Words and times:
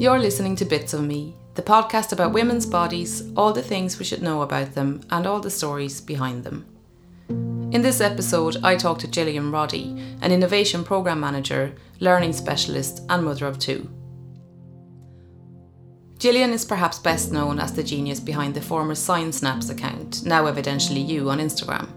You're 0.00 0.20
listening 0.20 0.54
to 0.56 0.64
Bits 0.64 0.94
of 0.94 1.02
Me, 1.02 1.34
the 1.56 1.62
podcast 1.62 2.12
about 2.12 2.32
women's 2.32 2.66
bodies, 2.66 3.32
all 3.36 3.52
the 3.52 3.64
things 3.64 3.98
we 3.98 4.04
should 4.04 4.22
know 4.22 4.42
about 4.42 4.76
them, 4.76 5.00
and 5.10 5.26
all 5.26 5.40
the 5.40 5.50
stories 5.50 6.00
behind 6.00 6.44
them. 6.44 6.66
In 7.72 7.82
this 7.82 8.00
episode, 8.00 8.58
I 8.62 8.76
talk 8.76 9.00
to 9.00 9.08
Gillian 9.08 9.50
Roddy, 9.50 10.16
an 10.22 10.30
innovation 10.30 10.84
program 10.84 11.18
manager, 11.18 11.74
learning 11.98 12.32
specialist, 12.32 13.02
and 13.08 13.24
mother 13.24 13.48
of 13.48 13.58
two. 13.58 13.90
Gillian 16.20 16.52
is 16.52 16.64
perhaps 16.64 17.00
best 17.00 17.32
known 17.32 17.58
as 17.58 17.72
the 17.72 17.82
genius 17.82 18.20
behind 18.20 18.54
the 18.54 18.60
former 18.60 18.94
Science 18.94 19.38
Snaps 19.38 19.68
account, 19.68 20.24
now 20.24 20.44
evidentially 20.44 21.04
you 21.04 21.28
on 21.28 21.40
Instagram. 21.40 21.88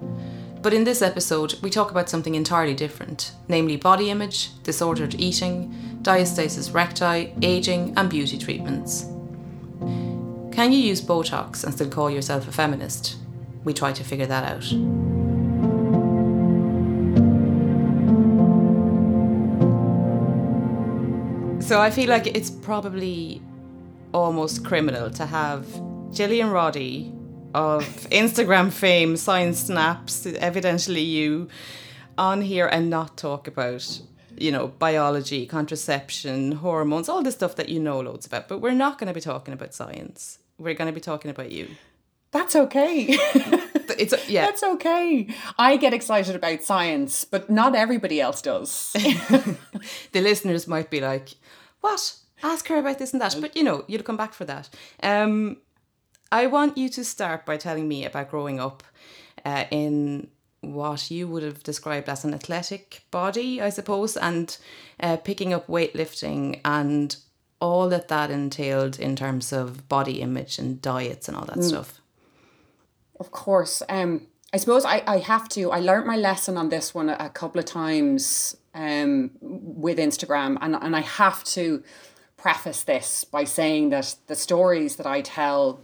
But 0.64 0.74
in 0.74 0.84
this 0.84 1.02
episode, 1.02 1.56
we 1.62 1.70
talk 1.70 1.92
about 1.92 2.10
something 2.10 2.36
entirely 2.36 2.76
different, 2.76 3.34
namely 3.48 3.78
body 3.78 4.10
image, 4.10 4.50
disordered 4.64 5.20
eating, 5.20 5.91
diastasis 6.02 6.74
recti, 6.74 7.34
aging, 7.42 7.94
and 7.98 8.10
beauty 8.10 8.38
treatments. 8.38 9.06
Can 10.52 10.72
you 10.72 10.80
use 10.80 11.02
Botox 11.02 11.64
and 11.64 11.74
still 11.74 11.90
call 11.90 12.10
yourself 12.10 12.48
a 12.48 12.52
feminist? 12.52 13.18
We 13.64 13.74
try 13.74 13.94
to 13.94 14.04
figure 14.04 14.26
that 14.26 14.44
out. 14.52 14.64
So 21.64 21.80
I 21.80 21.90
feel 21.90 22.10
like 22.10 22.28
it's 22.28 22.50
probably 22.50 23.42
almost 24.14 24.66
criminal 24.66 25.10
to 25.12 25.26
have 25.26 25.66
Gillian 26.12 26.50
Roddy 26.50 27.14
of 27.54 27.86
Instagram 28.12 28.72
fame, 28.72 29.16
Science 29.16 29.60
Snaps, 29.60 30.26
evidently 30.26 31.02
you, 31.02 31.48
on 32.18 32.42
here 32.42 32.68
and 32.68 32.90
not 32.90 33.18
talk 33.18 33.48
about 33.48 34.02
you 34.42 34.52
know, 34.52 34.68
biology, 34.68 35.46
contraception, 35.46 36.54
hormones, 36.54 37.08
all 37.08 37.24
the 37.24 37.32
stuff 37.32 37.56
that 37.56 37.70
you 37.70 37.80
know 37.80 38.00
loads 38.00 38.26
about. 38.26 38.48
But 38.48 38.60
we're 38.60 38.72
not 38.72 38.98
going 38.98 39.08
to 39.08 39.14
be 39.14 39.22
talking 39.22 39.54
about 39.54 39.74
science. 39.74 40.40
We're 40.58 40.74
going 40.74 40.88
to 40.90 40.94
be 40.94 41.02
talking 41.02 41.32
about 41.32 41.52
you. 41.52 41.68
That's 42.32 42.56
okay. 42.56 43.08
it's 43.10 44.14
yeah. 44.30 44.46
That's 44.46 44.64
okay. 44.64 45.28
I 45.58 45.78
get 45.78 45.94
excited 45.94 46.36
about 46.36 46.64
science, 46.64 47.26
but 47.26 47.50
not 47.50 47.76
everybody 47.76 48.22
else 48.22 48.42
does. 48.42 48.92
the 50.12 50.22
listeners 50.22 50.68
might 50.68 50.90
be 50.90 51.02
like, 51.02 51.30
"What? 51.82 52.16
Ask 52.42 52.68
her 52.70 52.78
about 52.78 53.00
this 53.00 53.12
and 53.12 53.22
that." 53.22 53.36
But 53.40 53.56
you 53.56 53.64
know, 53.64 53.84
you'll 53.88 54.04
come 54.04 54.18
back 54.18 54.34
for 54.34 54.46
that. 54.46 54.70
Um, 55.04 55.58
I 56.32 56.48
want 56.48 56.78
you 56.78 56.88
to 56.90 57.04
start 57.04 57.46
by 57.46 57.58
telling 57.58 57.88
me 57.88 58.06
about 58.06 58.32
growing 58.32 58.60
up 58.60 58.84
uh, 59.44 59.66
in 59.70 60.30
what 60.62 61.10
you 61.10 61.28
would 61.28 61.44
have 61.44 61.64
described 61.64 62.08
as 62.08 62.24
an 62.24 62.34
athletic 62.34 63.04
body, 63.12 63.62
I 63.62 63.70
suppose, 63.70 64.16
and 64.16 64.56
uh, 65.00 65.18
picking 65.18 65.54
up 65.54 65.68
weightlifting 65.68 66.62
and 66.64 67.16
all 67.60 67.90
that 67.90 68.08
that 68.08 68.32
entailed 68.32 69.00
in 69.00 69.16
terms 69.16 69.52
of 69.52 69.88
body 69.90 70.22
image 70.22 70.60
and 70.60 70.82
diets 70.82 71.28
and 71.28 71.36
all 71.36 71.46
that 71.46 71.58
mm. 71.58 71.64
stuff. 71.64 72.00
Of 73.20 73.32
course. 73.32 73.84
Um, 73.90 74.28
I 74.54 74.58
suppose 74.58 74.84
I, 74.84 75.04
I 75.08 75.18
have 75.20 75.48
to, 75.50 75.72
I 75.72 75.80
learned 75.80 76.08
my 76.08 76.18
lesson 76.18 76.58
on 76.58 76.70
this 76.70 76.94
one 76.94 77.10
a, 77.10 77.18
a 77.20 77.30
couple 77.30 77.60
of 77.60 77.66
times 77.66 78.58
um, 78.74 79.32
with 79.42 79.98
Instagram, 79.98 80.58
and, 80.62 80.76
and 80.76 80.96
I 80.96 81.02
have 81.02 81.44
to 81.46 81.84
preface 82.38 82.84
this 82.84 83.24
by 83.24 83.44
saying 83.44 83.90
that 83.90 84.16
the 84.28 84.36
stories 84.36 84.96
that 84.96 85.06
I 85.06 85.22
tell 85.22 85.80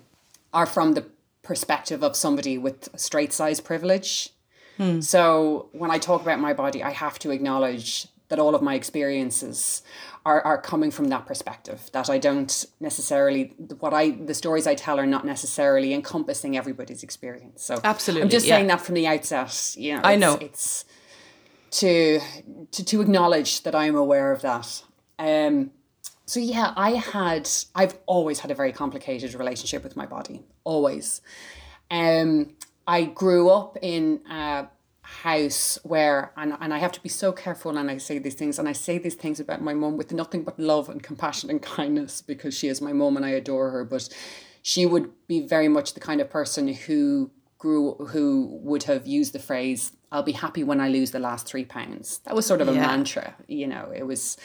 are 0.54 0.66
from 0.66 0.94
the 0.94 1.06
perspective 1.44 2.04
of 2.04 2.16
somebody 2.16 2.58
with 2.58 2.90
straight 3.00 3.32
size 3.32 3.60
privilege. 3.60 4.32
Hmm. 4.78 5.02
So 5.02 5.70
when 5.74 5.92
I 5.92 5.98
talk 5.98 6.22
about 6.22 6.40
my 6.40 6.54
body, 6.54 6.84
I 6.84 6.92
have 6.92 7.20
to 7.20 7.32
acknowledge 7.32 8.08
that 8.30 8.40
all 8.40 8.56
of 8.56 8.62
my 8.62 8.76
experiences 8.76 9.82
are, 10.26 10.42
are 10.42 10.62
coming 10.62 10.92
from 10.92 11.08
that 11.08 11.26
perspective 11.26 11.90
that 11.94 12.10
I 12.10 12.18
don't 12.18 12.66
necessarily 12.82 13.54
what 13.80 13.94
I 13.94 14.12
the 14.12 14.34
stories 14.34 14.68
I 14.68 14.76
tell 14.76 15.00
are 15.00 15.06
not 15.06 15.26
necessarily 15.26 15.94
encompassing 15.94 16.58
everybody's 16.58 17.02
experience. 17.02 17.64
So 17.64 17.80
absolutely, 17.84 18.24
I'm 18.24 18.30
just 18.30 18.46
yeah. 18.46 18.56
saying 18.56 18.68
that 18.68 18.82
from 18.82 18.96
the 18.96 19.08
outset. 19.08 19.76
You 19.78 19.96
know, 19.96 20.02
I 20.04 20.18
know 20.18 20.38
it's 20.42 20.84
to 21.72 22.20
to 22.72 22.84
to 22.84 23.02
acknowledge 23.02 23.64
that 23.64 23.74
I 23.74 23.86
am 23.86 23.96
aware 23.96 24.34
of 24.34 24.42
that. 24.42 24.84
Um, 25.18 25.72
so 26.26 26.42
yeah, 26.42 26.74
I 26.76 26.92
had 26.92 27.50
I've 27.74 27.98
always 28.06 28.40
had 28.40 28.52
a 28.52 28.56
very 28.56 28.74
complicated 28.74 29.34
relationship 29.34 29.82
with 29.82 29.96
my 29.96 30.06
body, 30.06 30.44
always. 30.66 31.22
Um, 31.90 32.58
I 32.88 33.04
grew 33.04 33.50
up 33.50 33.78
in 33.82 34.22
a 34.30 34.68
house 35.02 35.78
where, 35.84 36.32
and, 36.38 36.58
and 36.60 36.74
I 36.74 36.78
have 36.78 36.94
to 36.94 37.02
be 37.02 37.10
so 37.10 37.32
careful 37.32 37.74
when 37.74 37.90
I 37.90 37.98
say 37.98 38.18
these 38.18 38.36
things, 38.36 38.58
and 38.58 38.68
I 38.68 38.72
say 38.72 38.98
these 38.98 39.16
things 39.16 39.40
about 39.40 39.62
my 39.62 39.74
mum 39.74 39.98
with 39.98 40.14
nothing 40.14 40.44
but 40.44 40.58
love 40.58 40.90
and 40.90 41.04
compassion 41.04 41.50
and 41.50 41.62
kindness 41.78 42.22
because 42.22 42.58
she 42.58 42.68
is 42.68 42.82
my 42.82 42.94
mum 42.94 43.18
and 43.18 43.26
I 43.26 43.30
adore 43.30 43.72
her. 43.72 43.84
But 43.84 44.10
she 44.62 44.86
would 44.86 45.12
be 45.28 45.46
very 45.46 45.68
much 45.68 45.94
the 45.94 46.00
kind 46.00 46.22
of 46.22 46.30
person 46.30 46.68
who 46.70 47.32
grew, 47.58 47.94
who 48.10 48.60
would 48.62 48.84
have 48.84 49.08
used 49.08 49.34
the 49.34 49.40
phrase, 49.40 49.92
I'll 50.12 50.24
be 50.24 50.32
happy 50.32 50.64
when 50.64 50.80
I 50.80 50.90
lose 50.90 51.12
the 51.12 51.20
last 51.20 51.48
three 51.48 51.66
pounds. 51.66 52.20
That 52.20 52.36
was 52.36 52.46
sort 52.46 52.62
of 52.62 52.70
a 52.70 52.74
yeah. 52.74 52.88
mantra, 52.88 53.36
you 53.48 53.68
know, 53.68 53.92
it 53.94 54.04
was, 54.04 54.38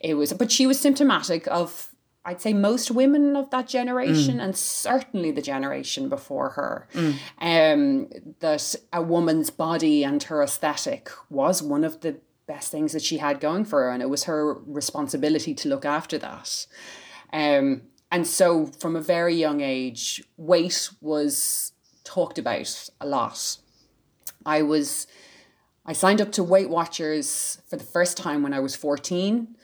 it 0.00 0.14
was, 0.14 0.32
but 0.32 0.52
she 0.52 0.66
was 0.66 0.78
symptomatic 0.78 1.46
of 1.48 1.90
I'd 2.26 2.40
say 2.40 2.52
most 2.52 2.90
women 2.90 3.36
of 3.36 3.50
that 3.50 3.68
generation, 3.68 4.38
mm. 4.38 4.42
and 4.42 4.56
certainly 4.56 5.30
the 5.30 5.40
generation 5.40 6.08
before 6.08 6.50
her, 6.50 6.88
mm. 6.92 7.14
um, 7.40 8.08
that 8.40 8.74
a 8.92 9.00
woman's 9.00 9.50
body 9.50 10.02
and 10.02 10.20
her 10.24 10.42
aesthetic 10.42 11.08
was 11.30 11.62
one 11.62 11.84
of 11.84 12.00
the 12.00 12.18
best 12.48 12.72
things 12.72 12.92
that 12.92 13.02
she 13.02 13.18
had 13.18 13.38
going 13.38 13.64
for 13.64 13.84
her, 13.84 13.90
and 13.90 14.02
it 14.02 14.10
was 14.10 14.24
her 14.24 14.54
responsibility 14.54 15.54
to 15.54 15.68
look 15.68 15.84
after 15.84 16.18
that. 16.18 16.66
Um, 17.32 17.82
and 18.10 18.26
so, 18.26 18.66
from 18.66 18.96
a 18.96 19.00
very 19.00 19.36
young 19.36 19.60
age, 19.60 20.20
weight 20.36 20.90
was 21.00 21.72
talked 22.02 22.38
about 22.38 22.90
a 23.00 23.06
lot. 23.06 23.58
I 24.44 24.62
was, 24.62 25.06
I 25.84 25.92
signed 25.92 26.20
up 26.20 26.32
to 26.32 26.42
Weight 26.42 26.70
Watchers 26.70 27.62
for 27.68 27.76
the 27.76 27.84
first 27.84 28.16
time 28.16 28.42
when 28.42 28.52
I 28.52 28.58
was 28.58 28.74
14. 28.74 29.54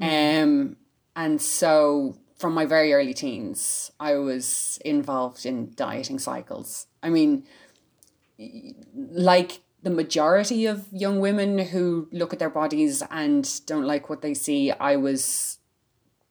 Mm. 0.00 0.42
Um, 0.42 0.76
and 1.18 1.42
so 1.42 2.16
from 2.36 2.54
my 2.54 2.64
very 2.64 2.94
early 2.94 3.12
teens, 3.12 3.90
I 3.98 4.14
was 4.14 4.78
involved 4.84 5.44
in 5.44 5.72
dieting 5.74 6.20
cycles. 6.20 6.86
I 7.02 7.10
mean, 7.10 7.42
like 8.94 9.62
the 9.82 9.90
majority 9.90 10.66
of 10.66 10.86
young 10.92 11.18
women 11.18 11.58
who 11.58 12.08
look 12.12 12.32
at 12.32 12.38
their 12.38 12.48
bodies 12.48 13.02
and 13.10 13.66
don't 13.66 13.84
like 13.84 14.08
what 14.08 14.22
they 14.22 14.32
see, 14.32 14.70
I 14.70 14.94
was 14.94 15.58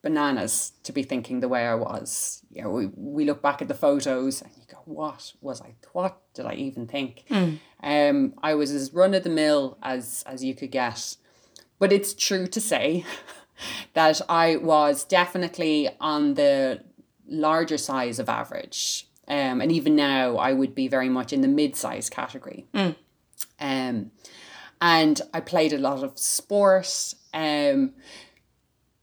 bananas 0.02 0.72
to 0.84 0.94
be 0.94 1.04
thinking 1.04 1.42
the 1.42 1.50
way 1.50 1.68
I 1.68 1.76
was. 1.76 2.42
You 2.50 2.64
know, 2.64 2.70
we, 2.70 2.86
we 2.96 3.26
look 3.26 3.42
back 3.42 3.62
at 3.62 3.68
the 3.68 3.74
photos 3.74 4.42
and 4.42 4.52
you 4.56 4.64
go, 4.72 4.80
what 4.86 5.34
was 5.42 5.60
I, 5.60 5.76
what 5.92 6.22
did 6.34 6.46
I 6.46 6.54
even 6.54 6.88
think? 6.88 7.26
Mm. 7.30 7.60
Um, 7.84 8.34
I 8.42 8.54
was 8.54 8.72
as 8.72 8.94
run 8.94 9.14
of 9.14 9.24
the 9.24 9.30
mill 9.30 9.78
as, 9.84 10.24
as 10.26 10.46
you 10.46 10.56
could 10.56 10.72
get. 10.72 11.18
But 11.78 11.92
it's 11.92 12.14
true 12.14 12.48
to 12.48 12.62
say 12.62 13.04
that 13.94 14.22
I 14.30 14.58
was 14.58 15.04
definitely 15.04 15.90
on 16.00 16.36
the 16.36 16.84
larger 17.28 17.78
size 17.78 18.20
of 18.20 18.30
average. 18.30 19.08
Um, 19.28 19.60
and 19.62 19.72
even 19.72 19.96
now, 19.96 20.38
I 20.38 20.54
would 20.54 20.74
be 20.74 20.88
very 20.88 21.10
much 21.10 21.34
in 21.34 21.42
the 21.42 21.48
mid 21.48 21.76
size 21.76 22.10
category. 22.10 22.66
Mm. 22.74 22.96
Um, 23.60 24.12
and 24.80 25.22
I 25.34 25.42
played 25.42 25.74
a 25.74 25.78
lot 25.78 26.04
of 26.04 26.18
sport. 26.18 27.14
Um, 27.34 27.94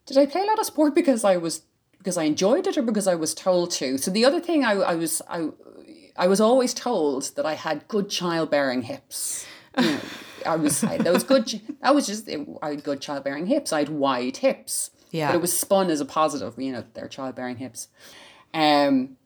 did 0.06 0.18
I 0.18 0.26
play 0.26 0.42
a 0.42 0.46
lot 0.46 0.58
of 0.58 0.66
sport 0.66 0.94
because 0.94 1.24
I 1.24 1.36
was 1.36 1.62
because 1.98 2.16
I 2.18 2.24
enjoyed 2.24 2.66
it 2.66 2.76
or 2.76 2.82
because 2.82 3.06
I 3.06 3.14
was 3.14 3.34
told 3.34 3.70
to? 3.72 3.98
So 3.98 4.10
the 4.10 4.24
other 4.24 4.40
thing 4.40 4.64
I, 4.64 4.72
I 4.72 4.94
was 4.94 5.20
I 5.28 5.48
I 6.16 6.26
was 6.26 6.40
always 6.40 6.74
told 6.74 7.34
that 7.36 7.46
I 7.46 7.54
had 7.54 7.88
good 7.88 8.08
childbearing 8.08 8.82
hips. 8.82 9.46
You 9.78 9.84
know, 9.84 10.00
I 10.46 10.56
was 10.56 10.80
that 10.80 11.12
was 11.12 11.24
good. 11.24 11.60
That 11.82 11.94
was 11.94 12.06
just 12.06 12.28
I 12.62 12.70
had 12.70 12.82
good 12.82 13.00
childbearing 13.00 13.46
hips. 13.46 13.72
I 13.72 13.80
had 13.80 13.90
wide 13.90 14.38
hips. 14.38 14.90
Yeah, 15.10 15.28
but 15.28 15.36
it 15.36 15.40
was 15.40 15.58
spun 15.58 15.90
as 15.90 16.00
a 16.00 16.04
positive. 16.04 16.54
You 16.58 16.72
know, 16.72 16.84
their 16.94 17.08
childbearing 17.08 17.58
hips. 17.58 17.88
Um, 18.52 19.16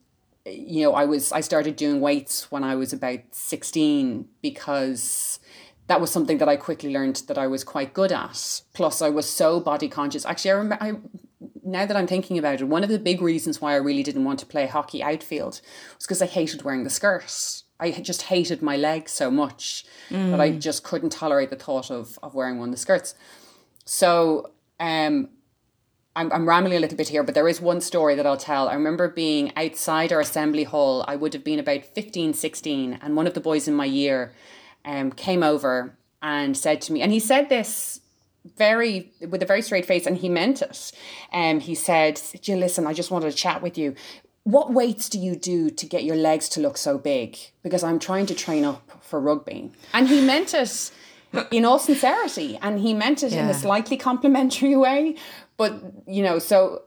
you 0.45 0.83
know, 0.83 0.93
I 0.93 1.05
was 1.05 1.31
I 1.31 1.41
started 1.41 1.75
doing 1.75 2.01
weights 2.01 2.51
when 2.51 2.63
I 2.63 2.75
was 2.75 2.93
about 2.93 3.19
sixteen 3.31 4.27
because 4.41 5.39
that 5.87 5.99
was 5.99 6.11
something 6.11 6.37
that 6.37 6.49
I 6.49 6.55
quickly 6.55 6.93
learned 6.93 7.23
that 7.27 7.37
I 7.37 7.47
was 7.47 7.63
quite 7.63 7.93
good 7.93 8.11
at. 8.11 8.61
Plus, 8.73 9.01
I 9.01 9.09
was 9.09 9.27
so 9.27 9.59
body 9.59 9.89
conscious. 9.89 10.25
Actually, 10.25 10.51
I 10.51 10.53
remember. 10.55 10.77
I, 10.83 10.93
now 11.63 11.85
that 11.85 11.95
I'm 11.95 12.07
thinking 12.07 12.37
about 12.37 12.61
it, 12.61 12.65
one 12.65 12.83
of 12.83 12.89
the 12.89 12.99
big 12.99 13.21
reasons 13.21 13.61
why 13.61 13.73
I 13.73 13.77
really 13.77 14.03
didn't 14.03 14.23
want 14.23 14.39
to 14.39 14.45
play 14.45 14.65
hockey 14.67 15.03
outfield 15.03 15.61
was 15.97 16.05
because 16.05 16.21
I 16.21 16.25
hated 16.25 16.63
wearing 16.63 16.83
the 16.83 16.89
skirt. 16.89 17.63
I 17.79 17.91
just 17.91 18.23
hated 18.23 18.61
my 18.61 18.75
legs 18.75 19.11
so 19.11 19.31
much 19.31 19.85
mm. 20.09 20.31
that 20.31 20.41
I 20.41 20.51
mm. 20.51 20.59
just 20.59 20.83
couldn't 20.83 21.11
tolerate 21.11 21.49
the 21.49 21.55
thought 21.55 21.89
of, 21.89 22.19
of 22.21 22.33
wearing 22.33 22.59
one 22.59 22.69
of 22.69 22.75
the 22.75 22.79
skirts. 22.79 23.15
So 23.85 24.51
um, 24.79 25.29
I'm, 26.15 26.31
I'm 26.33 26.47
rambling 26.47 26.77
a 26.77 26.79
little 26.79 26.97
bit 26.97 27.09
here, 27.09 27.23
but 27.23 27.35
there 27.35 27.47
is 27.47 27.61
one 27.61 27.81
story 27.81 28.15
that 28.15 28.25
I'll 28.25 28.37
tell. 28.37 28.67
I 28.67 28.73
remember 28.73 29.07
being 29.07 29.53
outside 29.55 30.11
our 30.11 30.19
assembly 30.19 30.65
hall. 30.65 31.05
I 31.07 31.15
would 31.15 31.33
have 31.33 31.43
been 31.43 31.59
about 31.59 31.85
15, 31.85 32.33
16, 32.33 32.99
and 33.01 33.15
one 33.15 33.27
of 33.27 33.33
the 33.33 33.39
boys 33.39 33.67
in 33.67 33.73
my 33.75 33.85
year 33.85 34.33
um, 34.83 35.11
came 35.11 35.43
over 35.43 35.97
and 36.21 36.57
said 36.57 36.81
to 36.81 36.93
me, 36.93 37.01
and 37.01 37.11
he 37.11 37.19
said 37.19 37.47
this 37.47 38.01
very 38.57 39.11
with 39.29 39.41
a 39.43 39.45
very 39.45 39.61
straight 39.61 39.85
face, 39.85 40.05
and 40.05 40.17
he 40.17 40.29
meant 40.29 40.61
it. 40.61 40.91
Um, 41.31 41.59
he 41.59 41.75
said, 41.75 42.21
"Jill, 42.41 42.59
listen, 42.59 42.87
I 42.87 42.93
just 42.93 43.11
wanted 43.11 43.31
to 43.31 43.37
chat 43.37 43.61
with 43.61 43.77
you. 43.77 43.95
What 44.43 44.73
weights 44.73 45.09
do 45.09 45.19
you 45.19 45.35
do 45.35 45.69
to 45.69 45.85
get 45.85 46.03
your 46.03 46.15
legs 46.15 46.49
to 46.49 46.61
look 46.61 46.77
so 46.77 46.97
big? 46.97 47.37
Because 47.61 47.83
I'm 47.83 47.99
trying 47.99 48.25
to 48.27 48.35
train 48.35 48.65
up 48.65 48.91
for 49.01 49.19
rugby." 49.19 49.71
And 49.93 50.07
he 50.07 50.21
meant 50.21 50.53
it 50.53 50.91
in 51.51 51.65
all 51.65 51.79
sincerity, 51.79 52.57
and 52.61 52.79
he 52.79 52.93
meant 52.93 53.23
it 53.23 53.33
in 53.33 53.47
a 53.47 53.53
slightly 53.53 53.97
complimentary 53.97 54.75
way. 54.85 55.15
But 55.57 55.81
you 56.07 56.23
know, 56.23 56.39
so 56.39 56.83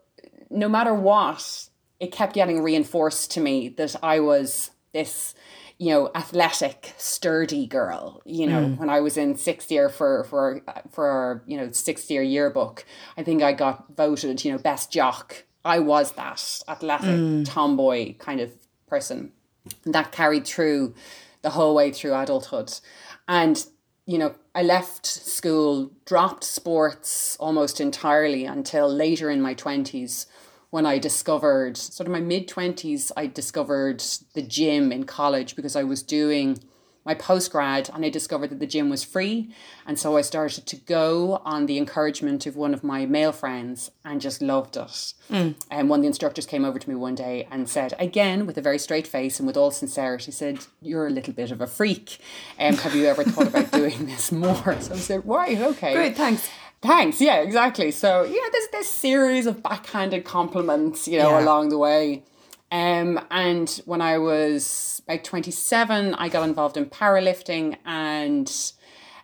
no 0.50 0.68
matter 0.68 0.94
what, 0.94 1.68
it 2.00 2.12
kept 2.12 2.34
getting 2.34 2.62
reinforced 2.62 3.30
to 3.32 3.40
me 3.40 3.68
that 3.70 3.94
I 4.02 4.20
was 4.20 4.70
this, 4.92 5.34
you 5.78 5.90
know, 5.90 6.10
athletic, 6.14 6.92
sturdy 6.96 7.66
girl. 7.66 8.20
You 8.24 8.46
know, 8.48 8.64
mm. 8.64 8.78
when 8.78 8.90
I 8.90 9.00
was 9.00 9.16
in 9.16 9.36
sixth 9.36 9.70
year 9.70 9.88
for 9.88 10.24
for 10.24 10.62
for 10.90 11.06
our, 11.06 11.42
you 11.46 11.56
know 11.56 11.70
sixth 11.70 12.10
year 12.10 12.22
yearbook, 12.22 12.84
I 13.16 13.22
think 13.22 13.42
I 13.42 13.52
got 13.52 13.96
voted, 13.96 14.44
you 14.44 14.52
know, 14.52 14.58
best 14.58 14.92
jock. 14.92 15.44
I 15.64 15.78
was 15.78 16.12
that 16.12 16.62
athletic 16.68 17.06
mm. 17.06 17.48
tomboy 17.48 18.14
kind 18.18 18.40
of 18.40 18.52
person. 18.86 19.32
And 19.84 19.94
that 19.94 20.12
carried 20.12 20.46
through 20.46 20.94
the 21.42 21.50
whole 21.50 21.74
way 21.74 21.92
through 21.92 22.14
adulthood. 22.14 22.72
And, 23.28 23.64
you 24.06 24.18
know, 24.18 24.34
I 24.54 24.62
left 24.62 25.06
school, 25.06 25.92
dropped 26.04 26.44
sports 26.44 27.36
almost 27.38 27.80
entirely 27.80 28.44
until 28.44 28.92
later 28.92 29.30
in 29.30 29.40
my 29.40 29.54
20s 29.54 30.26
when 30.72 30.86
I 30.86 30.98
discovered, 30.98 31.76
sort 31.76 32.06
of 32.06 32.12
my 32.12 32.20
mid 32.20 32.48
20s, 32.48 33.12
I 33.14 33.26
discovered 33.26 34.02
the 34.32 34.40
gym 34.40 34.90
in 34.90 35.04
college 35.04 35.54
because 35.54 35.76
I 35.76 35.82
was 35.82 36.02
doing 36.02 36.58
my 37.04 37.14
postgrad 37.14 37.92
and 37.94 38.04
I 38.04 38.08
discovered 38.10 38.50
that 38.50 38.60
the 38.60 38.66
gym 38.66 38.88
was 38.88 39.02
free. 39.02 39.52
And 39.86 39.98
so 39.98 40.16
I 40.16 40.20
started 40.20 40.66
to 40.66 40.76
go 40.76 41.42
on 41.44 41.66
the 41.66 41.76
encouragement 41.78 42.46
of 42.46 42.54
one 42.56 42.72
of 42.74 42.84
my 42.84 43.06
male 43.06 43.32
friends 43.32 43.90
and 44.04 44.20
just 44.20 44.40
loved 44.40 44.76
it. 44.76 45.14
And 45.28 45.88
one 45.88 46.00
of 46.00 46.02
the 46.02 46.06
instructors 46.08 46.46
came 46.46 46.64
over 46.64 46.78
to 46.78 46.88
me 46.88 46.94
one 46.94 47.14
day 47.14 47.48
and 47.50 47.68
said, 47.68 47.94
again, 47.98 48.46
with 48.46 48.56
a 48.58 48.62
very 48.62 48.78
straight 48.78 49.06
face 49.06 49.40
and 49.40 49.46
with 49.46 49.56
all 49.56 49.70
sincerity, 49.70 50.30
said, 50.30 50.58
You're 50.80 51.06
a 51.06 51.10
little 51.10 51.32
bit 51.32 51.50
of 51.50 51.60
a 51.60 51.66
freak. 51.66 52.18
Um, 52.60 52.76
have 52.76 52.94
you 52.94 53.06
ever 53.06 53.24
thought 53.24 53.48
about 53.48 53.72
doing 53.72 54.06
this 54.06 54.30
more? 54.30 54.78
So 54.80 54.94
I 54.94 54.98
said, 54.98 55.22
Right, 55.26 55.58
okay. 55.58 55.94
Great, 55.94 56.16
thanks. 56.16 56.48
Thanks. 56.82 57.20
Yeah, 57.20 57.36
exactly. 57.36 57.90
So 57.92 58.24
yeah, 58.24 58.48
there's 58.52 58.68
this 58.72 58.88
series 58.92 59.46
of 59.46 59.62
backhanded 59.62 60.24
compliments, 60.24 61.06
you 61.08 61.18
know, 61.18 61.30
Yeah. 61.38 61.44
along 61.44 61.68
the 61.70 61.78
way. 61.78 62.24
Um, 62.72 63.20
and 63.30 63.68
when 63.84 64.00
I 64.00 64.16
was 64.16 65.02
about 65.06 65.24
27, 65.24 66.14
I 66.14 66.28
got 66.30 66.48
involved 66.48 66.78
in 66.78 66.86
powerlifting 66.86 67.76
and 67.84 68.50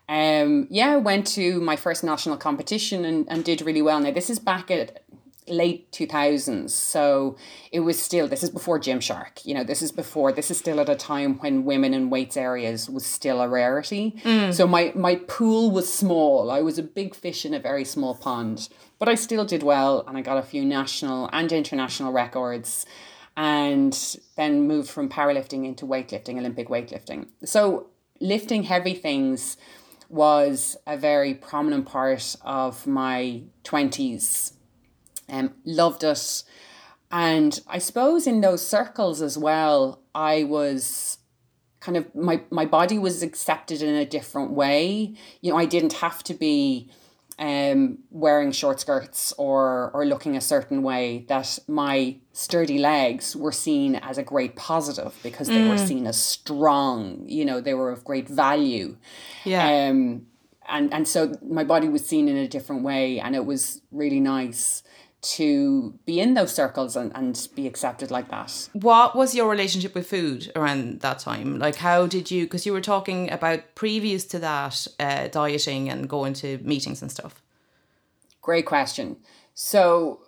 um, 0.07 0.69
yeah, 0.71 0.97
went 0.97 1.27
to 1.29 1.59
my 1.63 1.75
first 1.75 2.05
national 2.05 2.37
competition 2.37 3.07
and, 3.07 3.27
and 3.31 3.43
did 3.43 3.63
really 3.63 3.81
well. 3.81 4.01
Now, 4.01 4.11
this 4.11 4.29
is 4.29 4.39
back 4.39 4.71
at 4.71 5.03
late 5.47 5.91
2000s. 5.93 6.69
So 6.69 7.37
it 7.73 7.81
was 7.81 7.99
still, 7.99 8.29
this 8.29 8.43
is 8.43 8.51
before 8.51 8.79
Gymshark. 8.79 9.47
You 9.47 9.55
know, 9.55 9.65
this 9.65 9.81
is 9.81 9.93
before, 9.93 10.31
this 10.31 10.51
is 10.51 10.59
still 10.59 10.79
at 10.79 10.91
a 10.91 10.95
time 10.95 11.39
when 11.39 11.65
women 11.65 11.95
in 11.95 12.11
weights 12.11 12.37
areas 12.37 12.91
was 12.91 13.07
still 13.07 13.41
a 13.41 13.49
rarity. 13.49 14.21
So 14.53 14.67
my, 14.67 14.93
my 14.95 15.17
pool 15.17 15.71
was 15.71 15.91
small. 15.91 16.51
I 16.51 16.61
was 16.61 16.79
a 16.79 16.83
big 16.83 17.15
fish 17.15 17.47
in 17.47 17.55
a 17.55 17.59
very 17.59 17.87
small 17.87 18.15
pond. 18.15 18.69
But 18.99 19.09
I 19.09 19.15
still 19.15 19.47
did 19.47 19.63
well 19.63 20.05
and 20.07 20.19
I 20.19 20.21
got 20.21 20.37
a 20.37 20.43
few 20.43 20.67
national 20.67 21.31
and 21.33 21.51
international 21.51 22.13
records 22.13 22.85
and 23.39 24.17
then 24.35 24.67
moved 24.67 24.91
from 24.91 25.09
powerlifting 25.09 25.65
into 25.65 25.87
weightlifting, 25.87 26.39
Olympic 26.39 26.69
weightlifting. 26.69 27.29
So 27.45 27.87
lifting 28.21 28.65
heavy 28.65 28.95
things 28.95 29.57
was 30.09 30.77
a 30.89 30.97
very 30.97 31.35
prominent 31.35 31.87
part 31.87 32.35
of 32.43 32.85
my 32.85 33.43
20s. 33.63 34.55
Um, 35.29 35.55
loved 35.65 36.03
it. 36.03 36.43
And 37.13 37.61
I 37.69 37.79
suppose 37.79 38.27
in 38.27 38.41
those 38.41 38.67
circles 38.67 39.23
as 39.23 39.39
well, 39.39 40.03
I 40.17 40.43
was 40.43 41.19
kind 41.79 41.97
of 41.97 42.13
my 42.17 42.41
my 42.51 42.65
body 42.65 42.99
was 42.99 43.23
accepted 43.23 43.83
in 43.83 43.95
a 43.95 44.05
different 44.05 44.51
way. 44.51 45.15
You 45.43 45.53
know, 45.53 45.59
I 45.59 45.65
didn't 45.65 45.93
have 45.95 46.25
to 46.25 46.35
be 46.35 46.91
um 47.39 47.99
wearing 48.11 48.51
short 48.51 48.81
skirts 48.81 49.33
or 49.39 49.91
or 49.95 50.05
looking 50.05 50.37
a 50.37 50.41
certain 50.41 50.83
way 50.83 51.25
that 51.29 51.59
my 51.69 52.17
sturdy 52.33 52.79
legs 52.79 53.37
were 53.37 53.53
seen 53.53 53.95
as 53.97 54.19
a 54.19 54.23
great 54.23 54.57
positive 54.57 55.15
because 55.23 55.47
they 55.47 55.69
were 55.69 55.79
seen 55.79 56.07
as 56.07 56.21
strong 56.21 57.23
you 57.27 57.45
know 57.45 57.61
they 57.61 57.75
were 57.75 57.91
of 57.93 58.05
great 58.05 58.29
value. 58.29 58.97
Yeah. 59.45 59.89
um 59.89 60.27
and 60.69 60.93
and 60.93 61.07
so 61.09 61.35
my 61.43 61.65
body 61.65 61.89
was 61.89 62.05
seen 62.05 62.29
in 62.29 62.37
a 62.37 62.49
different 62.49 62.83
way 62.83 63.21
and 63.21 63.35
it 63.35 63.47
was 63.47 63.83
really 63.93 64.21
nice 64.21 64.83
to 65.21 65.99
be 66.07 66.21
in 66.21 66.35
those 66.35 66.55
circles 66.55 66.95
and, 66.95 67.11
and 67.15 67.49
be 67.57 67.67
accepted 67.67 68.11
like 68.11 68.29
that 68.31 68.69
what 68.73 69.17
was 69.17 69.35
your 69.35 69.51
relationship 69.51 69.95
with 69.95 70.09
food 70.09 70.53
around 70.55 71.01
that 71.01 71.19
time? 71.19 71.59
Like, 71.59 71.75
how 71.77 72.07
did 72.07 72.31
you? 72.31 72.45
Because 72.45 72.65
you 72.65 72.73
were 72.73 72.81
talking 72.81 73.31
about 73.31 73.75
previous 73.75 74.25
to 74.27 74.39
that, 74.39 74.87
uh, 75.01 75.27
dieting 75.29 75.89
and 75.89 76.09
going 76.09 76.35
to 76.35 76.59
meetings 76.59 77.03
and 77.03 77.11
stuff. 77.11 77.43
Great 78.41 78.65
question. 78.67 79.17
So 79.55 80.21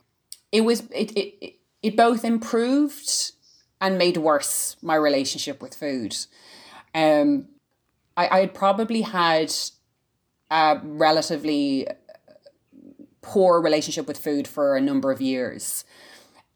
it 0.51 0.63
was 0.63 0.81
it 0.91 1.13
it, 1.17 1.55
it- 1.83 1.97
both 1.97 2.25
improved 2.25 3.33
and 3.81 3.97
made 3.97 4.17
worse 4.19 4.77
my 4.83 4.95
relationship 4.97 5.63
with 5.63 5.75
food. 5.75 6.17
Um 6.95 7.47
I, 8.17 8.29
I 8.29 8.41
had 8.41 8.55
probably 8.55 9.03
had 9.03 9.55
a 10.51 10.81
relatively 10.83 11.87
poor 13.31 13.61
relationship 13.61 14.09
with 14.09 14.19
food 14.19 14.49
for 14.49 14.77
a 14.77 14.81
number 14.81 15.13
of 15.13 15.21
years. 15.21 15.85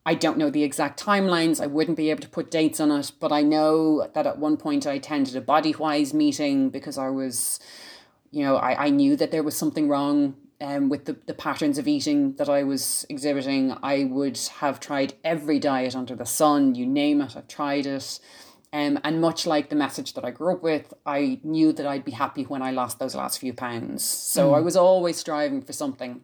I 0.05 0.15
don't 0.15 0.37
know 0.37 0.51
the 0.51 0.65
exact 0.65 1.01
timelines. 1.01 1.63
I 1.63 1.69
wouldn't 1.69 1.97
be 1.97 2.11
able 2.11 2.23
to 2.23 2.29
put 2.29 2.51
dates 2.51 2.81
on 2.81 2.91
it, 2.91 3.13
but 3.21 3.31
I 3.31 3.43
know 3.43 4.09
that 4.13 4.27
at 4.27 4.41
one 4.41 4.57
point 4.57 4.85
I 4.85 4.95
attended 4.95 5.37
a 5.37 5.41
Bodywhys 5.41 6.13
meeting 6.13 6.71
because 6.71 6.99
I 6.99 7.11
was, 7.11 7.61
you 8.33 8.43
know, 8.43 8.57
I, 8.57 8.87
I 8.87 8.91
knew 8.91 9.15
that 9.15 9.31
there 9.31 9.45
was 9.45 9.57
something 9.57 9.89
wrong 9.89 10.35
um, 10.61 10.89
with 10.89 11.05
the, 11.05 11.17
the 11.27 11.33
patterns 11.33 11.79
of 11.79 11.87
eating 11.87 12.35
that 12.39 12.49
I 12.49 12.65
was 12.65 13.07
exhibiting. 13.09 13.77
I 13.81 14.05
would 14.05 14.37
have 14.59 14.81
tried 14.81 15.15
every 15.23 15.61
diet 15.61 15.95
under 15.95 16.17
the 16.17 16.27
sun, 16.27 16.75
you 16.75 16.87
name 16.87 17.21
it, 17.21 17.37
I've 17.37 17.47
tried 17.47 17.87
it. 17.87 18.19
Um, 18.73 18.99
and 19.05 19.21
much 19.21 19.47
like 19.47 19.69
the 19.69 19.77
message 19.77 20.15
that 20.15 20.25
I 20.25 20.33
grew 20.33 20.55
up 20.55 20.63
with, 20.65 20.93
I 21.07 21.39
knew 21.45 21.73
that 21.73 21.87
I'd 21.87 22.05
be 22.05 22.11
happy 22.11 22.43
when 22.43 22.63
I 22.63 22.73
lost 22.73 22.99
those 22.99 23.15
last 23.15 23.39
few 23.39 23.55
pounds. 23.55 24.03
So 24.03 24.53
I 24.55 24.59
was 24.61 24.77
always 24.77 25.17
striving 25.17 25.63
for 25.63 25.73
something 25.73 26.23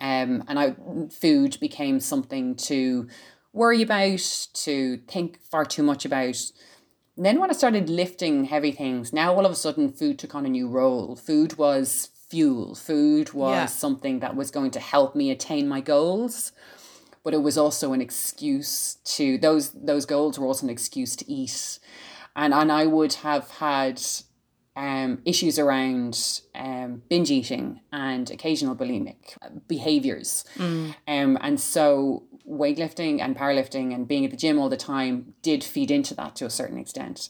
um, 0.00 0.44
and 0.48 0.58
I 0.58 0.74
food 1.10 1.58
became 1.60 2.00
something 2.00 2.54
to 2.56 3.08
worry 3.52 3.82
about, 3.82 4.46
to 4.54 4.98
think 5.08 5.40
far 5.42 5.64
too 5.64 5.82
much 5.82 6.04
about. 6.04 6.36
And 7.16 7.26
then 7.26 7.38
when 7.38 7.50
I 7.50 7.52
started 7.52 7.90
lifting 7.90 8.44
heavy 8.44 8.72
things, 8.72 9.12
now 9.12 9.34
all 9.34 9.44
of 9.44 9.52
a 9.52 9.56
sudden 9.56 9.92
food 9.92 10.18
took 10.18 10.34
on 10.34 10.46
a 10.46 10.48
new 10.48 10.68
role. 10.68 11.16
Food 11.16 11.58
was 11.58 12.08
fuel. 12.28 12.74
Food 12.74 13.32
was 13.32 13.52
Yeah. 13.52 13.66
something 13.66 14.20
that 14.20 14.36
was 14.36 14.50
going 14.50 14.70
to 14.70 14.80
help 14.80 15.14
me 15.14 15.30
attain 15.30 15.68
my 15.68 15.80
goals. 15.80 16.52
But 17.22 17.34
it 17.34 17.42
was 17.42 17.58
also 17.58 17.92
an 17.92 18.00
excuse 18.00 18.94
to 19.16 19.36
those 19.36 19.72
those 19.72 20.06
goals 20.06 20.38
were 20.38 20.46
also 20.46 20.64
an 20.64 20.70
excuse 20.70 21.14
to 21.16 21.30
eat. 21.30 21.78
And 22.34 22.54
and 22.54 22.72
I 22.72 22.86
would 22.86 23.14
have 23.14 23.50
had 23.50 24.00
um, 24.80 25.20
issues 25.26 25.58
around 25.58 26.40
um, 26.54 27.02
binge 27.10 27.30
eating 27.30 27.80
and 27.92 28.30
occasional 28.30 28.74
bulimic 28.74 29.36
behaviors. 29.68 30.44
Um, 31.06 31.36
and 31.42 31.60
so 31.60 32.22
weightlifting 32.48 33.20
and 33.20 33.36
powerlifting 33.36 33.94
and 33.94 34.08
being 34.08 34.24
at 34.24 34.30
the 34.30 34.38
gym 34.38 34.58
all 34.58 34.70
the 34.70 34.78
time 34.78 35.34
did 35.42 35.62
feed 35.62 35.90
into 35.90 36.14
that 36.14 36.34
to 36.36 36.46
a 36.46 36.50
certain 36.50 36.78
extent. 36.78 37.28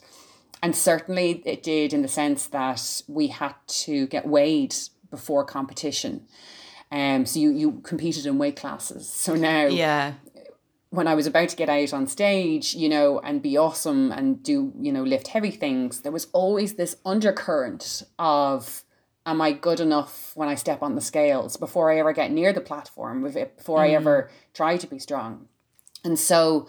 And 0.63 0.77
certainly 0.77 1.43
it 1.45 1.65
did 1.65 1.93
in 1.93 2.03
the 2.03 2.09
sense 2.09 2.47
that 2.47 3.03
we 3.09 3.27
had 3.29 3.55
to 3.67 4.07
get 4.07 4.27
weighed 4.27 4.77
before 5.11 5.45
competition. 5.45 6.27
Um, 6.93 7.27
so 7.27 7.41
you, 7.41 7.51
you 7.51 7.81
competed 7.83 8.27
in 8.27 8.39
weight 8.39 8.57
classes. 8.57 9.09
So 9.09 9.35
now 9.35 9.67
Yeah. 9.67 10.15
When 10.91 11.07
I 11.07 11.15
was 11.15 11.27
about 11.27 11.49
to 11.49 11.57
get 11.57 11.69
out 11.69 11.93
on 11.93 12.07
stage, 12.09 12.75
you 12.75 12.89
know, 12.89 13.21
and 13.21 13.41
be 13.41 13.57
awesome 13.57 14.11
and 14.11 14.43
do, 14.43 14.73
you 14.81 14.93
know, 14.93 15.05
lift 15.05 15.29
heavy 15.29 15.53
things, 15.53 16.01
there 16.01 16.13
was 16.13 16.27
always 16.33 16.75
this 16.75 16.97
undercurrent 17.07 18.03
of, 18.19 18.83
am 19.25 19.41
I 19.41 19.53
good 19.53 19.79
enough 19.79 20.33
when 20.35 20.49
I 20.49 20.57
step 20.57 20.83
on 20.83 20.97
the 20.97 21.01
scales 21.01 21.57
before 21.57 21.93
I 21.93 21.99
ever 21.99 22.13
get 22.13 22.33
near 22.33 22.53
the 22.53 22.61
platform, 22.61 23.23
with 23.23 23.37
it- 23.37 23.57
before 23.57 23.81
I 23.81 23.91
mm. 23.91 23.95
ever 23.95 24.31
try 24.53 24.77
to 24.77 24.87
be 24.89 24.99
strong? 24.99 25.47
And 26.05 26.19
so 26.19 26.67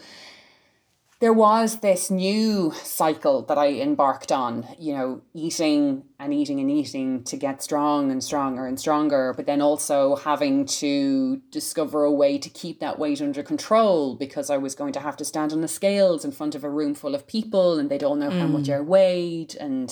there 1.21 1.31
was 1.31 1.81
this 1.81 2.09
new 2.09 2.71
cycle 2.71 3.43
that 3.43 3.57
I 3.57 3.73
embarked 3.73 4.31
on, 4.31 4.67
you 4.79 4.93
know, 4.93 5.21
eating 5.35 6.03
and 6.19 6.33
eating 6.33 6.59
and 6.59 6.69
eating 6.71 7.23
to 7.25 7.37
get 7.37 7.61
strong 7.61 8.09
and 8.09 8.23
stronger 8.23 8.65
and 8.65 8.79
stronger, 8.79 9.31
but 9.37 9.45
then 9.45 9.61
also 9.61 10.15
having 10.15 10.65
to 10.65 11.37
discover 11.51 12.03
a 12.03 12.11
way 12.11 12.39
to 12.39 12.49
keep 12.49 12.79
that 12.79 12.97
weight 12.97 13.21
under 13.21 13.43
control 13.43 14.15
because 14.15 14.49
I 14.49 14.57
was 14.57 14.73
going 14.73 14.93
to 14.93 14.99
have 14.99 15.15
to 15.17 15.25
stand 15.25 15.53
on 15.53 15.61
the 15.61 15.67
scales 15.67 16.25
in 16.25 16.31
front 16.31 16.55
of 16.55 16.63
a 16.63 16.69
room 16.71 16.95
full 16.95 17.13
of 17.13 17.27
people 17.27 17.77
and 17.77 17.91
they'd 17.91 18.03
all 18.03 18.15
know 18.15 18.31
how 18.31 18.47
much 18.47 18.65
mm. 18.65 18.77
I 18.77 18.81
weighed. 18.81 19.55
And 19.59 19.91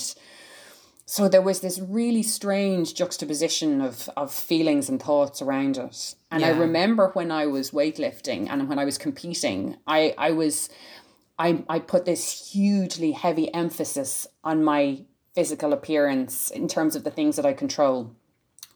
so 1.06 1.30
there 1.30 1.44
was 1.44 1.62
this 1.62 1.80
really 1.80 2.24
strange 2.24 2.96
juxtaposition 2.96 3.82
of, 3.82 4.10
of 4.18 4.34
feelings 4.34 4.90
and 4.90 5.00
thoughts 5.00 5.44
around 5.44 5.78
it. 5.78 6.16
And 6.32 6.46
I 6.46 6.50
remember 6.50 7.10
when 7.14 7.32
I 7.32 7.48
was 7.48 7.72
weightlifting 7.72 8.48
and 8.50 8.70
when 8.70 8.78
I 8.78 8.86
was 8.86 9.00
competing, 9.00 9.78
I, 9.88 10.14
I 10.18 10.32
was 10.32 10.70
I, 11.40 11.64
I 11.70 11.80
put 11.80 12.06
this 12.06 12.52
hugely 12.52 13.14
heavy 13.14 13.52
emphasis 13.54 14.28
on 14.44 14.64
my 14.64 15.06
physical 15.34 15.72
appearance 15.72 16.52
in 16.52 16.68
terms 16.68 16.98
of 16.98 17.06
the 17.06 17.12
things 17.12 17.38
that 17.38 17.46
I 17.46 17.54
control. 17.54 18.14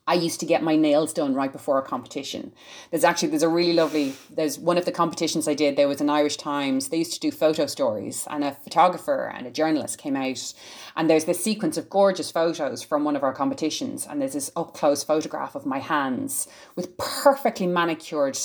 I 0.05 0.15
used 0.15 0.41
to 0.41 0.46
get 0.46 0.63
my 0.63 0.75
nails 0.75 1.13
done 1.13 1.34
right 1.34 1.51
before 1.51 1.77
a 1.77 1.82
competition. 1.82 2.53
There's 2.91 3.05
actually 3.05 3.29
there's 3.29 3.43
a 3.43 3.48
really 3.48 3.72
lovely 3.72 4.13
there's 4.29 4.60
one 4.60 4.77
of 4.77 4.84
the 4.84 4.91
competitions 4.91 5.48
I 5.48 5.53
did. 5.53 5.77
There 5.77 5.88
was 5.88 6.01
an 6.01 6.10
Irish 6.10 6.36
Times. 6.36 6.89
They 6.89 6.98
used 6.98 7.13
to 7.13 7.20
do 7.22 7.32
photo 7.32 7.67
stories, 7.67 8.27
and 8.29 8.43
a 8.43 8.51
photographer 8.51 9.32
and 9.34 9.48
a 9.48 9.51
journalist 9.51 9.98
came 9.98 10.17
out, 10.17 10.53
and 10.98 11.10
there's 11.10 11.24
this 11.24 11.41
sequence 11.41 11.77
of 11.77 11.89
gorgeous 11.89 12.32
photos 12.32 12.84
from 12.84 13.05
one 13.05 13.15
of 13.15 13.24
our 13.24 13.34
competitions, 13.34 14.05
and 14.05 14.22
there's 14.22 14.34
this 14.34 14.51
up 14.58 14.74
close 14.74 15.05
photograph 15.05 15.55
of 15.55 15.65
my 15.65 15.79
hands 15.79 16.50
with 16.75 16.98
perfectly 16.98 17.67
manicured 17.67 18.38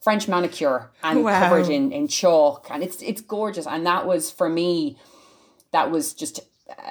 French 0.00 0.28
manicure 0.28 0.90
and 1.02 1.24
Wow. 1.24 1.38
covered 1.40 1.68
in 1.68 1.92
in 1.92 2.08
chalk, 2.08 2.68
and 2.70 2.82
it's 2.82 3.02
it's 3.02 3.20
gorgeous. 3.20 3.66
And 3.66 3.86
that 3.86 4.06
was 4.06 4.30
for 4.30 4.48
me 4.48 4.96
that 5.72 5.90
was 5.90 6.14
just 6.14 6.40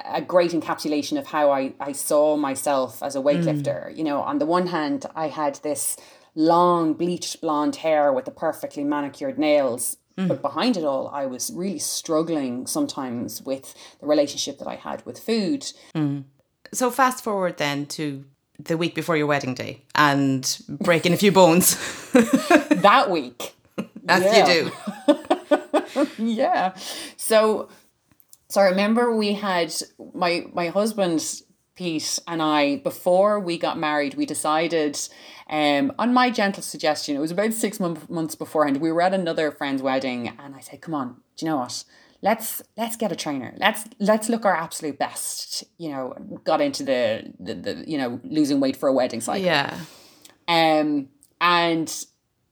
a 0.04 0.20
great 0.20 0.52
encapsulation 0.52 1.18
of 1.18 1.26
how 1.26 1.50
I, 1.50 1.72
I 1.80 1.92
saw 1.92 2.36
myself 2.36 3.02
as 3.02 3.16
a 3.16 3.20
weightlifter. 3.20 3.96
You 3.96 4.04
know, 4.04 4.20
on 4.20 4.38
the 4.38 4.46
one 4.46 4.66
hand, 4.68 5.06
I 5.14 5.28
had 5.28 5.56
this 5.62 5.96
long 6.34 6.94
bleached 6.94 7.40
blonde 7.40 7.76
hair 7.76 8.12
with 8.12 8.24
the 8.26 8.30
perfectly 8.30 8.84
manicured 8.84 9.38
nails. 9.38 9.96
But 10.16 10.42
behind 10.42 10.76
it 10.76 10.84
all, 10.84 11.08
I 11.08 11.24
was 11.24 11.50
really 11.50 11.78
struggling 11.78 12.66
sometimes 12.66 13.40
with 13.40 13.74
the 14.00 14.06
relationship 14.06 14.58
that 14.58 14.68
I 14.68 14.74
had 14.74 15.04
with 15.06 15.18
food. 15.18 15.72
Mm. 15.94 16.24
So 16.74 16.90
fast 16.90 17.24
forward 17.24 17.56
then 17.56 17.86
to 17.86 18.26
the 18.64 18.76
week 18.76 18.94
before 18.94 19.16
your 19.16 19.26
wedding 19.26 19.54
day 19.54 19.82
and 19.94 20.58
breaking 20.68 21.12
a 21.12 21.16
few 21.16 21.32
bones, 21.32 21.76
That 22.12 23.08
week, 23.10 23.54
as 24.08 24.22
Yeah. 24.22 24.46
you 24.48 24.70
do. 25.06 26.06
yeah. 26.18 26.74
So, 27.16 27.68
so 28.48 28.60
I 28.60 28.64
remember 28.64 29.14
we 29.14 29.34
had 29.34 29.72
my 30.14 30.46
my 30.52 30.68
husband 30.68 31.42
Pete 31.74 32.18
and 32.26 32.42
I 32.42 32.76
before 32.76 33.40
we 33.40 33.58
got 33.58 33.78
married. 33.78 34.14
We 34.14 34.26
decided, 34.26 34.98
um, 35.48 35.92
on 35.98 36.12
my 36.12 36.30
gentle 36.30 36.62
suggestion, 36.62 37.16
it 37.16 37.20
was 37.20 37.30
about 37.30 37.52
six 37.54 37.80
month, 37.80 38.10
months 38.10 38.34
beforehand. 38.34 38.80
We 38.80 38.92
were 38.92 39.02
at 39.02 39.14
another 39.14 39.50
friend's 39.50 39.82
wedding, 39.82 40.28
and 40.38 40.54
I 40.54 40.60
said, 40.60 40.80
"Come 40.80 40.94
on, 40.94 41.20
do 41.36 41.46
you 41.46 41.50
know 41.50 41.58
what? 41.58 41.84
Let's 42.22 42.62
let's 42.76 42.96
get 42.96 43.12
a 43.12 43.16
trainer. 43.16 43.54
Let's 43.58 43.84
let's 43.98 44.28
look 44.28 44.44
our 44.44 44.54
absolute 44.54 44.98
best." 44.98 45.64
You 45.78 45.90
know, 45.90 46.14
got 46.44 46.60
into 46.60 46.82
the 46.82 47.32
the, 47.38 47.54
the 47.54 47.84
you 47.86 47.98
know 47.98 48.20
losing 48.24 48.60
weight 48.60 48.76
for 48.76 48.88
a 48.88 48.92
wedding 48.92 49.20
cycle. 49.20 49.44
Yeah. 49.44 49.78
Um, 50.48 51.08
and 51.40 52.04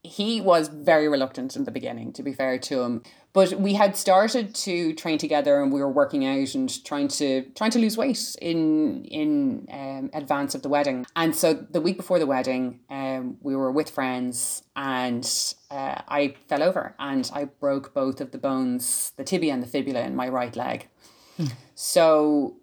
he 0.03 0.41
was 0.41 0.69
very 0.69 1.09
reluctant 1.09 1.57
in 1.57 1.65
the 1.65 1.71
beginning, 1.71 2.13
to 2.15 2.23
be 2.23 2.33
fair 2.33 2.59
to 2.59 2.83
him. 2.83 3.03
But 3.33 3.53
we 3.55 3.75
had 3.75 3.97
started 3.97 4.55
to 4.55 4.95
train 4.95 5.19
together, 5.19 5.63
and 5.63 5.73
we 5.73 5.81
were 5.81 5.91
working 5.91 6.25
out 6.25 6.55
and 6.55 6.85
trying 6.85 7.09
to 7.09 7.45
trying 7.55 7.71
to 7.73 7.79
lose 7.79 7.97
weight 7.97 8.37
in 8.41 9.05
in 9.05 9.67
um, 9.71 10.11
advance 10.13 10.55
of 10.55 10.63
the 10.63 10.69
wedding. 10.69 11.07
And 11.15 11.35
so 11.35 11.55
the 11.55 11.81
week 11.81 11.97
before 11.97 12.19
the 12.19 12.27
wedding, 12.27 12.81
um, 12.91 13.37
we 13.41 13.55
were 13.55 13.71
with 13.71 13.91
friends, 13.91 14.63
and 14.75 15.25
uh, 15.71 16.01
I 16.09 16.37
fell 16.49 16.63
over 16.63 16.95
and 16.99 17.31
I 17.35 17.45
broke 17.45 17.93
both 17.93 18.21
of 18.21 18.31
the 18.31 18.39
bones, 18.39 19.13
the 19.17 19.25
tibia 19.25 19.53
and 19.53 19.63
the 19.63 19.67
fibula, 19.67 20.03
in 20.03 20.17
my 20.17 20.29
right 20.29 20.57
leg. 20.57 20.89
So 21.75 22.57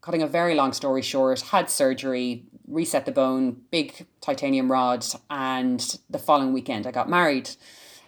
cutting 0.00 0.22
a 0.22 0.26
very 0.26 0.54
long 0.54 0.72
story 0.72 1.02
short, 1.02 1.40
had 1.40 1.70
surgery, 1.70 2.44
reset 2.68 3.06
the 3.06 3.12
bone, 3.12 3.62
big 3.70 4.06
titanium 4.20 4.70
rod, 4.70 5.04
and 5.30 5.98
the 6.08 6.18
following 6.18 6.52
weekend 6.52 6.86
I 6.86 6.90
got 6.90 7.08
married 7.08 7.50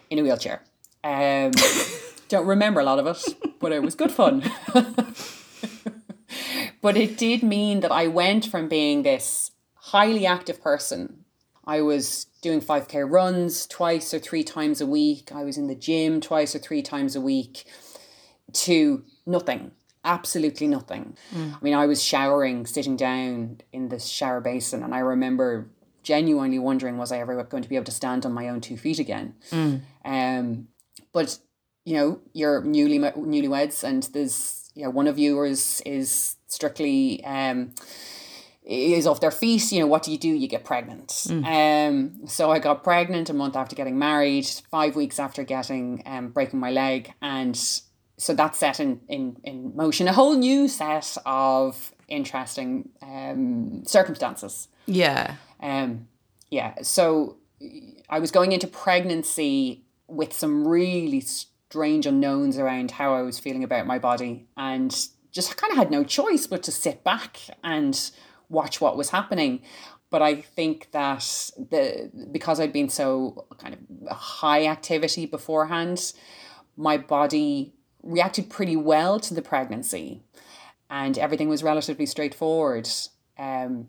in 0.09 0.19
a 0.19 0.23
wheelchair. 0.23 0.63
Um, 1.03 1.51
don't 2.29 2.45
remember 2.47 2.79
a 2.79 2.83
lot 2.83 2.99
of 2.99 3.07
it, 3.07 3.57
but 3.59 3.71
it 3.71 3.81
was 3.81 3.95
good 3.95 4.11
fun. 4.11 4.43
but 6.81 6.97
it 6.97 7.17
did 7.17 7.43
mean 7.43 7.79
that 7.81 7.91
I 7.91 8.07
went 8.07 8.45
from 8.45 8.69
being 8.69 9.03
this 9.03 9.51
highly 9.75 10.25
active 10.25 10.61
person. 10.61 11.25
I 11.65 11.81
was 11.81 12.25
doing 12.41 12.61
5k 12.61 13.09
runs 13.09 13.67
twice 13.67 14.13
or 14.13 14.19
three 14.19 14.43
times 14.43 14.81
a 14.81 14.85
week. 14.85 15.31
I 15.33 15.43
was 15.43 15.57
in 15.57 15.67
the 15.67 15.75
gym 15.75 16.21
twice 16.21 16.55
or 16.55 16.59
three 16.59 16.81
times 16.81 17.15
a 17.15 17.21
week 17.21 17.65
to 18.53 19.03
nothing, 19.25 19.71
absolutely 20.03 20.67
nothing. 20.67 21.15
I 21.53 21.63
mean, 21.63 21.73
I 21.73 21.85
was 21.85 22.03
showering, 22.03 22.65
sitting 22.65 22.95
down 22.95 23.61
in 23.71 23.89
the 23.89 23.99
shower 23.99 24.41
basin, 24.41 24.83
and 24.83 24.93
I 24.93 24.99
remember 24.99 25.69
genuinely 26.03 26.57
wondering, 26.59 26.97
was 26.97 27.11
I 27.11 27.19
ever 27.19 27.43
going 27.43 27.63
to 27.63 27.69
be 27.69 27.75
able 27.75 27.85
to 27.85 27.91
stand 27.91 28.25
on 28.25 28.33
my 28.33 28.49
own 28.49 28.59
two 28.61 28.77
feet 28.77 28.99
again? 28.99 29.35
Um, 30.03 30.67
but 31.13 31.37
you 31.85 31.95
know, 31.95 32.19
you're 32.33 32.63
newly 32.63 32.99
newlyweds, 32.99 33.83
and 33.83 34.03
there's 34.13 34.71
you 34.75 34.83
know 34.83 34.89
one 34.89 35.07
of 35.07 35.17
you 35.19 35.43
is 35.43 35.81
is 35.85 36.35
strictly 36.47 37.23
um 37.25 37.73
is 38.63 39.07
off 39.07 39.19
their 39.19 39.31
feet. 39.31 39.71
You 39.71 39.79
know, 39.81 39.87
what 39.87 40.03
do 40.03 40.11
you 40.11 40.17
do? 40.17 40.29
You 40.29 40.47
get 40.47 40.63
pregnant. 40.63 41.27
Um, 41.45 42.27
so 42.27 42.51
I 42.51 42.59
got 42.59 42.83
pregnant 42.83 43.29
a 43.29 43.33
month 43.33 43.55
after 43.55 43.75
getting 43.75 43.97
married, 43.97 44.45
five 44.69 44.95
weeks 44.95 45.19
after 45.19 45.43
getting 45.43 46.03
um 46.05 46.29
breaking 46.29 46.59
my 46.59 46.71
leg, 46.71 47.13
and 47.21 47.59
so 48.21 48.35
that 48.35 48.55
set 48.55 48.79
in 48.79 49.01
in 49.07 49.37
in 49.43 49.75
motion 49.75 50.07
a 50.07 50.13
whole 50.13 50.35
new 50.35 50.67
set 50.67 51.17
of 51.25 51.91
interesting 52.07 52.89
um 53.01 53.83
circumstances. 53.83 54.67
Yeah. 54.85 55.35
Um, 55.59 56.07
yeah, 56.51 56.83
so 56.83 57.37
I 58.09 58.19
was 58.19 58.29
going 58.29 58.51
into 58.51 58.67
pregnancy 58.67 59.85
with 60.07 60.33
some 60.33 60.67
really 60.67 61.21
strange 61.21 62.05
unknowns 62.05 62.59
around 62.59 62.91
how 62.91 63.15
I 63.15 63.23
was 63.23 63.39
feeling 63.39 63.63
about 63.63 63.87
my 63.87 63.97
body, 63.97 64.45
and 64.55 64.91
just 65.31 65.57
kind 65.57 65.71
of 65.71 65.77
had 65.77 65.89
no 65.89 66.03
choice 66.03 66.45
but 66.45 66.61
to 66.63 66.71
sit 66.71 67.03
back 67.03 67.39
and 67.63 68.11
watch 68.49 68.79
what 68.81 68.97
was 68.97 69.09
happening. 69.09 69.63
But 70.11 70.21
I 70.21 70.41
think 70.41 70.91
that 70.91 71.21
the 71.57 72.11
because 72.31 72.59
I'd 72.59 72.73
been 72.73 72.89
so 72.89 73.47
kind 73.57 73.73
of 73.73 74.15
high 74.15 74.67
activity 74.67 75.25
beforehand, 75.25 76.13
my 76.77 76.97
body 76.97 77.73
reacted 78.03 78.49
pretty 78.49 78.75
well 78.75 79.19
to 79.19 79.33
the 79.33 79.41
pregnancy, 79.41 80.21
and 80.89 81.17
everything 81.17 81.49
was 81.49 81.63
relatively 81.63 82.05
straightforward. 82.05 82.89
Um, 83.37 83.87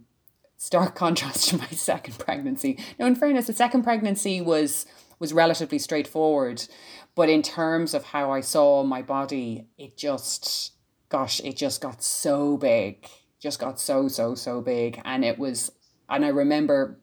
stark 0.62 0.95
contrast 1.04 1.49
to 1.49 1.59
my 1.59 1.66
second 1.66 2.19
pregnancy. 2.19 2.78
Now, 2.99 3.07
in 3.07 3.16
fairness, 3.16 3.47
the 3.47 3.52
second 3.52 3.83
pregnancy 3.83 4.40
was 4.40 4.87
was 5.19 5.33
relatively 5.33 5.78
straightforward, 5.78 6.64
but 7.14 7.28
in 7.28 7.42
terms 7.42 7.95
of 7.95 8.07
how 8.07 8.33
I 8.33 8.40
saw 8.40 8.83
my 8.83 9.02
body, 9.02 9.69
it 9.78 9.97
just, 9.97 10.73
gosh, 11.11 11.40
it 11.45 11.57
just 11.57 11.81
got 11.81 12.02
so 12.02 12.57
big, 12.57 13.07
just 13.38 13.61
got 13.61 13.78
so 13.78 14.09
so 14.09 14.35
so 14.35 14.61
big, 14.61 15.00
and 15.04 15.25
it 15.25 15.38
was, 15.38 15.71
and 16.09 16.25
I 16.25 16.28
remember 16.28 16.99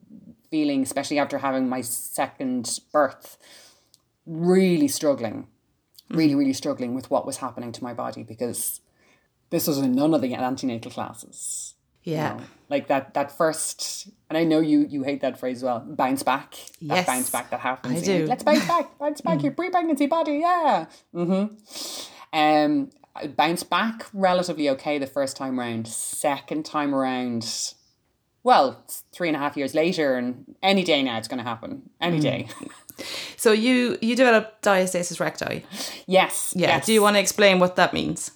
feeling, 0.52 0.84
especially 0.84 1.20
after 1.20 1.38
having 1.38 1.70
my 1.70 1.82
second 1.82 2.80
birth, 2.92 3.38
really 4.26 4.88
struggling, 4.88 5.48
really 6.12 6.36
really 6.36 6.54
struggling 6.54 6.96
with 6.96 7.10
what 7.12 7.26
was 7.26 7.38
happening 7.38 7.72
to 7.72 7.84
my 7.84 7.94
body 7.94 8.24
because 8.24 8.82
this 9.50 9.68
was 9.68 9.78
in 9.78 9.94
none 9.94 10.14
of 10.14 10.22
the 10.22 10.34
antenatal 10.34 10.92
classes. 10.92 11.74
Yeah. 12.04 12.36
know, 12.38 12.44
like 12.70 12.88
that 12.88 13.14
that 13.14 13.36
first 13.38 14.08
and 14.30 14.38
I 14.38 14.44
know 14.44 14.60
you 14.60 14.86
you 14.90 15.04
hate 15.04 15.22
that 15.22 15.40
phrase 15.40 15.58
as 15.58 15.64
well 15.64 15.80
bounce 15.80 16.24
back. 16.24 16.52
That 16.82 16.96
Yes, 16.96 17.06
bounce 17.06 17.30
back 17.30 17.50
that 17.52 17.60
happens 17.60 18.02
I 18.02 18.06
do. 18.06 18.26
let's 18.26 18.44
bounce 18.44 18.66
back 18.68 18.98
bounce 19.00 19.22
back 19.22 19.44
your 19.44 19.52
pre-pregnancy 19.52 20.08
body 20.08 20.38
yeah. 20.40 20.86
Mm-hmm. 21.14 22.38
Um 22.38 22.90
I 23.16 23.28
bounced 23.28 23.70
back 23.70 24.08
relatively 24.14 24.70
okay 24.70 24.98
the 24.98 25.08
first 25.08 25.36
time 25.36 25.60
round. 25.60 25.88
Second 25.88 26.64
time 26.66 26.96
around 26.96 27.74
well 28.44 28.84
three 29.12 29.28
and 29.28 29.36
a 29.36 29.40
half 29.40 29.58
years 29.58 29.76
later 29.76 30.16
and 30.16 30.56
any 30.64 30.84
day 30.84 31.04
now 31.04 31.18
it's 31.18 31.28
going 31.28 31.40
to 31.40 31.44
happen. 31.44 31.90
Any 32.00 32.20
day 32.20 32.48
So 33.38 33.52
you 33.52 33.98
you 34.02 34.16
developed 34.16 34.64
diastasis 34.64 35.20
recti. 35.20 35.66
yes 36.08 36.54
Yeah. 36.56 36.68
yes. 36.78 36.86
Do 36.86 36.94
you 36.94 37.02
want 37.02 37.16
to 37.16 37.20
explain 37.20 37.60
what 37.60 37.76
that 37.76 37.94
means? 37.94 38.32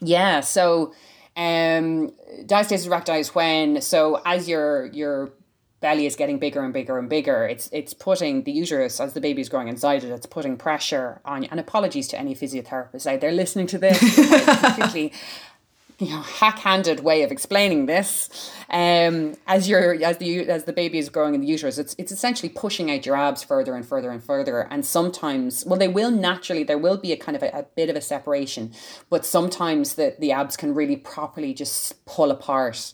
Yeah, 0.00 0.40
so 0.40 0.92
um 1.36 2.12
diastasis 2.46 2.88
recti 2.88 3.18
is 3.18 3.34
when 3.34 3.80
so 3.80 4.20
as 4.24 4.48
your 4.48 4.86
your 4.86 5.32
belly 5.80 6.06
is 6.06 6.16
getting 6.16 6.38
bigger 6.38 6.62
and 6.64 6.72
bigger 6.72 6.98
and 6.98 7.08
bigger, 7.10 7.46
it's 7.46 7.68
it's 7.72 7.92
putting 7.92 8.44
the 8.44 8.52
uterus 8.52 9.00
as 9.00 9.12
the 9.12 9.20
baby 9.20 9.42
is 9.42 9.48
growing 9.50 9.68
inside 9.68 10.02
it, 10.02 10.10
it's 10.10 10.26
putting 10.26 10.56
pressure 10.56 11.20
on 11.24 11.42
you. 11.42 11.48
And 11.50 11.60
apologies 11.60 12.08
to 12.08 12.18
any 12.18 12.34
physiotherapists 12.34 13.06
out 13.06 13.20
there 13.20 13.32
listening 13.32 13.66
to 13.68 13.78
this. 13.78 13.98
Completely 14.74 15.12
you 15.98 16.10
know 16.10 16.20
hack-handed 16.20 17.00
way 17.00 17.22
of 17.22 17.30
explaining 17.30 17.86
this 17.86 18.52
um 18.70 19.34
as 19.46 19.68
you're 19.68 20.02
as 20.04 20.18
the 20.18 20.48
as 20.48 20.64
the 20.64 20.72
baby 20.72 20.98
is 20.98 21.08
growing 21.08 21.34
in 21.34 21.40
the 21.40 21.46
uterus 21.46 21.78
it's 21.78 21.94
it's 21.98 22.10
essentially 22.10 22.48
pushing 22.48 22.90
out 22.90 23.06
your 23.06 23.16
abs 23.16 23.44
further 23.44 23.74
and 23.74 23.86
further 23.86 24.10
and 24.10 24.22
further 24.22 24.66
and 24.70 24.84
sometimes 24.84 25.64
well 25.66 25.78
they 25.78 25.88
will 25.88 26.10
naturally 26.10 26.64
there 26.64 26.78
will 26.78 26.96
be 26.96 27.12
a 27.12 27.16
kind 27.16 27.36
of 27.36 27.42
a, 27.42 27.48
a 27.50 27.62
bit 27.76 27.88
of 27.88 27.96
a 27.96 28.00
separation 28.00 28.72
but 29.10 29.24
sometimes 29.24 29.94
the 29.94 30.16
the 30.18 30.32
abs 30.32 30.56
can 30.56 30.74
really 30.74 30.96
properly 30.96 31.54
just 31.54 32.04
pull 32.06 32.30
apart. 32.30 32.92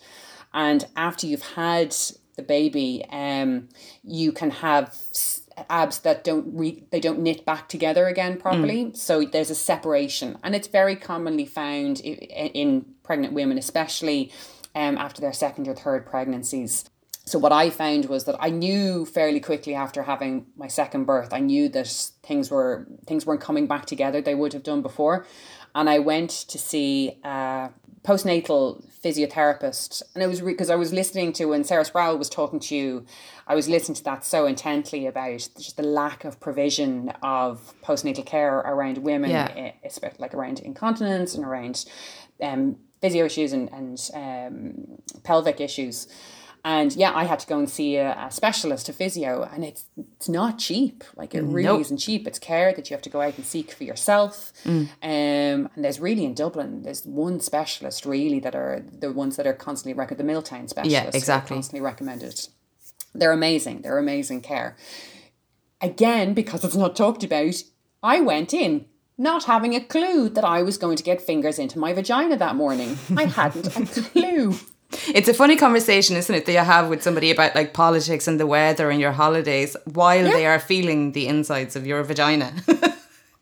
And 0.53 0.85
after 0.97 1.27
you've 1.27 1.43
had 1.43 1.95
the 2.37 2.43
baby 2.43 3.05
um 3.11 3.69
you 4.03 4.33
can 4.33 4.51
have 4.51 4.95
abs 5.69 6.01
that 6.01 6.25
don't 6.25 6.47
re- 6.53 6.85
they 6.91 7.01
don't 7.01 7.19
knit 7.19 7.45
back 7.45 7.69
together 7.69 8.07
again 8.07 8.39
properly. 8.39 8.87
Mm. 8.87 8.97
so 8.97 9.25
there's 9.25 9.51
a 9.51 9.55
separation 9.55 10.39
and 10.43 10.55
it's 10.55 10.69
very 10.69 10.97
commonly 10.97 11.47
found 11.47 12.01
in, 12.01 12.15
in 12.15 12.87
pregnant 13.03 13.35
women 13.35 13.59
especially 13.59 14.33
um, 14.75 14.97
after 14.97 15.21
their 15.21 15.33
second 15.33 15.69
or 15.69 15.75
third 15.75 16.07
pregnancies. 16.07 16.85
So 17.27 17.39
what 17.39 17.53
I 17.53 17.71
found 17.71 18.07
was 18.07 18.25
that 18.25 18.37
I 18.41 18.51
knew 18.51 19.05
fairly 19.07 19.41
quickly 19.41 19.75
after 19.75 20.03
having 20.03 20.47
my 20.57 20.67
second 20.67 21.05
birth, 21.05 21.33
I 21.33 21.39
knew 21.39 21.69
that 21.69 21.87
things 22.25 22.51
were 22.51 22.89
things 23.07 23.25
weren't 23.25 23.41
coming 23.41 23.67
back 23.67 23.87
together 23.87 24.21
they 24.21 24.35
would 24.35 24.53
have 24.53 24.63
done 24.63 24.83
before, 24.83 25.27
and 25.75 25.89
I 25.89 25.99
went 25.99 26.31
to 26.31 26.59
see 26.59 27.19
a 27.25 27.71
postnatal 28.03 28.85
physiotherapist, 29.03 30.03
and 30.15 30.23
it 30.23 30.27
was 30.27 30.41
because 30.41 30.69
re- 30.69 30.75
I 30.75 30.77
was 30.77 30.93
listening 30.93 31.33
to 31.35 31.47
when 31.47 31.65
Sarah 31.65 31.85
Sproul 31.85 32.17
was 32.17 32.29
talking 32.29 32.61
to 32.61 32.77
you, 32.77 33.07
I 33.47 33.55
was 33.55 33.69
listening 33.69 33.97
to 33.97 34.05
that 34.05 34.25
so 34.25 34.47
intently 34.47 35.07
about 35.07 35.49
just 35.59 35.77
the 35.77 35.83
lack 35.83 36.25
of 36.25 36.41
provision 36.41 37.13
of 37.23 37.75
postnatal 37.83 38.25
care 38.25 38.59
around 38.59 38.99
women, 38.99 39.31
yeah. 39.31 39.73
especially 39.85 40.19
like 40.19 40.35
around 40.35 40.61
incontinence 40.61 41.35
and 41.35 41.45
around 41.45 41.85
um, 42.43 42.77
physio 43.01 43.25
issues 43.27 43.53
and 43.53 43.71
and 43.73 44.11
um, 44.15 45.03
pelvic 45.23 45.61
issues. 45.61 46.09
And 46.65 46.95
yeah, 46.95 47.13
I 47.15 47.25
had 47.25 47.39
to 47.41 47.47
go 47.47 47.59
and 47.59 47.71
see 47.71 47.97
a, 47.97 48.13
a 48.27 48.31
specialist, 48.31 48.89
a 48.89 48.93
physio, 48.93 49.49
and 49.51 49.65
it's 49.65 49.87
it's 49.97 50.29
not 50.29 50.59
cheap. 50.59 51.05
Like 51.17 51.35
it 51.35 51.43
really 51.43 51.65
nope. 51.65 51.81
isn't 51.81 51.97
cheap. 51.99 52.27
It's 52.27 52.39
care 52.39 52.73
that 52.75 52.91
you 52.91 52.95
have 52.95 53.03
to 53.03 53.11
go 53.11 53.23
out 53.23 53.37
and 53.37 53.47
seek 53.47 53.73
for 53.73 53.85
yourself. 53.85 54.53
Mm. 54.65 54.89
Um, 55.03 55.71
and 55.75 55.85
there's 55.85 56.01
really 56.01 56.25
in 56.25 56.35
Dublin, 56.35 56.83
there's 56.83 57.07
one 57.07 57.41
specialist 57.41 58.05
really 58.05 58.41
that 58.41 58.55
are 58.55 58.85
the 58.93 59.13
ones 59.13 59.37
that 59.37 59.47
are 59.47 59.55
constantly 59.55 59.95
recommended. 59.95 60.11
The 60.21 60.25
Milltown 60.25 60.69
specialists, 60.69 60.93
yeah, 60.93 61.11
exactly, 61.15 61.57
constantly 61.57 61.81
recommended. 61.81 62.49
They're 63.15 63.33
amazing. 63.33 63.83
They're 63.83 63.99
amazing 63.99 64.43
care. 64.43 64.77
Again, 65.81 66.35
because 66.35 66.63
it's 66.65 66.77
not 66.77 66.95
talked 66.95 67.25
about, 67.25 67.55
I 68.03 68.21
went 68.21 68.53
in 68.53 68.85
not 69.17 69.45
having 69.45 69.75
a 69.75 69.81
clue 69.81 70.29
that 70.31 70.45
I 70.45 70.63
was 70.63 70.79
going 70.79 70.97
to 70.97 71.03
get 71.03 71.21
fingers 71.21 71.59
into 71.59 71.79
my 71.79 71.93
vagina 71.93 72.37
that 72.37 72.57
morning. 72.57 72.99
I 73.17 73.25
hadn't 73.25 73.77
a 73.77 74.03
clue. 74.03 74.55
It's 75.09 75.29
a 75.29 75.35
funny 75.35 75.57
conversation, 75.57 76.17
isn't 76.17 76.35
it, 76.35 76.47
that 76.47 76.53
you 76.53 76.59
have 76.59 76.89
with 76.89 77.03
somebody 77.03 77.31
about 77.31 77.55
like 77.55 77.73
politics 77.73 78.29
and 78.29 78.39
the 78.39 78.47
weather 78.47 78.91
and 78.91 79.01
your 79.01 79.13
holidays 79.13 79.77
while 79.85 80.25
yeah. 80.27 80.33
they 80.33 80.47
are 80.47 80.59
feeling 80.59 81.13
the 81.13 81.27
insides 81.27 81.77
of 81.77 81.87
your 81.87 82.03
vagina. 82.03 82.53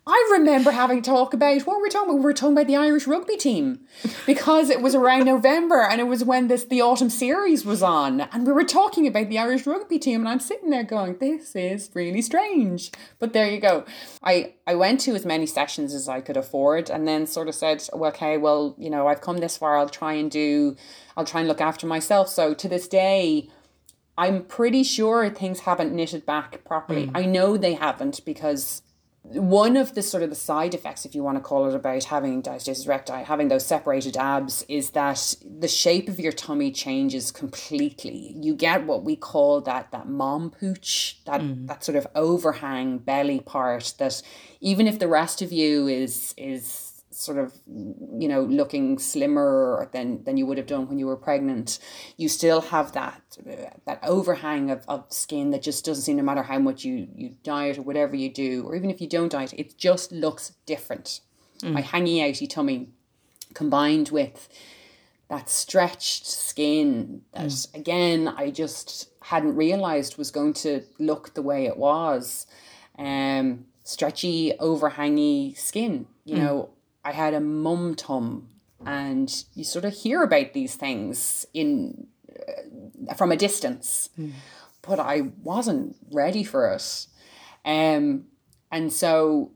I 0.08 0.30
remember 0.32 0.70
having 0.70 1.02
talk 1.02 1.34
about 1.34 1.60
what 1.62 1.76
were 1.76 1.82
we 1.82 1.90
talking 1.90 2.08
about? 2.08 2.18
We 2.18 2.24
were 2.24 2.32
talking 2.32 2.54
about 2.54 2.66
the 2.66 2.76
Irish 2.76 3.06
rugby 3.06 3.36
team 3.36 3.80
because 4.24 4.70
it 4.70 4.80
was 4.80 4.94
around 4.94 5.24
November 5.26 5.82
and 5.82 6.00
it 6.00 6.04
was 6.04 6.24
when 6.24 6.48
this 6.48 6.64
the 6.64 6.80
autumn 6.80 7.10
series 7.10 7.66
was 7.66 7.82
on 7.82 8.22
and 8.22 8.46
we 8.46 8.52
were 8.54 8.64
talking 8.64 9.06
about 9.06 9.28
the 9.28 9.38
Irish 9.38 9.66
rugby 9.66 9.98
team 9.98 10.20
and 10.20 10.28
I'm 10.28 10.40
sitting 10.40 10.70
there 10.70 10.82
going, 10.82 11.18
This 11.18 11.54
is 11.54 11.90
really 11.92 12.22
strange. 12.22 12.90
But 13.18 13.34
there 13.34 13.50
you 13.50 13.60
go. 13.60 13.84
I, 14.22 14.54
I 14.66 14.76
went 14.76 15.00
to 15.00 15.14
as 15.14 15.26
many 15.26 15.44
sessions 15.44 15.92
as 15.92 16.08
I 16.08 16.22
could 16.22 16.38
afford 16.38 16.88
and 16.88 17.06
then 17.06 17.26
sort 17.26 17.48
of 17.48 17.54
said, 17.54 17.86
well, 17.92 18.10
okay, 18.10 18.38
well, 18.38 18.74
you 18.78 18.88
know, 18.88 19.08
I've 19.08 19.20
come 19.20 19.38
this 19.38 19.58
far, 19.58 19.76
I'll 19.76 19.90
try 19.90 20.14
and 20.14 20.30
do 20.30 20.74
I'll 21.18 21.26
try 21.26 21.40
and 21.40 21.48
look 21.48 21.60
after 21.60 21.86
myself. 21.86 22.30
So 22.30 22.54
to 22.54 22.66
this 22.66 22.88
day, 22.88 23.50
I'm 24.16 24.44
pretty 24.44 24.84
sure 24.84 25.28
things 25.28 25.60
haven't 25.60 25.94
knitted 25.94 26.24
back 26.24 26.64
properly. 26.64 27.08
Mm. 27.08 27.12
I 27.14 27.24
know 27.26 27.58
they 27.58 27.74
haven't 27.74 28.24
because 28.24 28.82
one 29.32 29.76
of 29.76 29.94
the 29.94 30.02
sort 30.02 30.22
of 30.22 30.30
the 30.30 30.36
side 30.36 30.74
effects, 30.74 31.04
if 31.04 31.14
you 31.14 31.22
want 31.22 31.36
to 31.36 31.42
call 31.42 31.68
it, 31.68 31.74
about 31.74 32.04
having 32.04 32.42
diastasis 32.42 32.88
recti, 32.88 33.24
having 33.24 33.48
those 33.48 33.66
separated 33.66 34.16
abs, 34.16 34.64
is 34.68 34.90
that 34.90 35.34
the 35.44 35.68
shape 35.68 36.08
of 36.08 36.18
your 36.18 36.32
tummy 36.32 36.70
changes 36.70 37.30
completely. 37.30 38.34
You 38.40 38.54
get 38.54 38.84
what 38.84 39.04
we 39.04 39.16
call 39.16 39.60
that 39.62 39.90
that 39.92 40.08
mom 40.08 40.50
pooch, 40.50 41.20
that 41.26 41.40
mm. 41.40 41.66
that 41.66 41.84
sort 41.84 41.96
of 41.96 42.06
overhang 42.14 42.98
belly 42.98 43.40
part. 43.40 43.94
That 43.98 44.22
even 44.60 44.86
if 44.86 44.98
the 44.98 45.08
rest 45.08 45.42
of 45.42 45.52
you 45.52 45.88
is 45.88 46.34
is 46.36 46.87
sort 47.18 47.38
of 47.38 47.52
you 47.66 48.28
know 48.28 48.44
looking 48.44 48.96
slimmer 48.96 49.88
than 49.92 50.22
than 50.22 50.36
you 50.36 50.46
would 50.46 50.56
have 50.56 50.68
done 50.68 50.88
when 50.88 51.00
you 51.00 51.06
were 51.06 51.16
pregnant 51.16 51.80
you 52.16 52.28
still 52.28 52.60
have 52.60 52.92
that 52.92 53.36
that 53.84 53.98
overhang 54.04 54.70
of, 54.70 54.84
of 54.86 55.04
skin 55.08 55.50
that 55.50 55.60
just 55.60 55.84
doesn't 55.84 56.04
seem 56.04 56.16
no 56.16 56.22
matter 56.22 56.44
how 56.44 56.58
much 56.60 56.84
you 56.84 57.08
you 57.16 57.34
diet 57.42 57.76
or 57.76 57.82
whatever 57.82 58.14
you 58.14 58.32
do 58.32 58.62
or 58.66 58.76
even 58.76 58.88
if 58.88 59.00
you 59.00 59.08
don't 59.08 59.32
diet 59.32 59.52
it 59.54 59.76
just 59.76 60.12
looks 60.12 60.52
different 60.64 61.20
mm. 61.60 61.72
my 61.72 61.82
hangy 61.82 62.18
outy 62.18 62.48
tummy 62.48 62.88
combined 63.52 64.10
with 64.10 64.48
that 65.28 65.50
stretched 65.50 66.24
skin 66.24 67.22
that 67.34 67.46
mm. 67.46 67.74
again 67.74 68.28
I 68.28 68.50
just 68.50 69.08
hadn't 69.22 69.56
realized 69.56 70.18
was 70.18 70.30
going 70.30 70.54
to 70.54 70.84
look 71.00 71.34
the 71.34 71.42
way 71.42 71.66
it 71.66 71.76
was 71.76 72.46
um 72.96 73.64
stretchy 73.82 74.52
overhangy 74.60 75.58
skin 75.58 76.06
you 76.24 76.36
mm. 76.36 76.38
know 76.38 76.70
I 77.04 77.12
had 77.12 77.34
a 77.34 77.40
mum 77.40 77.94
tum, 77.94 78.48
and 78.84 79.44
you 79.54 79.64
sort 79.64 79.84
of 79.84 79.92
hear 79.94 80.22
about 80.22 80.52
these 80.52 80.76
things 80.76 81.46
in 81.54 82.06
uh, 83.08 83.14
from 83.14 83.32
a 83.32 83.36
distance, 83.36 84.10
mm. 84.18 84.32
but 84.82 85.00
I 85.00 85.32
wasn't 85.42 85.96
ready 86.10 86.44
for 86.44 86.72
it, 86.72 87.06
um, 87.64 88.24
and 88.70 88.92
so 88.92 89.52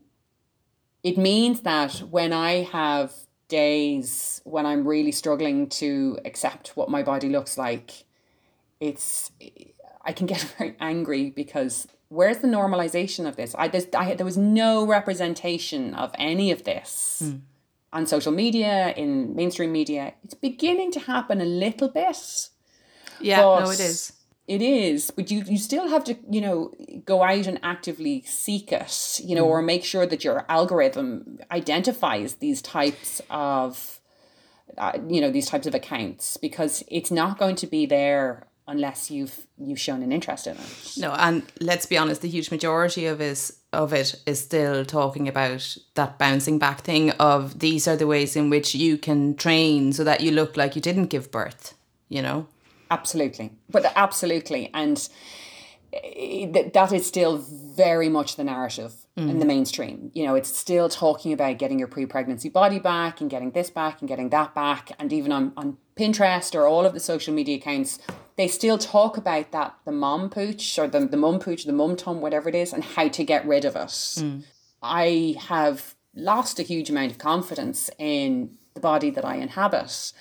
it 1.03 1.17
means 1.17 1.61
that 1.61 1.99
when 2.09 2.33
I 2.33 2.63
have 2.63 3.13
days 3.53 4.41
when 4.45 4.65
I'm 4.65 4.87
really 4.87 5.11
struggling 5.11 5.69
to 5.69 6.17
accept 6.25 6.75
what 6.75 6.89
my 6.89 7.03
body 7.03 7.29
looks 7.29 7.55
like, 7.55 8.05
it's 8.79 9.31
I 10.01 10.11
can 10.11 10.25
get 10.25 10.41
very 10.57 10.75
angry 10.79 11.29
because 11.29 11.87
where's 12.13 12.37
the 12.37 12.47
normalization 12.47 13.27
of 13.27 13.35
this? 13.35 13.55
I, 13.55 13.71
I 13.95 14.15
there 14.15 14.25
was 14.25 14.37
no 14.37 14.85
representation 14.85 15.93
of 15.95 16.11
any 16.17 16.51
of 16.51 16.63
this 16.63 17.21
mm. 17.23 17.41
on 17.91 18.05
social 18.05 18.31
media, 18.31 18.93
in 18.95 19.35
mainstream 19.35 19.71
media. 19.71 20.13
It's 20.23 20.35
beginning 20.35 20.91
to 20.91 20.99
happen 20.99 21.41
a 21.41 21.45
little 21.45 21.89
bit. 21.89 22.49
Yeah, 23.19 23.37
no, 23.37 23.69
it 23.69 23.79
is. 23.79 24.13
It 24.45 24.61
is, 24.61 25.09
but 25.09 25.31
you 25.31 25.43
you 25.45 25.57
still 25.57 25.87
have 25.87 26.03
to 26.03 26.17
you 26.29 26.41
know 26.41 26.73
go 27.05 27.23
out 27.23 27.47
and 27.47 27.59
actively 27.63 28.23
seek 28.25 28.71
it, 28.71 29.21
you 29.23 29.35
know, 29.35 29.45
mm. 29.45 29.49
or 29.49 29.61
make 29.61 29.83
sure 29.83 30.05
that 30.05 30.23
your 30.23 30.45
algorithm 30.49 31.39
identifies 31.49 32.35
these 32.35 32.61
types 32.61 33.21
of, 33.29 34.01
uh, 34.77 34.97
you 35.07 35.21
know, 35.21 35.31
these 35.31 35.47
types 35.47 35.65
of 35.65 35.73
accounts 35.73 36.37
because 36.37 36.83
it's 36.89 37.09
not 37.09 37.39
going 37.39 37.55
to 37.55 37.67
be 37.67 37.85
there 37.85 38.47
unless 38.67 39.11
you've 39.11 39.45
you've 39.57 39.79
shown 39.79 40.03
an 40.03 40.11
interest 40.11 40.47
in 40.47 40.55
it. 40.55 40.93
No, 40.97 41.11
and 41.13 41.43
let's 41.59 41.85
be 41.85 41.97
honest, 41.97 42.21
the 42.21 42.29
huge 42.29 42.51
majority 42.51 43.05
of 43.05 43.21
is 43.21 43.57
of 43.71 43.93
it 43.93 44.15
is 44.25 44.39
still 44.39 44.85
talking 44.85 45.27
about 45.27 45.77
that 45.95 46.17
bouncing 46.17 46.59
back 46.59 46.81
thing 46.81 47.11
of 47.11 47.59
these 47.59 47.87
are 47.87 47.95
the 47.95 48.07
ways 48.07 48.35
in 48.35 48.49
which 48.49 48.75
you 48.75 48.97
can 48.97 49.35
train 49.35 49.91
so 49.93 50.03
that 50.03 50.21
you 50.21 50.31
look 50.31 50.55
like 50.55 50.75
you 50.75 50.81
didn't 50.81 51.07
give 51.07 51.31
birth, 51.31 51.73
you 52.07 52.21
know? 52.21 52.47
Absolutely. 52.91 53.51
But 53.69 53.91
absolutely 53.95 54.69
and 54.73 55.09
eh, 55.91 56.69
that 56.73 56.91
is 56.91 57.05
still 57.05 57.37
very 57.37 58.09
much 58.09 58.35
the 58.35 58.43
narrative 58.43 59.02
mm. 59.17 59.29
in 59.29 59.39
the 59.39 59.45
mainstream. 59.45 60.11
You 60.13 60.25
know, 60.25 60.35
it's 60.35 60.55
still 60.55 60.89
talking 60.89 61.33
about 61.33 61.57
getting 61.57 61.79
your 61.79 61.87
pre-pregnancy 61.87 62.49
body 62.49 62.79
back 62.79 63.21
and 63.21 63.29
getting 63.29 63.51
this 63.51 63.69
back 63.69 64.01
and 64.01 64.07
getting 64.07 64.29
that 64.29 64.53
back. 64.53 64.91
And 64.99 65.11
even 65.13 65.31
on, 65.31 65.53
on 65.55 65.77
Pinterest 65.95 66.55
or 66.55 66.67
all 66.67 66.85
of 66.85 66.93
the 66.93 66.99
social 66.99 67.33
media 67.33 67.57
accounts, 67.57 67.99
they 68.35 68.47
still 68.47 68.77
talk 68.77 69.17
about 69.17 69.51
that 69.51 69.75
the 69.85 69.91
mom 69.91 70.29
pooch 70.29 70.77
or 70.79 70.87
the, 70.87 71.05
the 71.05 71.17
mum 71.17 71.39
pooch, 71.39 71.65
the 71.65 71.73
mum 71.73 71.95
tum, 71.95 72.21
whatever 72.21 72.49
it 72.49 72.55
is, 72.55 72.73
and 72.73 72.83
how 72.83 73.07
to 73.07 73.23
get 73.23 73.45
rid 73.45 73.65
of 73.65 73.75
it. 73.75 73.89
Mm. 73.89 74.43
I 74.81 75.35
have 75.39 75.95
lost 76.15 76.59
a 76.59 76.63
huge 76.63 76.89
amount 76.89 77.11
of 77.11 77.17
confidence 77.17 77.89
in 77.97 78.57
the 78.73 78.79
body 78.79 79.09
that 79.11 79.25
I 79.25 79.35
inhabit. 79.35 80.13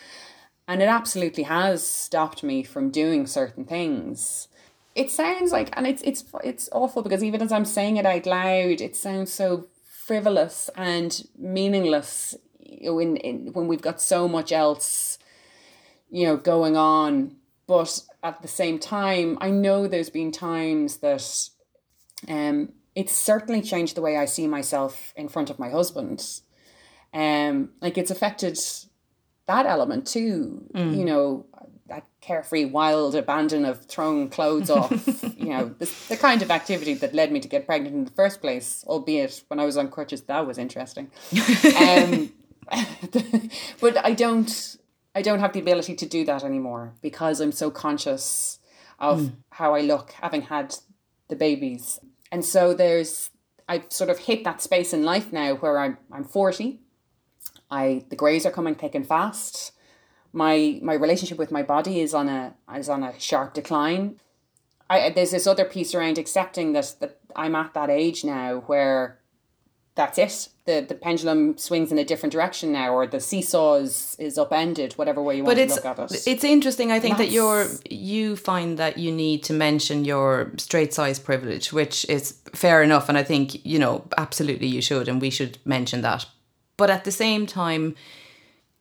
And 0.69 0.81
it 0.81 0.89
absolutely 0.89 1.43
has 1.45 1.85
stopped 1.87 2.43
me 2.43 2.63
from 2.63 2.91
doing 2.91 3.27
certain 3.27 3.65
things 3.65 4.49
it 4.95 5.11
sounds 5.11 5.53
like 5.53 5.71
and 5.77 5.87
it's 5.87 6.03
it's 6.03 6.25
it's 6.45 6.69
awful 6.73 7.03
because 7.03 7.25
even 7.25 7.43
as 7.43 7.53
I'm 7.53 7.65
saying 7.65 7.97
it 7.97 8.07
out 8.07 8.27
loud, 8.27 8.81
it 8.81 8.97
sounds 8.97 9.33
so 9.33 9.69
frivolous 9.85 10.69
and 10.77 11.27
meaningless 11.39 12.35
when 12.83 13.17
in, 13.17 13.47
in 13.47 13.53
when 13.53 13.69
we've 13.69 13.83
got 13.83 14.01
so 14.01 14.29
much 14.29 14.53
else, 14.53 15.19
you 16.11 16.27
know, 16.27 16.37
going 16.37 16.77
on. 16.77 17.37
But 17.67 18.01
at 18.23 18.43
the 18.43 18.49
same 18.49 18.79
time, 18.79 19.39
I 19.41 19.51
know 19.51 19.87
there's 19.87 20.11
been 20.11 20.33
times 20.33 20.99
that 20.99 21.49
um 22.29 22.71
it's 22.95 23.15
certainly 23.15 23.63
changed 23.63 23.97
the 23.97 24.03
way 24.03 24.17
I 24.19 24.27
see 24.27 24.47
myself 24.47 25.15
in 25.17 25.29
front 25.29 25.49
of 25.49 25.59
my 25.59 25.71
husband. 25.71 26.41
Um, 27.15 27.71
like 27.81 27.97
it's 27.97 28.11
affected 28.11 28.59
that 29.47 29.67
element 29.67 30.07
too. 30.07 30.67
You 30.95 31.05
know, 31.05 31.47
carefree, 32.23 32.65
wild 32.65 33.15
abandon 33.15 33.67
of 33.67 33.85
throwing 33.85 34.31
clothes 34.31 34.71
off. 34.71 34.91
you 35.37 35.51
know, 35.51 35.75
the, 35.79 35.91
the 36.09 36.17
kind 36.17 36.41
of 36.41 36.51
activity 36.51 36.95
that 36.95 37.15
led 37.15 37.31
me 37.31 37.41
to 37.41 37.49
get 37.49 37.67
pregnant 37.67 37.95
in 37.95 38.05
the 38.05 38.11
first 38.13 38.41
place. 38.41 38.85
Albeit 38.87 39.43
when 39.49 39.61
I 39.61 39.67
was 39.67 39.77
on 39.77 39.91
crutches, 39.91 40.23
that 40.23 40.47
was 40.47 40.57
interesting. 40.57 41.11
um, 41.79 42.33
but 43.81 44.03
I 44.03 44.15
don't. 44.17 44.77
I 45.15 45.21
don't 45.21 45.41
have 45.41 45.53
the 45.53 45.61
ability 45.61 45.95
to 45.97 46.07
do 46.07 46.25
that 46.25 46.43
anymore 46.43 46.95
because 47.03 47.41
I'm 47.41 47.53
so 47.53 47.71
conscious 47.71 48.59
of 48.99 49.33
how 49.51 49.75
I 49.75 49.83
look, 49.83 50.13
having 50.13 50.43
had 50.43 50.77
the 51.29 51.37
babies. 51.37 51.99
And 52.31 52.43
so 52.43 52.73
there's 52.73 53.29
I've 53.69 53.93
sort 53.93 54.09
of 54.09 54.21
hit 54.21 54.45
that 54.45 54.63
space 54.63 54.95
in 54.95 55.05
life 55.05 55.33
now 55.33 55.55
where 55.57 55.79
I'm 55.79 55.99
I'm 56.11 56.25
40. 56.25 56.81
I 57.71 58.05
the 58.09 58.17
greys 58.17 58.47
are 58.47 58.51
coming 58.51 58.75
thick 58.75 58.95
and 58.95 59.07
fast. 59.07 59.73
My 60.33 60.79
my 60.83 60.95
relationship 60.95 61.39
with 61.39 61.51
my 61.51 61.63
body 61.63 62.01
is 62.01 62.15
on 62.15 62.29
a 62.29 62.55
is 62.75 62.89
on 62.89 63.03
a 63.03 63.19
sharp 63.19 63.55
decline. 63.55 64.21
I 64.89 65.11
there's 65.11 65.31
this 65.33 65.47
other 65.47 65.65
piece 65.65 65.95
around 65.95 66.19
accepting 66.19 66.73
that 66.73 66.97
that 67.01 67.19
I'm 67.37 67.55
at 67.55 67.75
that 67.75 67.91
age 67.91 68.25
now 68.25 68.61
where 68.67 69.19
that's 69.95 70.19
it. 70.19 70.49
The 70.65 70.85
the 70.89 70.95
pendulum 70.95 71.59
swings 71.59 71.93
in 71.93 71.99
a 71.99 72.05
different 72.05 72.33
direction 72.33 72.73
now, 72.73 72.95
or 72.95 73.07
the 73.07 73.21
seesaw 73.21 73.75
is, 73.75 74.17
is 74.19 74.39
upended, 74.39 74.95
whatever 74.95 75.23
way 75.23 75.37
you 75.37 75.45
want 75.45 75.59
to 75.59 75.67
look 75.67 75.85
at 75.85 75.99
it. 75.99 76.27
it's 76.27 76.45
interesting. 76.45 76.91
I 76.91 77.01
think 77.01 77.19
that 77.19 77.31
you're 77.31 77.67
you 77.91 78.37
find 78.37 78.79
that 78.79 78.97
you 78.97 79.13
need 79.13 79.43
to 79.45 79.53
mention 79.53 80.05
your 80.05 80.53
straight 80.57 80.95
size 80.95 81.19
privilege, 81.19 81.73
which 81.73 82.09
is 82.09 82.39
fair 82.55 82.83
enough, 82.83 83.09
and 83.09 83.19
I 83.19 83.23
think 83.23 83.65
you 83.67 83.79
know 83.79 84.05
absolutely 84.17 84.69
you 84.69 84.81
should, 84.81 85.09
and 85.09 85.21
we 85.21 85.31
should 85.31 85.59
mention 85.65 86.01
that. 86.03 86.27
But 86.77 86.89
at 86.89 87.05
the 87.05 87.13
same 87.13 87.47
time, 87.47 87.95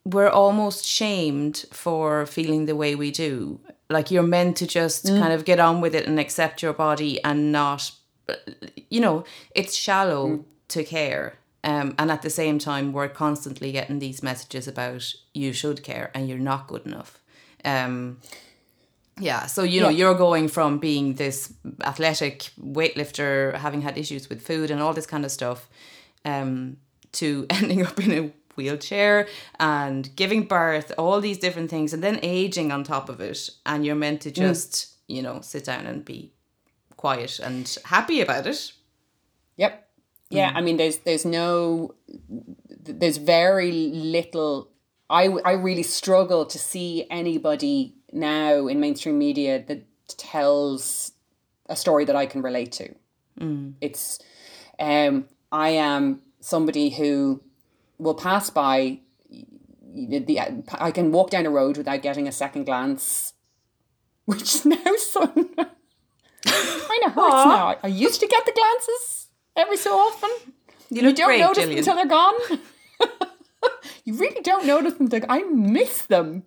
we're 0.05 0.29
almost 0.29 0.85
shamed 0.85 1.65
for 1.71 2.25
feeling 2.25 2.65
the 2.65 2.75
way 2.75 2.95
we 2.95 3.11
do. 3.11 3.59
Like 3.89 4.09
you're 4.09 4.23
meant 4.23 4.57
to 4.57 4.67
just 4.67 5.05
kind 5.07 5.33
of 5.33 5.45
get 5.45 5.59
on 5.59 5.81
with 5.81 5.93
it 5.93 6.07
and 6.07 6.19
accept 6.19 6.61
your 6.63 6.73
body 6.73 7.21
and 7.23 7.51
not, 7.51 7.91
you 8.89 8.99
know, 8.99 9.25
it's 9.53 9.75
shallow 9.75 10.45
to 10.69 10.83
care. 10.83 11.37
Um, 11.63 11.93
and 11.99 12.09
at 12.09 12.21
the 12.23 12.29
same 12.29 12.57
time, 12.57 12.93
we're 12.93 13.09
constantly 13.09 13.71
getting 13.71 13.99
these 13.99 14.23
messages 14.23 14.67
about 14.67 15.13
you 15.33 15.53
should 15.53 15.83
care 15.83 16.09
and 16.15 16.27
you're 16.27 16.39
not 16.39 16.67
good 16.67 16.85
enough. 16.87 17.19
Um, 17.63 18.17
yeah, 19.19 19.45
so 19.45 19.61
you 19.61 19.81
know, 19.81 19.89
Yeah. 19.89 19.97
you're 19.97 20.15
going 20.15 20.47
from 20.47 20.79
being 20.79 21.15
this 21.15 21.53
athletic 21.83 22.49
weightlifter, 22.59 23.53
having 23.57 23.81
had 23.81 23.97
issues 23.97 24.29
with 24.29 24.41
food 24.41 24.71
and 24.71 24.81
all 24.81 24.93
this 24.93 25.05
kind 25.05 25.25
of 25.25 25.31
stuff, 25.31 25.69
um, 26.25 26.77
to 27.11 27.45
ending 27.51 27.85
up 27.85 27.99
in 27.99 28.11
a 28.11 28.31
wheelchair 28.61 29.27
and 29.59 30.15
giving 30.15 30.43
birth, 30.43 30.91
all 30.97 31.19
these 31.21 31.39
different 31.39 31.69
things, 31.69 31.93
and 31.93 32.03
then 32.03 32.19
aging 32.21 32.71
on 32.71 32.83
top 32.83 33.09
of 33.09 33.19
it. 33.19 33.49
And 33.65 33.85
you're 33.85 33.95
meant 33.95 34.21
to 34.21 34.29
mm. 34.29 34.35
just, 34.35 34.95
you 35.07 35.21
know, 35.21 35.41
sit 35.41 35.65
down 35.65 35.85
and 35.85 36.05
be 36.05 36.31
quiet 36.95 37.39
and 37.39 37.77
happy 37.85 38.21
about 38.21 38.45
it. 38.45 38.73
Yep. 39.57 39.87
Yeah, 40.29 40.51
mm. 40.51 40.57
I 40.57 40.61
mean, 40.61 40.77
there's 40.77 40.97
there's 40.99 41.25
no, 41.25 41.95
there's 42.69 43.17
very 43.17 43.71
little. 43.91 44.69
I 45.09 45.23
I 45.43 45.53
really 45.53 45.83
struggle 45.83 46.45
to 46.45 46.57
see 46.57 47.05
anybody 47.09 47.95
now 48.13 48.67
in 48.67 48.79
mainstream 48.79 49.17
media 49.17 49.63
that 49.67 49.83
tells 50.17 51.11
a 51.65 51.75
story 51.75 52.05
that 52.05 52.15
I 52.15 52.25
can 52.25 52.41
relate 52.41 52.71
to. 52.73 52.95
Mm. 53.39 53.73
It's, 53.81 54.19
um, 54.79 55.25
I 55.51 55.69
am 55.69 56.21
somebody 56.41 56.89
who 56.89 57.41
will 58.01 58.15
pass 58.15 58.49
by. 58.49 58.99
The, 59.93 60.19
the 60.19 60.39
I 60.79 60.91
can 60.91 61.11
walk 61.11 61.31
down 61.31 61.45
a 61.45 61.49
road 61.49 61.77
without 61.77 62.01
getting 62.01 62.27
a 62.27 62.31
second 62.31 62.65
glance, 62.65 63.33
which 64.25 64.41
is 64.55 64.65
now 64.65 64.95
son 64.97 65.49
kind 67.01 67.03
of 67.05 67.13
hurts 67.13 67.45
now. 67.45 67.75
I, 67.83 67.87
used 67.87 68.19
to 68.19 68.27
get 68.27 68.45
the 68.45 68.51
glances 68.51 69.27
every 69.55 69.77
so 69.77 69.97
often. 69.97 70.29
You 70.89 71.01
You 71.01 71.13
don't 71.13 71.27
great, 71.27 71.39
notice 71.39 71.63
Gillian. 71.63 71.69
them 71.69 71.77
until 71.79 71.95
they're 71.95 72.05
gone. 72.07 72.59
you 74.05 74.15
really 74.15 74.41
don't 74.41 74.65
notice 74.65 74.93
them. 74.95 75.05
Until, 75.05 75.25
I 75.29 75.43
miss 75.43 76.05
them. 76.05 76.43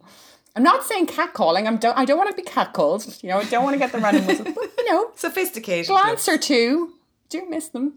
I'm 0.56 0.62
not 0.62 0.84
saying 0.84 1.06
catcalling. 1.08 1.66
I'm 1.66 1.78
don't. 1.78 1.96
I 1.96 2.04
don't 2.04 2.18
want 2.18 2.30
to 2.30 2.36
be 2.36 2.48
catcalled. 2.48 3.22
You 3.22 3.30
know, 3.30 3.38
I 3.38 3.44
don't 3.44 3.64
want 3.64 3.74
to 3.74 3.78
get 3.78 3.92
the 3.92 3.98
random 3.98 4.26
whistle. 4.26 4.44
But 4.54 4.70
you 4.78 4.92
know, 4.92 5.10
Sophisticated. 5.16 5.88
glance 5.88 6.28
or 6.28 6.38
two. 6.38 6.94
Do 7.28 7.48
miss 7.48 7.68
them. 7.68 7.94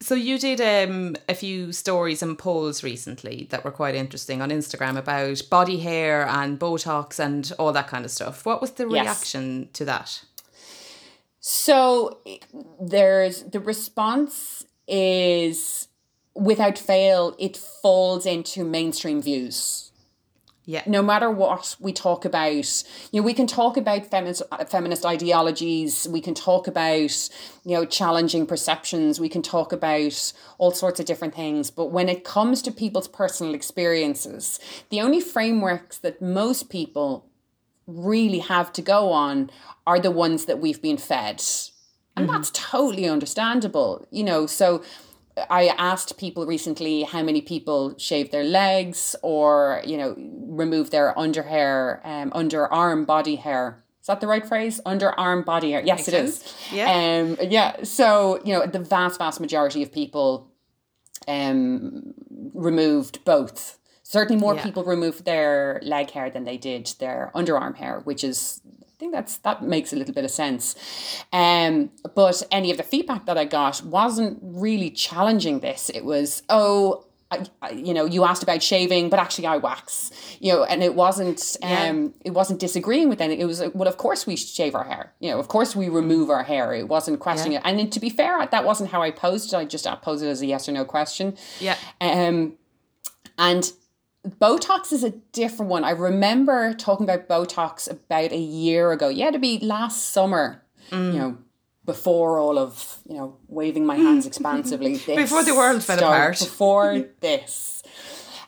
So 0.00 0.14
you 0.14 0.38
did 0.38 0.60
um, 0.60 1.16
a 1.28 1.34
few 1.34 1.72
stories 1.72 2.22
and 2.22 2.38
polls 2.38 2.84
recently 2.84 3.48
that 3.50 3.64
were 3.64 3.72
quite 3.72 3.96
interesting 3.96 4.40
on 4.40 4.50
Instagram 4.50 4.96
about 4.96 5.42
body 5.50 5.78
hair 5.80 6.26
and 6.28 6.58
Botox 6.58 7.18
and 7.18 7.50
all 7.58 7.72
that 7.72 7.88
kind 7.88 8.04
of 8.04 8.10
stuff. 8.12 8.46
What 8.46 8.60
was 8.60 8.70
the 8.72 8.84
Yes. 8.88 9.02
reaction 9.02 9.68
to 9.72 9.84
that? 9.86 10.22
So 11.40 12.18
there's 12.80 13.42
the 13.42 13.60
response 13.60 14.64
is 14.86 15.88
without 16.34 16.78
fail 16.78 17.34
it 17.38 17.56
falls 17.56 18.24
into 18.24 18.64
mainstream 18.64 19.20
views. 19.20 19.87
Yeah. 20.68 20.82
no 20.86 21.00
matter 21.00 21.30
what 21.30 21.76
we 21.80 21.94
talk 21.94 22.26
about, 22.26 22.84
you 23.10 23.22
know, 23.22 23.24
we 23.24 23.32
can 23.32 23.46
talk 23.46 23.78
about 23.78 24.04
feminist 24.04 24.42
feminist 24.66 25.06
ideologies, 25.06 26.06
we 26.06 26.20
can 26.20 26.34
talk 26.34 26.66
about, 26.66 27.30
you 27.64 27.74
know, 27.74 27.86
challenging 27.86 28.46
perceptions, 28.46 29.18
we 29.18 29.30
can 29.30 29.40
talk 29.40 29.72
about 29.72 30.30
all 30.58 30.70
sorts 30.70 31.00
of 31.00 31.06
different 31.06 31.34
things. 31.34 31.70
But 31.70 31.86
when 31.86 32.10
it 32.10 32.22
comes 32.22 32.60
to 32.62 32.70
people's 32.70 33.08
personal 33.08 33.54
experiences, 33.54 34.60
the 34.90 35.00
only 35.00 35.22
frameworks 35.22 35.96
that 36.00 36.20
most 36.20 36.68
people 36.68 37.24
really 37.86 38.40
have 38.40 38.70
to 38.74 38.82
go 38.82 39.10
on 39.10 39.50
are 39.86 39.98
the 39.98 40.10
ones 40.10 40.44
that 40.44 40.60
we've 40.60 40.82
been 40.82 40.98
fed. 40.98 41.42
And 42.14 42.26
mm-hmm. 42.26 42.32
that's 42.32 42.50
totally 42.52 43.08
understandable, 43.08 44.06
you 44.10 44.22
know. 44.22 44.44
So 44.44 44.82
I 45.50 45.68
asked 45.78 46.18
people 46.18 46.46
recently 46.46 47.02
how 47.02 47.22
many 47.22 47.40
people 47.40 47.94
shave 47.98 48.30
their 48.30 48.44
legs 48.44 49.16
or, 49.22 49.82
you 49.84 49.96
know, 49.96 50.14
remove 50.46 50.90
their 50.90 51.18
under 51.18 51.42
hair, 51.42 52.00
um, 52.04 52.30
underarm 52.30 53.06
body 53.06 53.36
hair. 53.36 53.84
Is 54.00 54.06
that 54.06 54.20
the 54.20 54.26
right 54.26 54.46
phrase? 54.46 54.80
Underarm 54.86 55.44
body 55.44 55.72
hair. 55.72 55.82
Yes, 55.84 55.98
Makes 55.98 56.08
it 56.08 56.14
is. 56.14 56.36
sense. 56.38 56.72
Yeah. 56.72 56.90
Um, 57.40 57.50
yeah. 57.50 57.82
So, 57.82 58.40
you 58.44 58.54
know, 58.54 58.66
the 58.66 58.78
vast, 58.78 59.18
vast 59.18 59.40
majority 59.40 59.82
of 59.82 59.92
people 59.92 60.50
um, 61.26 62.14
removed 62.54 63.24
both. 63.24 63.78
Certainly 64.02 64.40
more 64.40 64.54
Yeah. 64.54 64.62
people 64.62 64.84
removed 64.84 65.24
their 65.26 65.80
leg 65.82 66.10
hair 66.12 66.30
than 66.30 66.44
they 66.44 66.56
did 66.56 66.86
their 66.98 67.30
underarm 67.34 67.76
hair, 67.76 68.00
which 68.04 68.24
is 68.24 68.62
I 68.98 69.00
think 69.00 69.12
that's 69.12 69.36
that 69.38 69.62
makes 69.62 69.92
a 69.92 69.96
little 69.96 70.12
bit 70.12 70.24
of 70.24 70.30
sense. 70.32 70.74
Um, 71.32 71.92
but 72.16 72.42
any 72.50 72.72
of 72.72 72.78
the 72.78 72.82
feedback 72.82 73.26
that 73.26 73.38
I 73.38 73.44
got 73.44 73.80
wasn't 73.84 74.40
really 74.42 74.90
challenging 74.90 75.60
this. 75.60 75.88
It 75.88 76.04
was, 76.04 76.42
oh, 76.48 77.06
I, 77.30 77.46
I, 77.62 77.70
you 77.70 77.94
know, 77.94 78.06
you 78.06 78.24
asked 78.24 78.42
about 78.42 78.60
shaving, 78.60 79.08
but 79.08 79.20
actually 79.20 79.46
I 79.46 79.58
wax. 79.58 80.10
You 80.40 80.52
know, 80.52 80.64
and 80.64 80.82
it 80.82 80.96
wasn't 80.96 81.56
um 81.62 82.12
it 82.24 82.32
wasn't 82.32 82.58
disagreeing 82.58 83.08
with 83.08 83.20
anything. 83.20 83.40
It 83.40 83.46
was 83.46 83.60
like, 83.60 83.72
well, 83.72 83.86
of 83.86 83.98
course 83.98 84.26
we 84.26 84.34
shave 84.34 84.74
our 84.74 84.82
hair. 84.82 85.12
You 85.20 85.30
know, 85.30 85.38
of 85.38 85.46
course 85.46 85.76
we 85.76 85.88
remove 85.88 86.28
our 86.28 86.42
hair. 86.42 86.74
It 86.74 86.88
wasn't 86.88 87.20
questioning 87.20 87.58
it. 87.58 87.62
And 87.64 87.92
to 87.92 88.00
be 88.00 88.10
fair, 88.10 88.44
that 88.44 88.64
wasn't 88.64 88.90
how 88.90 89.00
I 89.00 89.12
posed 89.12 89.52
it. 89.52 89.56
I 89.56 89.64
just 89.64 89.86
posed 90.02 90.24
it 90.24 90.28
as 90.28 90.42
a 90.42 90.46
yes 90.46 90.68
or 90.68 90.72
no 90.72 90.84
question. 90.84 91.36
Yeah. 91.60 91.76
Um, 92.00 92.54
and 93.38 93.72
Botox 94.26 94.92
is 94.92 95.04
a 95.04 95.10
different 95.32 95.70
one. 95.70 95.84
I 95.84 95.90
remember 95.90 96.74
talking 96.74 97.08
about 97.08 97.28
Botox 97.28 97.90
about 97.90 98.32
a 98.32 98.36
year 98.38 98.92
ago. 98.92 99.08
Yeah, 99.08 99.30
to 99.30 99.38
be 99.38 99.58
last 99.60 100.08
summer, 100.08 100.62
Mm. 100.90 101.12
you 101.12 101.18
know, 101.18 101.38
before 101.84 102.38
all 102.38 102.58
of, 102.58 102.98
you 103.08 103.16
know, 103.16 103.36
waving 103.48 103.84
my 103.86 103.96
hands 103.96 104.26
expansively. 104.30 104.96
This 104.96 105.16
Before 105.16 105.42
the 105.42 105.54
world 105.54 105.82
fell 105.82 105.98
started, 105.98 106.16
apart. 106.16 106.38
Before 106.38 106.98
this. 107.20 107.82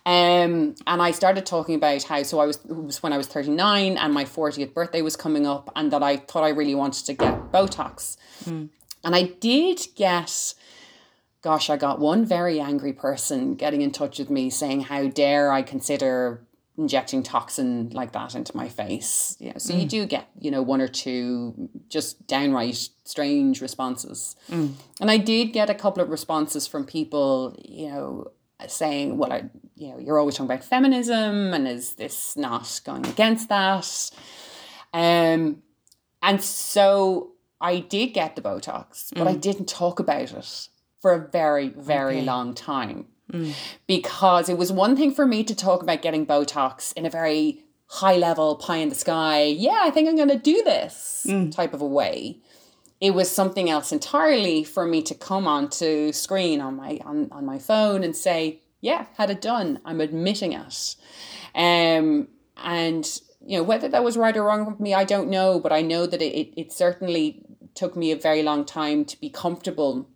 Um, 0.06 0.74
and 0.86 1.02
I 1.02 1.10
started 1.10 1.44
talking 1.46 1.74
about 1.74 2.02
how, 2.04 2.22
so 2.22 2.40
I 2.40 2.46
was, 2.46 2.56
it 2.56 2.74
was 2.74 3.02
when 3.02 3.12
I 3.12 3.18
was 3.18 3.26
39 3.26 3.96
and 3.98 4.14
my 4.14 4.24
40th 4.24 4.72
birthday 4.74 5.02
was 5.02 5.14
coming 5.16 5.46
up 5.46 5.70
and 5.76 5.92
that 5.92 6.02
I 6.02 6.16
thought 6.16 6.42
I 6.42 6.48
really 6.48 6.74
wanted 6.74 7.04
to 7.06 7.12
get 7.12 7.52
Botox. 7.52 8.16
Mm. 8.44 8.70
And 9.04 9.14
I 9.14 9.22
did 9.24 9.86
get 9.96 10.54
gosh, 11.42 11.70
I 11.70 11.76
got 11.76 12.00
one 12.00 12.24
very 12.24 12.60
angry 12.60 12.92
person 12.92 13.54
getting 13.54 13.80
in 13.80 13.92
touch 13.92 14.18
with 14.18 14.30
me 14.30 14.50
saying, 14.50 14.82
How 14.82 15.08
dare 15.08 15.52
I 15.52 15.62
consider 15.62 16.46
injecting 16.76 17.22
toxin 17.22 17.90
like 17.90 18.12
that 18.12 18.34
into 18.34 18.56
my 18.56 18.68
face? 18.68 19.36
Yeah. 19.40 19.58
So 19.58 19.74
you 19.74 19.86
mm. 19.86 19.90
do 19.90 20.06
get, 20.06 20.28
you 20.38 20.50
know, 20.50 20.62
one 20.62 20.80
or 20.80 20.88
two 20.88 21.68
just 21.88 22.26
downright 22.26 22.88
strange 23.04 23.60
responses. 23.60 24.36
Mm. 24.50 24.74
And 25.00 25.10
I 25.10 25.16
did 25.16 25.52
get 25.52 25.70
a 25.70 25.74
couple 25.74 26.02
of 26.02 26.10
responses 26.10 26.66
from 26.66 26.84
people, 26.84 27.56
you 27.64 27.88
know, 27.88 28.32
saying, 28.66 29.16
Well, 29.16 29.32
I 29.32 29.44
you 29.76 29.88
know, 29.88 29.98
you're 29.98 30.18
always 30.18 30.34
talking 30.34 30.50
about 30.50 30.64
feminism 30.64 31.54
and 31.54 31.66
is 31.66 31.94
this 31.94 32.36
not 32.36 32.80
going 32.84 33.06
against 33.06 33.48
that? 33.48 34.10
Um 34.92 35.62
and 36.22 36.42
so 36.42 37.32
I 37.62 37.80
did 37.80 38.08
get 38.08 38.36
the 38.36 38.42
Botox, 38.42 39.08
but 39.14 39.26
I 39.26 39.34
mm. 39.34 39.40
didn't 39.40 39.68
talk 39.68 40.00
about 40.00 40.32
it 40.32 40.68
for 41.00 41.12
a 41.12 41.28
very, 41.28 41.68
very 41.68 42.16
Okay. 42.18 42.24
long 42.24 42.54
time. 42.54 43.06
because 43.86 44.48
it 44.48 44.58
was 44.58 44.72
one 44.72 44.96
thing 44.96 45.12
for 45.14 45.24
me 45.24 45.44
to 45.44 45.54
talk 45.54 45.82
about 45.84 46.02
getting 46.02 46.26
Botox 46.26 46.92
in 46.94 47.06
a 47.06 47.10
very 47.10 47.62
high 47.86 48.16
level, 48.16 48.56
pie 48.56 48.78
in 48.78 48.88
the 48.88 48.94
sky, 48.94 49.44
yeah, 49.44 49.78
I 49.82 49.90
think 49.90 50.08
I'm 50.08 50.16
going 50.16 50.28
to 50.28 50.36
do 50.38 50.62
this 50.64 51.24
type 51.52 51.72
of 51.72 51.80
a 51.80 51.86
way. 51.86 52.38
It 53.00 53.12
was 53.14 53.30
something 53.30 53.70
else 53.70 53.92
entirely 53.92 54.64
for 54.64 54.84
me 54.84 55.00
to 55.02 55.14
come 55.14 55.46
onto 55.46 56.10
screen 56.12 56.60
on 56.60 56.74
my 56.76 56.98
on, 57.04 57.28
on 57.30 57.46
my 57.46 57.58
phone 57.58 58.02
and 58.04 58.14
say, 58.16 58.60
yeah, 58.80 59.06
had 59.16 59.30
it 59.30 59.40
done. 59.40 59.78
I'm 59.84 60.00
admitting 60.00 60.52
it. 60.52 60.96
Um, 61.54 62.28
and 62.56 63.06
you 63.46 63.56
know 63.58 63.62
whether 63.62 63.88
that 63.88 64.04
was 64.04 64.16
right 64.16 64.36
or 64.36 64.42
wrong 64.44 64.66
with 64.66 64.80
me, 64.80 64.92
I 64.92 65.04
don't 65.04 65.30
know, 65.30 65.58
but 65.60 65.72
I 65.72 65.82
know 65.82 66.04
that 66.06 66.20
it, 66.20 66.34
it, 66.34 66.60
it 66.60 66.72
certainly 66.72 67.42
took 67.74 67.96
me 67.96 68.10
a 68.10 68.16
very 68.16 68.42
long 68.42 68.64
time 68.64 69.04
to 69.06 69.20
be 69.20 69.30
comfortable 69.30 70.08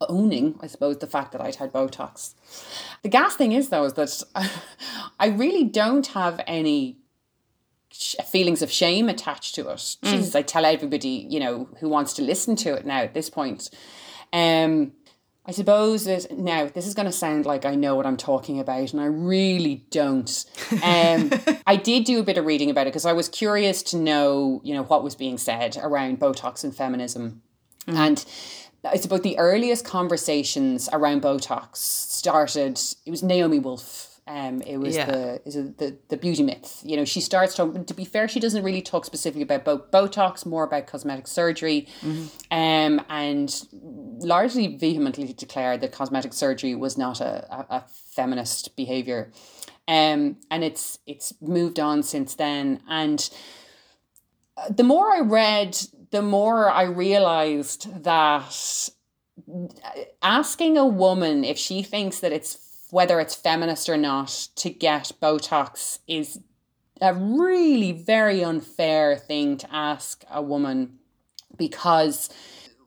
owning, 0.00 0.58
I 0.60 0.66
suppose, 0.66 0.98
the 0.98 1.06
fact 1.06 1.32
that 1.32 1.40
I'd 1.40 1.56
had 1.56 1.72
Botox. 1.72 2.34
The 3.02 3.08
gas 3.08 3.36
thing 3.36 3.52
is, 3.52 3.68
though, 3.68 3.84
is 3.84 3.94
that 3.94 4.22
I 5.20 5.28
really 5.28 5.64
don't 5.64 6.06
have 6.08 6.40
any 6.46 6.98
sh- 7.90 8.16
feelings 8.26 8.62
of 8.62 8.70
shame 8.70 9.08
attached 9.08 9.54
to 9.56 9.68
it. 9.68 9.96
Jesus, 10.02 10.34
I 10.34 10.42
tell 10.42 10.64
everybody, 10.64 11.26
you 11.30 11.40
know, 11.40 11.68
who 11.80 11.88
wants 11.88 12.12
to 12.14 12.22
listen 12.22 12.56
to 12.56 12.74
it 12.74 12.86
now 12.86 13.00
at 13.00 13.14
this 13.14 13.30
point. 13.30 13.70
Um, 14.32 14.92
I 15.48 15.52
suppose 15.52 16.04
that 16.06 16.36
now 16.36 16.66
this 16.66 16.88
is 16.88 16.94
going 16.94 17.06
to 17.06 17.12
sound 17.12 17.46
like 17.46 17.64
I 17.64 17.76
know 17.76 17.94
what 17.94 18.04
I'm 18.04 18.16
talking 18.16 18.58
about, 18.58 18.92
and 18.92 19.00
I 19.00 19.06
really 19.06 19.86
don't. 19.90 20.44
Um, 20.82 21.30
I 21.66 21.76
did 21.76 22.04
do 22.04 22.18
a 22.18 22.24
bit 22.24 22.36
of 22.36 22.44
reading 22.44 22.68
about 22.68 22.82
it 22.82 22.90
because 22.90 23.06
I 23.06 23.12
was 23.12 23.28
curious 23.28 23.82
to 23.84 23.96
know, 23.96 24.60
you 24.64 24.74
know, 24.74 24.82
what 24.82 25.04
was 25.04 25.14
being 25.14 25.38
said 25.38 25.78
around 25.80 26.18
Botox 26.18 26.64
and 26.64 26.74
feminism, 26.74 27.42
and 27.86 28.24
I 28.92 28.96
suppose 28.96 29.20
the 29.22 29.38
earliest 29.38 29.84
conversations 29.84 30.88
around 30.92 31.22
Botox 31.22 31.76
started. 31.76 32.80
It 33.04 33.10
was 33.10 33.22
Naomi 33.22 33.58
Wolf. 33.58 34.12
Um, 34.28 34.60
it 34.62 34.78
was 34.78 34.96
Yeah. 34.96 35.06
the 35.06 35.40
is 35.44 35.54
the 35.54 35.96
the 36.08 36.16
beauty 36.16 36.42
myth. 36.42 36.80
You 36.84 36.96
know, 36.96 37.04
she 37.04 37.20
starts 37.20 37.54
talking. 37.54 37.84
To 37.84 37.94
be 37.94 38.04
fair, 38.04 38.26
she 38.26 38.40
doesn't 38.40 38.64
really 38.64 38.82
talk 38.82 39.04
specifically 39.04 39.42
about 39.42 39.64
bo- 39.64 39.78
Botox, 39.92 40.44
more 40.44 40.64
about 40.64 40.88
cosmetic 40.88 41.28
surgery, 41.28 41.86
um, 42.50 43.00
and 43.08 43.66
largely 44.18 44.76
vehemently 44.76 45.32
declared 45.32 45.80
that 45.82 45.92
cosmetic 45.92 46.32
surgery 46.32 46.74
was 46.74 46.98
not 46.98 47.20
a, 47.20 47.46
a, 47.54 47.66
a 47.76 47.84
feminist 47.88 48.74
behavior. 48.76 49.30
Um, 49.86 50.38
and 50.50 50.64
it's 50.64 50.98
it's 51.06 51.32
moved 51.40 51.78
on 51.78 52.02
since 52.02 52.34
then. 52.34 52.80
And 52.88 53.30
the 54.70 54.82
more 54.82 55.14
I 55.14 55.20
read, 55.20 55.78
the 56.10 56.22
more 56.22 56.70
I 56.70 56.84
realized 56.84 58.04
that 58.04 58.90
asking 60.22 60.78
a 60.78 60.86
woman 60.86 61.44
if 61.44 61.58
she 61.58 61.82
thinks 61.82 62.20
that 62.20 62.32
it's 62.32 62.58
whether 62.90 63.20
it's 63.20 63.34
feminist 63.34 63.88
or 63.88 63.96
not 63.96 64.48
to 64.56 64.70
get 64.70 65.12
Botox 65.20 65.98
is 66.06 66.40
a 67.00 67.12
really 67.12 67.92
very 67.92 68.42
unfair 68.42 69.16
thing 69.16 69.56
to 69.58 69.74
ask 69.74 70.24
a 70.30 70.40
woman 70.40 70.98
because 71.58 72.30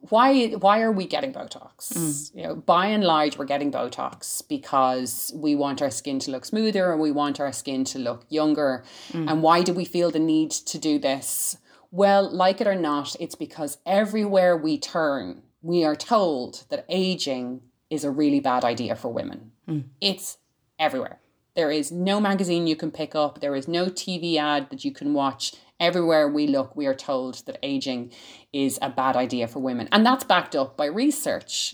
why 0.01 0.47
why 0.51 0.81
are 0.81 0.91
we 0.91 1.05
getting 1.05 1.33
Botox? 1.33 1.93
Mm. 1.93 2.35
You 2.35 2.43
know, 2.43 2.55
by 2.55 2.87
and 2.87 3.03
large, 3.03 3.37
we're 3.37 3.45
getting 3.45 3.71
Botox 3.71 4.41
because 4.47 5.31
we 5.35 5.55
want 5.55 5.81
our 5.81 5.91
skin 5.91 6.19
to 6.19 6.31
look 6.31 6.45
smoother 6.45 6.91
and 6.91 7.01
we 7.01 7.11
want 7.11 7.39
our 7.39 7.51
skin 7.51 7.83
to 7.85 7.99
look 7.99 8.25
younger. 8.29 8.85
Mm. 9.11 9.29
And 9.29 9.43
why 9.43 9.61
do 9.61 9.73
we 9.73 9.83
feel 9.83 10.09
the 10.09 10.19
need 10.19 10.51
to 10.51 10.77
do 10.77 10.99
this? 10.99 11.57
Well, 11.91 12.29
like 12.31 12.61
it 12.61 12.67
or 12.67 12.75
not, 12.75 13.15
it's 13.19 13.35
because 13.35 13.77
everywhere 13.85 14.55
we 14.55 14.77
turn, 14.77 15.41
we 15.61 15.83
are 15.83 15.95
told 15.95 16.65
that 16.69 16.85
aging 16.89 17.61
is 17.89 18.03
a 18.03 18.11
really 18.11 18.39
bad 18.39 18.63
idea 18.63 18.95
for 18.95 19.11
women. 19.11 19.51
It's 19.99 20.37
everywhere. 20.77 21.19
There 21.55 21.71
is 21.71 21.91
no 21.91 22.21
magazine 22.21 22.67
you 22.67 22.75
can 22.75 22.91
pick 22.91 23.15
up. 23.15 23.41
There 23.41 23.55
is 23.55 23.67
no 23.67 23.87
TV 23.87 24.37
ad 24.37 24.69
that 24.69 24.85
you 24.85 24.91
can 24.91 25.13
watch. 25.13 25.53
Everywhere 25.79 26.27
we 26.29 26.45
look, 26.47 26.75
we 26.75 26.85
are 26.85 26.93
told 26.93 27.45
that 27.45 27.57
aging 27.63 28.11
is 28.53 28.77
a 28.81 28.89
bad 28.89 29.15
idea 29.15 29.47
for 29.47 29.59
women. 29.59 29.89
And 29.91 30.05
that's 30.05 30.23
backed 30.23 30.55
up 30.55 30.77
by 30.77 30.85
research. 30.85 31.73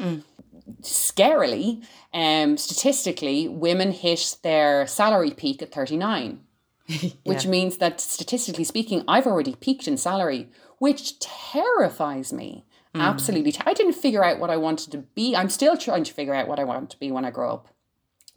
Scarily, 0.82 1.84
um, 2.14 2.58
statistically, 2.58 3.48
women 3.48 3.92
hit 3.92 4.38
their 4.44 4.88
salary 4.88 5.32
peak 5.32 5.62
at 5.62 5.72
39, 5.74 6.40
which 7.24 7.48
means 7.48 7.78
that 7.78 8.00
statistically 8.00 8.64
speaking, 8.64 9.04
I've 9.08 9.26
already 9.26 9.56
peaked 9.56 9.88
in 9.88 9.98
salary, 9.98 10.50
which 10.80 11.20
terrifies 11.20 12.32
me. 12.32 12.66
Hmm. 12.94 13.02
Absolutely. 13.02 13.54
I 13.66 13.74
didn't 13.74 13.94
figure 13.94 14.24
out 14.24 14.40
what 14.40 14.50
I 14.50 14.58
wanted 14.58 14.92
to 14.92 15.00
be. 15.00 15.36
I'm 15.36 15.50
still 15.50 15.78
trying 15.78 16.04
to 16.04 16.14
figure 16.14 16.34
out 16.34 16.48
what 16.48 16.60
I 16.60 16.64
want 16.64 16.90
to 16.92 17.00
be 17.00 17.12
when 17.12 17.26
I 17.26 17.32
grow 17.32 17.54
up. 17.54 17.70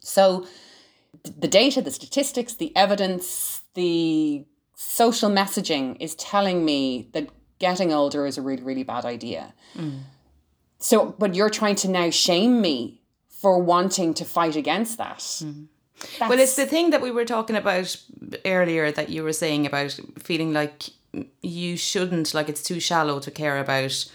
So, 0.00 0.46
the 1.24 1.48
data, 1.48 1.82
the 1.82 1.90
statistics, 1.90 2.54
the 2.54 2.74
evidence, 2.76 3.62
the 3.74 4.46
social 4.74 5.30
messaging 5.30 5.96
is 6.00 6.14
telling 6.14 6.64
me 6.64 7.10
that 7.12 7.28
getting 7.58 7.92
older 7.92 8.26
is 8.26 8.38
a 8.38 8.42
really, 8.42 8.62
really 8.62 8.84
bad 8.84 9.04
idea. 9.04 9.54
Hmm. 9.74 9.98
So, 10.78 11.16
but 11.18 11.34
you're 11.34 11.50
trying 11.50 11.74
to 11.76 11.88
now 11.88 12.10
shame 12.10 12.60
me 12.60 13.02
for 13.28 13.60
wanting 13.60 14.14
to 14.14 14.24
fight 14.24 14.56
against 14.56 14.98
that. 14.98 15.22
Hmm. 15.40 15.64
Well, 16.20 16.38
it's 16.38 16.56
the 16.56 16.66
thing 16.66 16.90
that 16.90 17.00
we 17.00 17.10
were 17.10 17.24
talking 17.24 17.56
about 17.56 17.96
earlier 18.44 18.92
that 18.92 19.08
you 19.08 19.22
were 19.22 19.32
saying 19.32 19.66
about 19.66 19.98
feeling 20.18 20.52
like 20.52 20.90
you 21.42 21.76
shouldn't, 21.76 22.34
like 22.34 22.48
it's 22.48 22.62
too 22.62 22.80
shallow 22.80 23.18
to 23.20 23.30
care 23.30 23.58
about, 23.58 24.10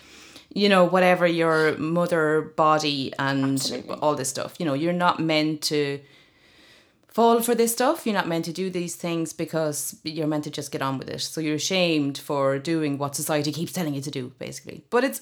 you 0.53 0.69
know, 0.69 0.85
whatever 0.85 1.25
your 1.27 1.77
mother 1.77 2.53
body 2.55 3.13
and 3.19 3.55
Absolutely. 3.55 3.95
all 4.01 4.15
this 4.15 4.29
stuff. 4.29 4.55
You 4.59 4.65
know, 4.65 4.73
you're 4.73 4.93
not 4.93 5.19
meant 5.19 5.61
to 5.63 5.99
fall 7.07 7.41
for 7.41 7.55
this 7.55 7.71
stuff. 7.71 8.05
You're 8.05 8.15
not 8.15 8.27
meant 8.27 8.45
to 8.45 8.53
do 8.53 8.69
these 8.69 8.95
things 8.95 9.33
because 9.33 9.95
you're 10.03 10.27
meant 10.27 10.43
to 10.45 10.49
just 10.49 10.71
get 10.71 10.81
on 10.81 10.97
with 10.97 11.09
it. 11.09 11.21
So 11.21 11.41
you're 11.41 11.55
ashamed 11.55 12.17
for 12.17 12.59
doing 12.59 12.97
what 12.97 13.15
society 13.15 13.51
keeps 13.51 13.71
telling 13.71 13.93
you 13.93 14.01
to 14.01 14.11
do, 14.11 14.31
basically. 14.39 14.83
But 14.89 15.03
it's 15.03 15.21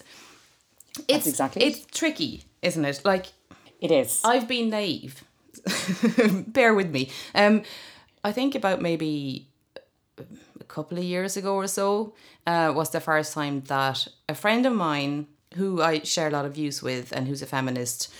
it's 1.08 1.28
exactly 1.28 1.63
it. 1.63 1.78
it's 1.78 1.86
tricky, 1.97 2.43
isn't 2.62 2.84
it? 2.84 3.02
Like 3.06 3.28
It 3.80 3.91
is. 3.91 4.21
I've 4.24 4.47
been 4.47 4.69
naive. 4.69 5.24
Bear 6.47 6.74
with 6.74 6.89
me. 6.91 7.10
Um, 7.36 7.63
I 8.24 8.32
think 8.32 8.56
about 8.56 8.82
maybe 8.82 9.47
a 10.17 10.63
couple 10.65 10.97
of 10.97 11.04
years 11.04 11.38
ago 11.38 11.56
or 11.56 11.67
so 11.67 12.13
uh, 12.45 12.71
was 12.76 12.91
the 12.91 13.00
first 13.00 13.34
time 13.34 13.62
that 13.62 14.08
a 14.30 14.36
friend 14.36 14.65
of 14.65 14.74
mine 14.74 15.28
who 15.56 15.82
I 15.82 16.00
share 16.00 16.28
a 16.28 16.32
lot 16.32 16.45
of 16.45 16.54
views 16.54 16.82
with 16.82 17.12
and 17.12 17.28
who's 17.28 17.41
a 17.41 17.45
feminist 17.45 18.13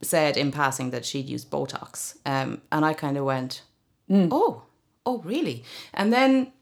said 0.00 0.36
in 0.36 0.50
passing 0.50 0.90
that 0.90 1.04
she'd 1.04 1.28
used 1.28 1.50
Botox. 1.50 2.16
Um, 2.26 2.62
and 2.70 2.84
I 2.84 2.92
kind 2.94 3.16
of 3.16 3.24
went, 3.24 3.62
oh, 4.10 4.62
oh, 5.06 5.18
really? 5.18 5.64
And 5.94 6.12
then 6.12 6.52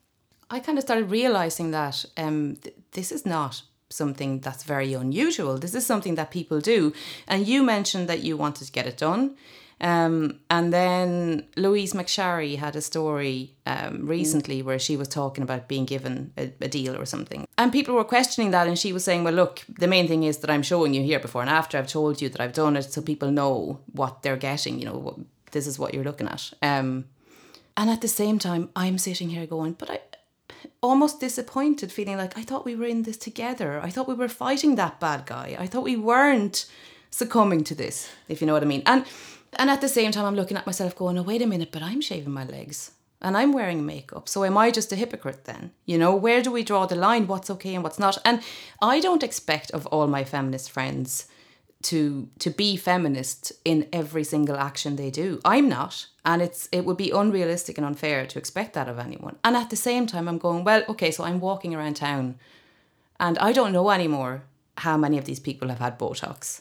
I 0.50 0.61
kind 0.61 0.78
of 0.78 0.83
started 0.83 1.11
realizing 1.11 1.70
that 1.70 2.04
um, 2.16 2.56
th- 2.56 2.74
this 2.92 3.12
is 3.12 3.24
not 3.24 3.62
something 3.88 4.40
that's 4.40 4.64
very 4.64 4.94
unusual. 4.94 5.59
This 5.59 5.74
is 5.74 5.87
something 5.87 6.14
that 6.16 6.30
people 6.30 6.61
do. 6.61 6.92
And 7.26 7.46
you 7.46 7.62
mentioned 7.62 8.09
that 8.09 8.20
you 8.20 8.37
wanted 8.37 8.66
to 8.66 8.72
get 8.72 8.87
it 8.87 8.96
done. 8.96 9.37
Um, 9.81 10.40
and 10.51 10.73
then 10.73 11.47
Louise 11.57 11.95
McSharry 11.95 12.57
had 12.59 12.77
a 12.77 12.83
story 12.83 13.55
um, 13.64 14.07
recently 14.07 14.62
where 14.62 14.79
she 14.79 14.97
was 14.97 15.09
talking 15.09 15.43
about 15.43 15.69
being 15.69 15.87
given 15.87 16.33
a, 16.37 16.53
a 16.61 16.69
deal 16.69 16.97
or 16.97 17.07
something. 17.07 17.47
And 17.57 17.73
people 17.73 17.95
were 17.95 18.05
questioning 18.05 18.51
that. 18.51 18.66
And 18.66 18.79
she 18.79 18.93
was 18.93 19.05
saying, 19.05 19.25
well, 19.25 19.33
look, 19.33 19.62
the 19.69 19.88
main 19.88 20.07
thing 20.07 20.25
is 20.25 20.38
that 20.38 20.51
I'm 20.51 20.62
showing 20.62 20.93
you 20.93 21.03
here 21.03 21.19
before 21.19 21.40
and 21.40 21.51
after. 21.51 21.79
I've 21.79 21.87
told 21.87 22.21
you 22.21 22.29
that 22.29 22.40
I've 22.40 22.53
done 22.53 22.77
it 22.77 22.93
so 22.93 23.01
people 23.01 23.31
know 23.31 23.81
what 23.93 24.23
they're 24.23 24.37
getting. 24.37 24.79
You 24.79 24.87
know, 24.87 24.99
what, 24.99 25.16
this 25.53 25.66
is 25.66 25.79
what 25.79 25.95
you're 25.95 26.05
looking 26.05 26.29
at. 26.29 26.53
Um, 26.61 27.07
and 27.77 27.88
at 27.88 28.03
the 28.03 28.09
same 28.09 28.38
time, 28.38 28.69
I'm 28.77 28.99
sitting 28.99 29.31
here 29.31 29.47
going, 29.47 29.73
but 29.73 29.90
I 29.90 30.01
almost 30.83 31.21
disappointed, 31.21 31.93
feeling 31.93 32.16
like 32.16 32.37
I 32.37 32.43
thought 32.43 32.64
we 32.64 32.77
were 32.77 32.87
in 32.87 33.05
this 33.05 33.16
together. 33.16 33.81
I 33.81 33.90
thought 33.90 34.09
we 34.09 34.14
were 34.14 34.29
fighting 34.29 34.75
that 34.77 35.01
bad 35.01 35.25
guy. 35.27 35.57
I 35.59 35.66
thought 35.66 35.85
we 35.85 35.97
weren't 35.97 36.66
succumbing 37.11 37.64
to 37.64 37.75
this, 37.75 38.11
if 38.29 38.40
you 38.40 38.47
know 38.47 38.53
what 38.53 38.62
I 38.62 38.66
mean. 38.66 38.83
And 38.87 39.05
and 39.55 39.71
at 39.71 39.81
the 39.81 39.89
same 39.89 40.13
time, 40.13 40.25
I'm 40.25 40.37
looking 40.37 40.57
at 40.57 40.67
myself 40.67 40.97
going, 40.97 41.19
oh, 41.19 41.23
wait 41.23 41.43
a 41.43 41.47
minute, 41.47 41.73
but 41.73 41.83
I'm 41.83 42.01
shaving 42.01 42.33
my 42.33 42.45
legs 42.45 42.93
and 43.23 43.37
I'm 43.37 43.53
wearing 43.53 43.85
makeup. 43.85 44.29
So 44.29 44.45
am 44.45 44.57
I 44.57 44.71
just 44.71 44.93
a 44.93 44.97
hypocrite 44.97 45.45
then? 45.45 45.73
You 45.85 45.99
know, 45.99 46.15
where 46.15 46.43
do 46.43 46.51
we 46.51 46.63
draw 46.63 46.87
the 46.87 46.97
line? 46.97 47.27
What's 47.27 47.51
okay 47.51 47.75
and 47.75 47.85
what's 47.85 47.99
not? 47.99 48.19
And 48.25 48.43
I 48.81 49.01
don't 49.01 49.23
expect 49.23 49.71
of 49.73 49.87
all 49.87 50.07
my 50.07 50.25
feminist 50.25 50.71
friends 50.71 51.27
to 51.83 52.29
to 52.39 52.51
be 52.51 52.77
feminist 52.77 53.53
in 53.65 53.89
every 53.93 54.25
single 54.25 54.57
action 54.57 54.97
they 54.97 55.11
do. 55.11 55.41
I'm 55.45 55.69
not, 55.69 56.07
and 56.25 56.43
it's 56.43 56.69
it 56.73 56.85
would 56.85 56.99
be 56.99 57.11
unrealistic 57.11 57.79
and 57.79 57.87
unfair 57.87 58.27
to 58.27 58.39
expect 58.39 58.75
that 58.75 58.89
of 58.89 58.99
anyone. 58.99 59.37
And 59.43 59.57
at 59.57 59.71
the 59.71 59.77
same 59.77 60.07
time, 60.07 60.29
I'm 60.29 60.39
going 60.39 60.65
well. 60.65 60.85
Okay, 60.89 61.11
so 61.11 61.25
I'm 61.25 61.41
walking 61.41 61.75
around 61.75 61.97
town, 61.97 62.39
and 63.19 63.39
I 63.39 63.53
don't 63.53 63.73
know 63.73 63.91
anymore 63.91 64.43
how 64.79 64.97
many 64.99 65.19
of 65.19 65.25
these 65.25 65.41
people 65.41 65.69
have 65.69 65.79
had 65.79 65.99
Botox. 65.99 66.61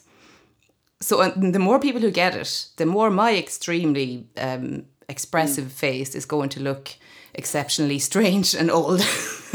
So 1.00 1.30
the 1.30 1.58
more 1.58 1.80
people 1.80 2.00
who 2.00 2.10
get 2.10 2.34
it, 2.34 2.66
the 2.76 2.84
more 2.84 3.10
my 3.10 3.34
extremely 3.34 4.26
um, 4.36 4.84
expressive 5.08 5.72
face 5.72 6.14
is 6.14 6.26
going 6.26 6.50
to 6.50 6.60
look 6.60 6.90
exceptionally 7.34 7.98
strange 7.98 8.54
and 8.54 8.70
old. 8.70 9.00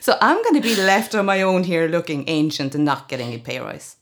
so 0.00 0.16
I'm 0.20 0.42
going 0.42 0.54
to 0.54 0.60
be 0.60 0.76
left 0.76 1.16
on 1.16 1.26
my 1.26 1.42
own 1.42 1.64
here, 1.64 1.88
looking 1.88 2.24
ancient 2.28 2.76
and 2.76 2.84
not 2.84 3.08
getting 3.08 3.32
a 3.32 3.38
pay 3.38 3.58
rise. 3.58 3.96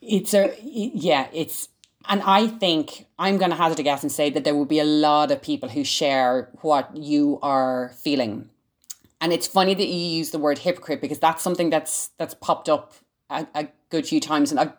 it's 0.00 0.32
a 0.32 0.56
yeah, 0.62 1.28
it's 1.32 1.68
and 2.08 2.22
I 2.22 2.46
think 2.46 3.06
I'm 3.18 3.36
going 3.36 3.50
to 3.50 3.56
hazard 3.56 3.80
a 3.80 3.82
guess 3.82 4.02
and 4.02 4.12
say 4.12 4.30
that 4.30 4.44
there 4.44 4.54
will 4.54 4.64
be 4.64 4.78
a 4.78 4.84
lot 4.84 5.30
of 5.30 5.42
people 5.42 5.68
who 5.68 5.84
share 5.84 6.48
what 6.62 6.96
you 6.96 7.38
are 7.42 7.90
feeling. 7.96 8.48
And 9.20 9.32
it's 9.32 9.46
funny 9.46 9.74
that 9.74 9.86
you 9.86 10.18
use 10.18 10.30
the 10.30 10.38
word 10.38 10.58
hypocrite 10.58 11.00
because 11.00 11.18
that's 11.18 11.42
something 11.42 11.70
that's 11.70 12.10
that's 12.18 12.34
popped 12.34 12.68
up 12.68 12.94
a, 13.30 13.46
a 13.54 13.68
good 13.90 14.06
few 14.06 14.20
times, 14.20 14.50
and 14.50 14.60
I, 14.60 14.72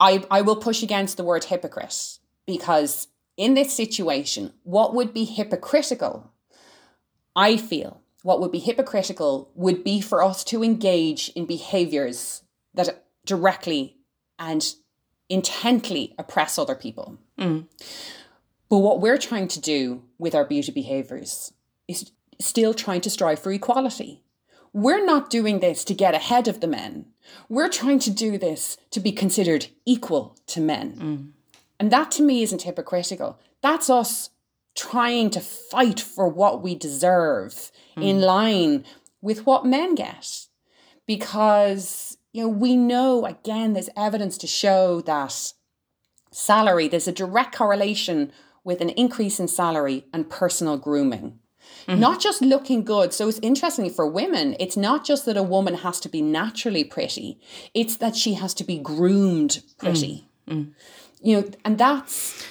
I 0.00 0.24
I 0.30 0.40
will 0.42 0.56
push 0.56 0.82
against 0.82 1.16
the 1.16 1.24
word 1.24 1.44
hypocrite 1.44 2.18
because 2.46 3.08
in 3.36 3.54
this 3.54 3.72
situation, 3.72 4.52
what 4.64 4.94
would 4.94 5.14
be 5.14 5.24
hypocritical, 5.24 6.32
I 7.36 7.56
feel, 7.56 8.02
what 8.22 8.40
would 8.40 8.50
be 8.50 8.58
hypocritical 8.58 9.50
would 9.54 9.84
be 9.84 10.00
for 10.00 10.22
us 10.22 10.42
to 10.44 10.64
engage 10.64 11.30
in 11.30 11.46
behaviors 11.46 12.42
that 12.74 13.04
directly 13.24 13.96
and 14.38 14.74
intently 15.28 16.14
oppress 16.18 16.58
other 16.58 16.74
people. 16.74 17.18
Mm. 17.38 17.66
But 18.68 18.78
what 18.78 19.00
we're 19.00 19.18
trying 19.18 19.48
to 19.48 19.60
do 19.60 20.02
with 20.18 20.34
our 20.34 20.44
beauty 20.44 20.72
behaviors 20.72 21.52
is 21.86 22.10
still 22.40 22.74
trying 22.74 23.00
to 23.02 23.10
strive 23.10 23.38
for 23.38 23.52
equality. 23.52 24.22
We're 24.78 25.04
not 25.04 25.28
doing 25.28 25.58
this 25.58 25.82
to 25.86 25.92
get 25.92 26.14
ahead 26.14 26.46
of 26.46 26.60
the 26.60 26.68
men. 26.68 27.06
We're 27.48 27.68
trying 27.68 27.98
to 27.98 28.12
do 28.12 28.38
this 28.38 28.76
to 28.92 29.00
be 29.00 29.10
considered 29.10 29.66
equal 29.84 30.36
to 30.46 30.60
men. 30.60 30.92
Mm. 30.92 31.30
And 31.80 31.90
that 31.90 32.12
to 32.12 32.22
me 32.22 32.44
isn't 32.44 32.62
hypocritical. 32.62 33.40
That's 33.60 33.90
us 33.90 34.30
trying 34.76 35.30
to 35.30 35.40
fight 35.40 35.98
for 35.98 36.28
what 36.28 36.62
we 36.62 36.76
deserve 36.76 37.72
mm. 37.96 38.04
in 38.04 38.20
line 38.20 38.84
with 39.20 39.44
what 39.46 39.66
men 39.66 39.96
get. 39.96 40.46
Because, 41.08 42.16
you 42.32 42.42
know, 42.42 42.48
we 42.48 42.76
know 42.76 43.26
again, 43.26 43.72
there's 43.72 43.90
evidence 43.96 44.38
to 44.38 44.46
show 44.46 45.00
that 45.00 45.54
salary, 46.30 46.86
there's 46.86 47.08
a 47.08 47.12
direct 47.12 47.52
correlation 47.52 48.30
with 48.62 48.80
an 48.80 48.90
increase 48.90 49.40
in 49.40 49.48
salary 49.48 50.04
and 50.12 50.30
personal 50.30 50.76
grooming. 50.76 51.40
Mm-hmm. 51.88 52.00
Not 52.00 52.20
just 52.20 52.42
looking 52.42 52.84
good. 52.84 53.14
So 53.14 53.28
it's 53.28 53.38
interesting 53.40 53.88
for 53.90 54.06
women, 54.06 54.54
it's 54.60 54.76
not 54.76 55.04
just 55.06 55.24
that 55.24 55.36
a 55.38 55.42
woman 55.42 55.74
has 55.74 55.98
to 56.00 56.08
be 56.08 56.20
naturally 56.20 56.84
pretty, 56.84 57.40
it's 57.72 57.96
that 57.96 58.14
she 58.14 58.34
has 58.34 58.52
to 58.54 58.64
be 58.64 58.78
groomed 58.78 59.62
pretty. 59.78 60.28
Mm-hmm. 60.46 60.70
You 61.22 61.40
know, 61.40 61.50
and 61.64 61.78
that's 61.78 62.46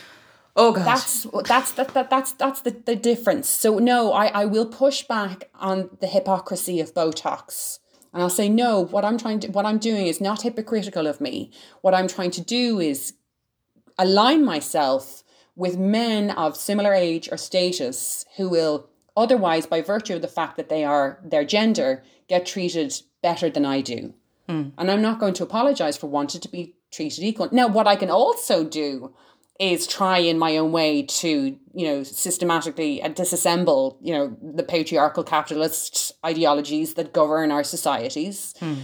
Oh 0.59 0.71
god. 0.71 0.85
That's 0.85 1.27
that's 1.47 1.71
that, 1.73 1.93
that 1.93 2.09
that's 2.09 2.31
that's 2.31 2.61
the, 2.61 2.71
the 2.71 2.95
difference. 2.95 3.47
So 3.47 3.77
no, 3.77 4.11
I, 4.11 4.25
I 4.27 4.45
will 4.45 4.65
push 4.65 5.03
back 5.03 5.49
on 5.53 5.91
the 6.01 6.07
hypocrisy 6.07 6.79
of 6.79 6.95
Botox. 6.95 7.77
And 8.11 8.23
I'll 8.23 8.31
say, 8.31 8.49
no, 8.49 8.79
what 8.83 9.05
I'm 9.05 9.19
trying 9.19 9.39
to 9.41 9.49
what 9.49 9.67
I'm 9.67 9.77
doing 9.77 10.07
is 10.07 10.19
not 10.19 10.41
hypocritical 10.41 11.05
of 11.05 11.21
me. 11.21 11.51
What 11.81 11.93
I'm 11.93 12.07
trying 12.07 12.31
to 12.31 12.41
do 12.41 12.79
is 12.79 13.13
align 13.99 14.43
myself 14.43 15.23
with 15.55 15.77
men 15.77 16.31
of 16.31 16.57
similar 16.57 16.93
age 16.93 17.29
or 17.31 17.37
status 17.37 18.25
who 18.37 18.49
will 18.49 18.89
otherwise, 19.17 19.65
by 19.65 19.81
virtue 19.81 20.15
of 20.15 20.21
the 20.21 20.27
fact 20.27 20.55
that 20.55 20.69
they 20.69 20.85
are 20.85 21.19
their 21.23 21.43
gender, 21.43 22.03
get 22.29 22.45
treated 22.45 22.93
better 23.21 23.49
than 23.49 23.65
I 23.65 23.81
do. 23.81 24.13
Mm. 24.47 24.71
And 24.77 24.91
I'm 24.91 25.01
not 25.01 25.19
going 25.19 25.33
to 25.33 25.43
apologize 25.43 25.97
for 25.97 26.07
wanting 26.07 26.39
to 26.41 26.47
be 26.49 26.75
treated 26.91 27.23
equal. 27.23 27.49
Now, 27.51 27.67
what 27.67 27.87
I 27.87 27.97
can 27.97 28.09
also 28.09 28.63
do 28.63 29.13
is 29.59 29.87
try 29.87 30.19
in 30.19 30.37
my 30.37 30.55
own 30.57 30.71
way 30.71 31.01
to, 31.01 31.57
you 31.73 31.87
know, 31.87 32.03
systematically 32.03 33.01
disassemble, 33.03 33.97
you 34.01 34.13
know, 34.13 34.37
the 34.41 34.63
patriarchal 34.63 35.23
capitalist 35.23 36.13
ideologies 36.23 36.93
that 36.93 37.11
govern 37.11 37.51
our 37.51 37.63
societies. 37.63 38.53
Mm. 38.61 38.77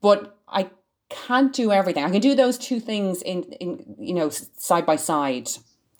But 0.00 0.36
I 0.48 0.70
can't 1.08 1.52
do 1.52 1.70
everything. 1.70 2.04
I 2.04 2.10
can 2.10 2.20
do 2.20 2.34
those 2.34 2.58
two 2.58 2.80
things 2.80 3.22
in, 3.22 3.44
in 3.60 3.94
you 3.98 4.14
know, 4.14 4.28
side 4.28 4.84
by 4.84 4.96
side. 4.96 5.48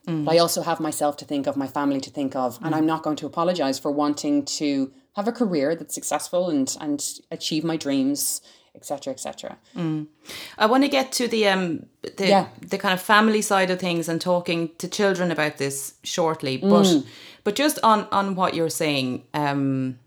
Mm. 0.07 0.25
But 0.25 0.35
I 0.35 0.38
also 0.38 0.62
have 0.62 0.81
myself 0.81 1.17
to 1.19 1.25
think 1.25 1.47
of, 1.47 1.57
my 1.57 1.69
family 1.69 2.01
to 2.01 2.11
think 2.11 2.35
of, 2.35 2.59
and 2.62 2.75
I'm 2.75 2.87
not 2.87 3.03
going 3.03 3.17
to 3.17 3.27
apologize 3.27 3.79
for 3.79 3.91
wanting 3.93 4.45
to 4.59 4.93
have 5.17 5.29
a 5.29 5.33
career 5.33 5.77
that's 5.77 5.95
successful 5.95 6.51
and 6.51 6.77
and 6.81 6.99
achieve 7.31 7.62
my 7.65 7.77
dreams, 7.77 8.41
etc., 8.75 9.12
etc. 9.12 9.59
Mm. 9.77 10.07
I 10.59 10.67
want 10.67 10.83
to 10.85 10.88
get 10.88 11.12
to 11.12 11.29
the 11.29 11.47
um 11.49 11.87
the 12.17 12.27
Yeah. 12.29 12.47
the 12.61 12.79
kind 12.79 12.95
of 12.95 13.01
family 13.01 13.43
side 13.43 13.71
of 13.71 13.79
things 13.79 14.09
and 14.09 14.21
talking 14.21 14.71
to 14.79 14.88
children 14.88 15.31
about 15.31 15.59
this 15.59 15.95
shortly, 16.03 16.57
but 16.57 17.05
but 17.45 17.55
just 17.55 17.79
on 17.83 18.07
on 18.11 18.35
what 18.35 18.55
you're 18.55 18.71
saying, 18.71 19.25
um. 19.35 19.99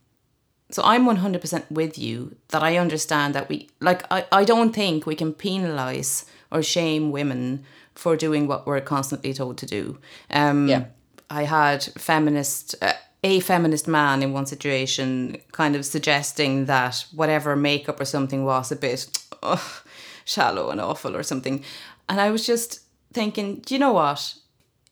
So 0.71 0.81
I'm 0.83 1.05
100% 1.05 1.69
with 1.69 1.95
you 1.99 2.35
that 2.47 2.63
I 2.63 2.77
understand 2.77 3.35
that 3.35 3.47
we 3.49 3.69
like 3.79 4.01
I, 4.11 4.25
I 4.41 4.43
don't 4.43 4.73
think 4.73 5.05
we 5.05 5.15
can 5.15 5.31
penalize 5.31 6.25
or 6.51 6.63
shame 6.63 7.11
women 7.11 7.63
for 7.95 8.15
doing 8.15 8.47
what 8.47 8.65
we're 8.67 8.81
constantly 8.81 9.33
told 9.33 9.57
to 9.57 9.65
do. 9.65 9.97
Um, 10.29 10.67
Yeah. 10.67 10.85
I 11.29 11.43
had 11.45 11.83
feminist, 11.97 12.75
uh, 12.81 12.93
a 13.23 13.39
feminist 13.39 13.87
man 13.87 14.21
in 14.21 14.31
one 14.33 14.45
situation 14.45 15.37
kind 15.51 15.75
of 15.75 15.85
suggesting 15.85 16.65
that 16.65 17.05
whatever 17.11 17.55
makeup 17.55 17.99
or 17.99 18.05
something 18.05 18.45
was 18.45 18.71
a 18.71 18.75
bit 18.75 19.07
ugh, 19.43 19.59
shallow 20.23 20.69
and 20.69 20.79
awful 20.79 21.15
or 21.15 21.23
something. 21.23 21.63
And 22.07 22.21
I 22.21 22.29
was 22.29 22.45
just 22.45 22.81
thinking, 23.13 23.61
do 23.65 23.73
you 23.73 23.79
know 23.79 23.93
what? 23.93 24.35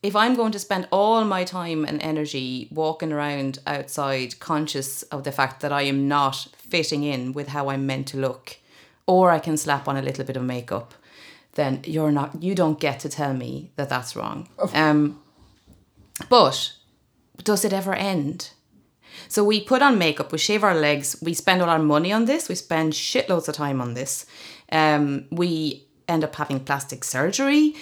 If 0.02 0.14
I'm 0.16 0.34
going 0.34 0.52
to 0.52 0.58
spend 0.58 0.88
all 0.90 1.24
my 1.24 1.44
time 1.44 1.84
and 1.84 2.02
energy 2.02 2.68
walking 2.70 3.12
around 3.12 3.58
outside 3.66 4.38
conscious 4.38 5.02
of 5.04 5.22
the 5.24 5.32
fact 5.32 5.60
that 5.60 5.72
I 5.72 5.82
am 5.82 6.08
not 6.08 6.48
fitting 6.58 7.04
in 7.04 7.32
with 7.32 7.48
how 7.48 7.68
I'm 7.70 7.86
meant 7.86 8.08
to 8.08 8.18
look, 8.18 8.58
or 9.06 9.30
I 9.30 9.38
can 9.38 9.56
slap 9.56 9.88
on 9.88 9.96
a 9.96 10.02
little 10.02 10.24
bit 10.24 10.36
of 10.36 10.42
makeup, 10.42 10.94
then 11.54 11.80
you're 11.84 12.12
not, 12.12 12.42
you 12.42 12.54
don't 12.54 12.80
get 12.80 13.00
to 13.00 13.08
tell 13.08 13.32
me 13.34 13.70
that 13.76 13.88
that's 13.88 14.16
wrong. 14.16 14.48
Um, 14.74 15.20
but 16.28 16.72
does 17.42 17.64
it 17.64 17.72
ever 17.72 17.94
end? 17.94 18.50
So 19.28 19.44
we 19.44 19.60
put 19.60 19.82
on 19.82 19.98
makeup, 19.98 20.32
we 20.32 20.38
shave 20.38 20.64
our 20.64 20.74
legs, 20.74 21.16
we 21.22 21.34
spend 21.34 21.62
all 21.62 21.70
our 21.70 21.78
money 21.78 22.12
on 22.12 22.24
this, 22.24 22.48
we 22.48 22.54
spend 22.54 22.92
shitloads 22.92 23.48
of 23.48 23.54
time 23.54 23.80
on 23.80 23.94
this. 23.94 24.26
Um, 24.70 25.26
we 25.30 25.86
end 26.08 26.24
up 26.24 26.34
having 26.34 26.60
plastic 26.60 27.04
surgery. 27.04 27.74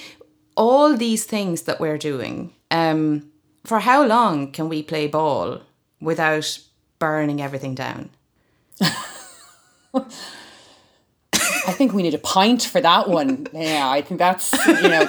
All 0.54 0.96
these 0.96 1.24
things 1.24 1.62
that 1.62 1.80
we're 1.80 1.98
doing. 1.98 2.52
Um, 2.70 3.30
for 3.64 3.80
how 3.80 4.04
long 4.04 4.52
can 4.52 4.68
we 4.68 4.82
play 4.82 5.06
ball 5.06 5.62
without 6.00 6.58
burning 6.98 7.40
everything 7.40 7.74
down? 7.74 8.10
I 11.66 11.72
think 11.72 11.92
we 11.92 12.02
need 12.02 12.14
a 12.14 12.18
pint 12.18 12.62
for 12.62 12.80
that 12.80 13.08
one. 13.08 13.46
Yeah, 13.52 13.88
I 13.88 14.02
think 14.02 14.18
that's 14.18 14.52
you 14.66 14.88
know, 14.88 15.08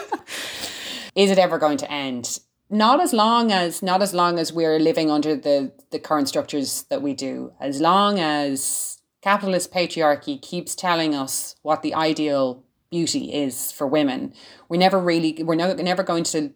is 1.15 1.32
it 1.32 1.38
ever 1.38 1.58
going 1.58 1.77
to 1.77 1.91
end? 1.91 2.39
Not 2.69 2.99
as 3.01 3.13
long 3.13 3.51
as 3.51 3.84
not 3.84 4.01
as 4.01 4.13
long 4.13 4.39
as 4.39 4.51
we're 4.51 4.79
living 4.79 5.12
under 5.12 5.36
the 5.36 5.71
the 5.91 5.99
current 5.99 6.27
structures 6.27 6.84
that 6.89 7.01
we 7.01 7.13
do. 7.13 7.53
As 7.60 7.79
long 7.79 8.19
as 8.19 8.99
capitalist 9.21 9.71
patriarchy 9.71 10.41
keeps 10.41 10.75
telling 10.75 11.15
us 11.15 11.56
what 11.62 11.82
the 11.82 11.93
ideal 11.93 12.63
beauty 12.89 13.34
is 13.34 13.71
for 13.71 13.88
women, 13.88 14.34
we're 14.69 14.79
never 14.79 14.99
really 14.99 15.43
we're 15.43 15.56
no, 15.56 15.73
never 15.73 16.03
going 16.03 16.23
to 16.25 16.51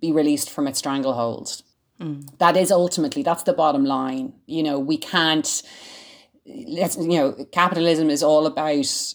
be 0.00 0.12
released 0.12 0.50
from 0.50 0.66
its 0.66 0.78
stranglehold. 0.78 1.62
Mm. 2.00 2.38
That 2.38 2.56
is 2.56 2.72
ultimately 2.72 3.22
that's 3.22 3.44
the 3.44 3.52
bottom 3.52 3.84
line. 3.84 4.32
You 4.46 4.62
know, 4.62 4.78
we 4.78 4.96
can't 4.96 5.62
let's 6.46 6.96
you 6.96 7.18
know 7.18 7.46
capitalism 7.52 8.10
is 8.10 8.22
all 8.22 8.46
about 8.46 9.14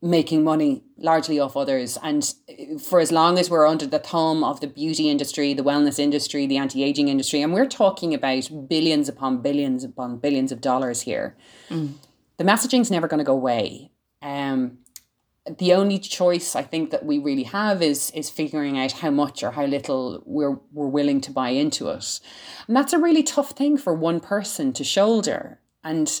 making 0.00 0.44
money 0.44 0.84
largely 0.96 1.40
off 1.40 1.56
others 1.56 1.98
and 2.04 2.34
for 2.80 3.00
as 3.00 3.10
long 3.10 3.36
as 3.36 3.50
we're 3.50 3.66
under 3.66 3.86
the 3.86 3.98
thumb 3.98 4.44
of 4.44 4.60
the 4.60 4.66
beauty 4.68 5.10
industry 5.10 5.52
the 5.54 5.64
wellness 5.64 5.98
industry 5.98 6.46
the 6.46 6.56
anti-aging 6.56 7.08
industry 7.08 7.42
and 7.42 7.52
we're 7.52 7.66
talking 7.66 8.14
about 8.14 8.48
billions 8.68 9.08
upon 9.08 9.42
billions 9.42 9.82
upon 9.82 10.18
billions 10.18 10.52
of 10.52 10.60
dollars 10.60 11.02
here 11.02 11.36
the 11.68 12.44
messaging's 12.44 12.90
never 12.90 13.08
going 13.08 13.18
to 13.18 13.24
go 13.24 13.32
away 13.32 13.90
um 14.22 14.78
the 15.56 15.72
only 15.72 15.98
choice 15.98 16.54
I 16.54 16.62
think 16.62 16.90
that 16.90 17.04
we 17.04 17.18
really 17.18 17.44
have 17.44 17.82
is 17.82 18.10
is 18.12 18.28
figuring 18.28 18.78
out 18.78 18.92
how 18.92 19.10
much 19.10 19.42
or 19.42 19.52
how 19.52 19.64
little 19.64 20.22
we're 20.26 20.58
we're 20.72 20.88
willing 20.88 21.20
to 21.22 21.30
buy 21.30 21.50
into 21.50 21.88
it. 21.88 22.20
And 22.66 22.76
that's 22.76 22.92
a 22.92 22.98
really 22.98 23.22
tough 23.22 23.52
thing 23.52 23.78
for 23.78 23.94
one 23.94 24.20
person 24.20 24.72
to 24.74 24.84
shoulder. 24.84 25.60
And 25.82 26.20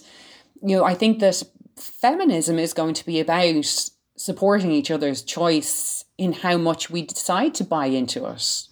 you 0.62 0.76
know, 0.76 0.84
I 0.84 0.94
think 0.94 1.20
that 1.20 1.42
feminism 1.76 2.58
is 2.58 2.74
going 2.74 2.94
to 2.94 3.06
be 3.06 3.20
about 3.20 3.90
supporting 4.16 4.72
each 4.72 4.90
other's 4.90 5.22
choice 5.22 6.04
in 6.16 6.32
how 6.32 6.56
much 6.56 6.90
we 6.90 7.02
decide 7.02 7.54
to 7.54 7.64
buy 7.64 7.86
into 7.86 8.26
it. 8.26 8.68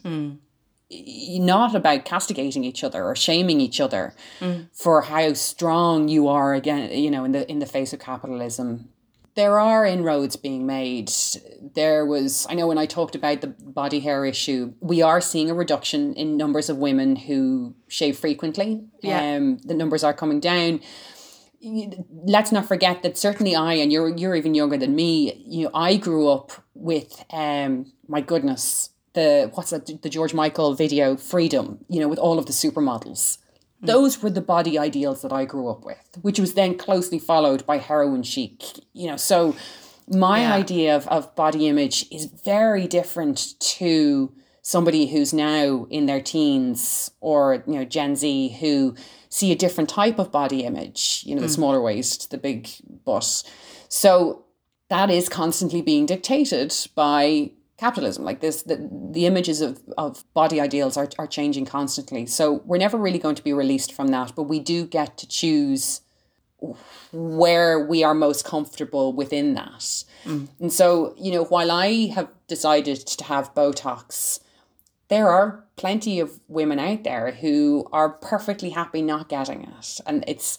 Not 0.91 1.75
about 1.75 2.05
castigating 2.05 2.65
each 2.65 2.85
other 2.85 3.05
or 3.05 3.17
shaming 3.17 3.61
each 3.61 3.81
other 3.81 4.15
for 4.73 5.03
how 5.03 5.33
strong 5.33 6.09
you 6.09 6.29
are 6.29 6.55
again, 6.55 6.91
you 6.93 7.11
know, 7.11 7.25
in 7.25 7.33
the 7.33 7.51
in 7.51 7.59
the 7.59 7.67
face 7.67 7.93
of 7.93 8.01
capitalism 8.01 8.89
there 9.37 9.61
are 9.61 9.85
inroads 9.85 10.35
being 10.35 10.67
made. 10.67 11.13
There 11.75 12.05
was, 12.07 12.47
I 12.49 12.55
know 12.55 12.67
when 12.67 12.79
I 12.79 12.87
talked 12.87 13.15
about 13.15 13.43
the 13.43 13.49
body 13.49 14.01
hair 14.01 14.25
issue, 14.25 14.73
we 14.81 15.03
are 15.03 15.21
seeing 15.21 15.51
a 15.51 15.55
reduction 15.55 16.15
in 16.15 16.39
numbers 16.39 16.71
of 16.71 16.79
women 16.79 17.17
who 17.17 17.75
shave 17.87 18.19
frequently. 18.19 18.87
Yeah. 19.03 19.37
Um, 19.37 19.59
the 19.59 19.75
numbers 19.75 20.03
are 20.03 20.15
coming 20.15 20.41
down. 20.41 20.81
Let's 21.67 22.53
not 22.53 22.67
forget 22.67 23.03
that 23.03 23.19
certainly 23.19 23.55
I 23.55 23.75
and 23.75 23.93
you're 23.93 24.17
you're 24.17 24.37
even 24.37 24.55
younger 24.55 24.77
than 24.77 24.95
me. 24.95 25.45
You 25.47 25.65
know, 25.65 25.71
I 25.75 25.97
grew 25.97 26.29
up 26.29 26.53
with 26.75 27.25
um 27.31 27.93
my 28.09 28.21
goodness 28.21 28.91
the 29.15 29.51
what's 29.55 29.71
that 29.71 30.03
the 30.03 30.09
George 30.09 30.35
Michael 30.35 30.75
video 30.75 31.17
Freedom. 31.17 31.85
You 31.89 32.01
know, 32.01 32.09
with 32.09 32.19
all 32.19 32.39
of 32.39 32.47
the 32.47 32.53
supermodels. 32.53 33.39
Mm. 33.83 33.87
Those 33.89 34.23
were 34.23 34.31
the 34.31 34.41
body 34.41 34.79
ideals 34.79 35.23
that 35.23 35.33
I 35.33 35.45
grew 35.45 35.69
up 35.69 35.85
with, 35.85 36.19
which 36.23 36.39
was 36.39 36.55
then 36.55 36.79
closely 36.79 37.19
followed 37.19 37.67
by 37.67 37.79
heroin 37.79 38.23
chic. 38.23 38.63
You 38.93 39.09
know, 39.09 39.17
so 39.17 39.57
my 40.09 40.41
yeah. 40.41 40.55
idea 40.55 40.97
of, 40.97 41.09
of 41.09 41.35
body 41.35 41.67
image 41.67 42.07
is 42.13 42.27
very 42.27 42.87
different 42.87 43.59
to 43.61 44.33
somebody 44.67 45.07
who's 45.07 45.33
now 45.33 45.87
in 45.91 46.07
their 46.07 46.21
teens 46.21 47.09
or 47.21 47.63
you 47.69 47.75
know 47.75 47.85
Gen 47.85 48.17
Z 48.17 48.57
who 48.61 48.97
see 49.29 49.53
a 49.53 49.55
different 49.55 49.89
type 49.89 50.19
of 50.19 50.33
body 50.33 50.65
image, 50.65 51.23
you 51.25 51.37
know, 51.37 51.41
the 51.41 51.47
mm. 51.47 51.55
smaller 51.55 51.81
waist, 51.81 52.33
the 52.33 52.39
big 52.39 52.69
butt. 53.05 53.45
So 53.89 54.45
that 54.89 55.09
is 55.09 55.29
constantly 55.29 55.83
being 55.83 56.05
dictated 56.05 56.75
by 56.97 57.53
capitalism. 57.77 58.25
Like 58.25 58.41
this, 58.41 58.63
the, 58.63 58.89
the 59.13 59.27
images 59.27 59.61
of, 59.61 59.81
of 59.97 60.25
body 60.35 60.61
ideals 60.61 60.97
are, 60.97 61.09
are 61.17 61.29
changing 61.29 61.67
constantly. 61.67 62.27
So 62.27 62.63
we're 62.65 62.79
never 62.79 62.97
really 62.97 63.21
going 63.21 63.37
to 63.37 63.45
be 63.45 63.53
released 63.53 63.93
from 63.93 64.09
that, 64.09 64.33
but 64.35 64.45
we 64.45 64.59
do 64.59 64.85
get 64.85 65.17
to 65.19 65.29
choose 65.29 66.01
where 67.13 67.87
we 67.87 68.03
are 68.03 68.15
most 68.15 68.45
comfortable 68.45 69.13
within 69.13 69.55
that. 69.55 70.03
Mm. 70.25 70.49
And 70.59 70.73
so, 70.73 71.15
you 71.19 71.31
know, 71.31 71.45
while 71.45 71.71
I 71.71 72.07
have 72.15 72.31
decided 72.49 73.07
to 73.07 73.25
have 73.25 73.55
Botox, 73.55 74.41
there 75.09 75.29
are 75.29 75.65
plenty 75.77 76.21
of 76.21 76.41
women 76.49 76.79
out 76.79 77.05
there 77.05 77.33
who 77.33 77.89
are 77.93 78.11
perfectly 78.11 78.71
happy 78.71 79.03
not 79.03 79.29
getting 79.29 79.63
it. 79.63 80.01
And 80.07 80.25
it's 80.27 80.59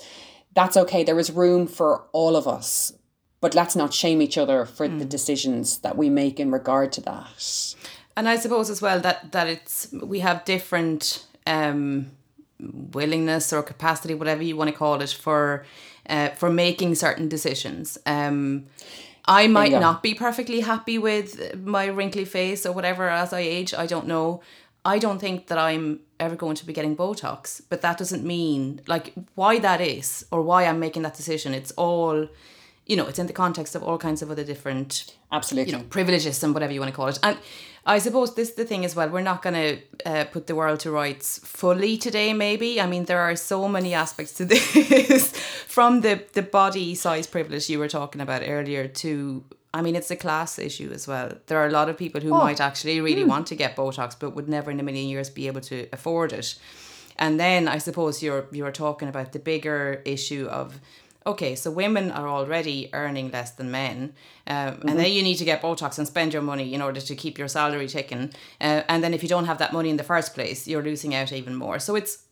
that's 0.53 0.77
okay. 0.77 1.03
There 1.03 1.19
is 1.19 1.31
room 1.31 1.67
for 1.67 2.05
all 2.13 2.35
of 2.35 2.47
us. 2.47 2.93
But 3.39 3.53
let's 3.53 3.75
not 3.75 3.93
shame 3.93 4.21
each 4.21 4.37
other 4.37 4.65
for 4.65 4.87
mm. 4.87 4.97
the 4.97 5.05
decisions 5.05 5.79
that 5.79 5.95
we 5.95 6.09
make 6.09 6.39
in 6.39 6.51
regard 6.51 6.91
to 6.93 7.01
that. 7.01 7.75
And 8.15 8.27
I 8.27 8.35
suppose 8.35 8.71
as 8.71 8.81
well 8.81 8.99
that 9.01 9.31
that 9.31 9.47
it's 9.47 9.91
we 9.91 10.19
have 10.19 10.45
different 10.45 11.25
um 11.45 12.11
willingness 12.59 13.53
or 13.53 13.61
capacity, 13.63 14.13
whatever 14.15 14.41
you 14.43 14.55
want 14.55 14.69
to 14.69 14.75
call 14.75 14.99
it, 14.99 15.09
for 15.11 15.65
uh, 16.09 16.29
for 16.29 16.49
making 16.49 16.95
certain 16.95 17.27
decisions. 17.27 17.97
Um, 18.05 18.65
I 19.27 19.47
might 19.47 19.71
yeah. 19.71 19.79
not 19.79 20.01
be 20.01 20.13
perfectly 20.13 20.61
happy 20.61 20.97
with 20.97 21.55
my 21.57 21.87
wrinkly 21.87 22.25
face 22.25 22.65
or 22.65 22.71
whatever 22.71 23.09
as 23.09 23.33
I 23.33 23.41
age. 23.41 23.73
I 23.73 23.85
don't 23.85 24.07
know. 24.07 24.41
I 24.85 24.99
don't 24.99 25.19
think 25.19 25.47
that 25.47 25.57
I'm 25.57 25.99
ever 26.17 26.35
going 26.35 26.55
to 26.55 26.65
be 26.65 26.71
getting 26.71 26.95
Botox, 26.95 27.61
but 27.69 27.81
that 27.81 27.97
doesn't 27.97 28.23
mean 28.23 28.81
like 28.87 29.13
why 29.35 29.59
that 29.59 29.81
is 29.81 30.25
or 30.31 30.41
why 30.41 30.65
I'm 30.65 30.79
making 30.79 31.01
that 31.01 31.13
decision. 31.13 31.53
It's 31.53 31.71
all, 31.71 32.29
you 32.85 32.95
know, 32.95 33.07
it's 33.07 33.19
in 33.19 33.27
the 33.27 33.33
context 33.33 33.75
of 33.75 33.83
all 33.83 33.97
kinds 33.97 34.21
of 34.21 34.31
other 34.31 34.45
different, 34.45 35.13
absolutely, 35.29 35.73
you 35.73 35.77
know, 35.77 35.83
privileges 35.89 36.41
and 36.41 36.53
whatever 36.53 36.71
you 36.71 36.79
want 36.79 36.91
to 36.91 36.95
call 36.95 37.09
it. 37.09 37.19
And 37.21 37.37
I 37.87 37.99
suppose 37.99 38.35
this 38.35 38.49
is 38.49 38.55
the 38.55 38.65
thing 38.65 38.83
as 38.83 38.95
well. 38.95 39.07
We're 39.07 39.21
not 39.21 39.41
going 39.41 39.53
to 39.53 39.79
uh, 40.05 40.25
put 40.25 40.47
the 40.47 40.55
world 40.55 40.81
to 40.81 40.91
rights 40.91 41.39
fully 41.39 41.97
today. 41.97 42.33
Maybe 42.33 42.81
I 42.81 42.85
mean 42.85 43.05
there 43.05 43.21
are 43.21 43.35
so 43.37 43.67
many 43.69 43.93
aspects 43.93 44.33
to 44.33 44.45
this, 44.45 45.31
from 45.67 46.01
the 46.01 46.21
the 46.33 46.41
body 46.41 46.95
size 46.95 47.27
privilege 47.27 47.69
you 47.69 47.79
were 47.79 47.87
talking 47.87 48.21
about 48.21 48.43
earlier 48.45 48.87
to. 48.87 49.43
I 49.73 49.81
mean, 49.81 49.95
it's 49.95 50.09
a 50.09 50.15
class 50.15 50.57
issue 50.57 50.91
as 50.91 51.07
well. 51.07 51.33
There 51.47 51.59
are 51.59 51.67
a 51.67 51.71
lot 51.71 51.87
of 51.87 51.97
people 51.97 52.21
who 52.21 52.33
oh. 52.33 52.39
might 52.39 52.59
actually 52.59 52.99
really 52.99 53.23
mm. 53.23 53.27
want 53.27 53.47
to 53.47 53.55
get 53.55 53.75
Botox, 53.75 54.15
but 54.17 54.33
would 54.33 54.49
never 54.49 54.71
in 54.71 54.79
a 54.79 54.83
million 54.83 55.07
years 55.07 55.29
be 55.29 55.45
able 55.45 55.61
to 55.61 55.87
afford 55.93 56.33
it. 56.33 56.55
And 57.19 57.39
then 57.39 57.67
I 57.67 57.77
suppose 57.77 58.23
you're 58.23 58.47
you're 58.51 58.71
talking 58.71 59.07
about 59.07 59.33
the 59.33 59.39
bigger 59.39 60.01
issue 60.05 60.47
of 60.49 60.79
okay, 61.27 61.55
so 61.55 61.69
women 61.69 62.09
are 62.11 62.27
already 62.27 62.89
earning 62.93 63.29
less 63.31 63.51
than 63.51 63.69
men, 63.69 64.13
um, 64.47 64.55
mm-hmm. 64.55 64.87
and 64.87 64.99
then 64.99 65.11
you 65.11 65.21
need 65.21 65.35
to 65.35 65.45
get 65.45 65.61
Botox 65.61 65.97
and 65.97 66.07
spend 66.07 66.33
your 66.33 66.41
money 66.41 66.73
in 66.73 66.81
order 66.81 67.01
to 67.01 67.15
keep 67.15 67.37
your 67.37 67.49
salary 67.49 67.87
ticking. 67.87 68.31
Uh, 68.59 68.81
and 68.87 69.03
then 69.03 69.13
if 69.13 69.21
you 69.21 69.29
don't 69.29 69.45
have 69.45 69.59
that 69.59 69.73
money 69.73 69.89
in 69.89 69.97
the 69.97 70.03
first 70.03 70.33
place, 70.33 70.67
you're 70.67 70.83
losing 70.83 71.13
out 71.13 71.31
even 71.31 71.55
more. 71.55 71.79
So 71.79 71.95
it's 71.95 72.25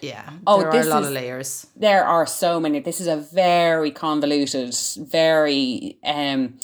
yeah, 0.00 0.30
oh, 0.46 0.60
there 0.60 0.68
are 0.68 0.80
a 0.80 0.84
lot 0.84 1.02
is, 1.02 1.08
of 1.08 1.14
layers. 1.14 1.66
There 1.76 2.04
are 2.04 2.26
so 2.26 2.60
many. 2.60 2.80
This 2.80 3.00
is 3.00 3.06
a 3.06 3.16
very 3.16 3.90
convoluted, 3.90 4.74
very 4.98 5.96
um, 6.04 6.58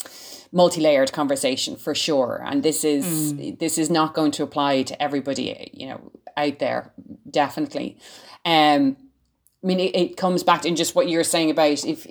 multi-layered 0.51 1.11
conversation 1.13 1.75
for 1.75 1.95
sure. 1.95 2.43
And 2.45 2.63
this 2.63 2.83
is 2.83 3.33
mm. 3.33 3.57
this 3.57 3.77
is 3.77 3.89
not 3.89 4.13
going 4.13 4.31
to 4.31 4.43
apply 4.43 4.83
to 4.83 5.01
everybody, 5.01 5.71
you 5.73 5.87
know, 5.87 6.11
out 6.35 6.59
there. 6.59 6.91
Definitely. 7.29 7.97
Um, 8.45 8.97
I 9.63 9.67
mean, 9.67 9.79
it, 9.79 9.95
it 9.95 10.17
comes 10.17 10.43
back 10.43 10.61
to 10.61 10.71
just 10.71 10.95
what 10.95 11.09
you're 11.09 11.23
saying 11.23 11.51
about 11.51 11.85
if 11.85 12.07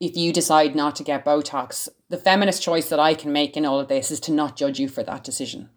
if 0.00 0.16
you 0.16 0.32
decide 0.32 0.74
not 0.74 0.96
to 0.96 1.04
get 1.04 1.24
Botox, 1.24 1.88
the 2.08 2.18
feminist 2.18 2.62
choice 2.62 2.88
that 2.88 2.98
I 2.98 3.14
can 3.14 3.32
make 3.32 3.56
in 3.56 3.64
all 3.64 3.80
of 3.80 3.88
this 3.88 4.10
is 4.10 4.20
to 4.20 4.32
not 4.32 4.56
judge 4.56 4.78
you 4.78 4.88
for 4.88 5.02
that 5.02 5.24
decision. 5.24 5.70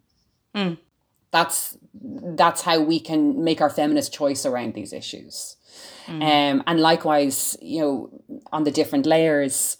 Mm. 0.55 0.77
That's 1.31 1.77
that's 1.93 2.61
how 2.61 2.79
we 2.79 2.99
can 2.99 3.43
make 3.43 3.61
our 3.61 3.69
feminist 3.69 4.13
choice 4.13 4.45
around 4.45 4.73
these 4.73 4.93
issues. 4.93 5.55
Mm. 6.07 6.21
Um, 6.21 6.63
and 6.67 6.79
likewise, 6.79 7.57
you 7.61 7.81
know, 7.81 8.41
on 8.51 8.63
the 8.63 8.71
different 8.71 9.05
layers, 9.05 9.77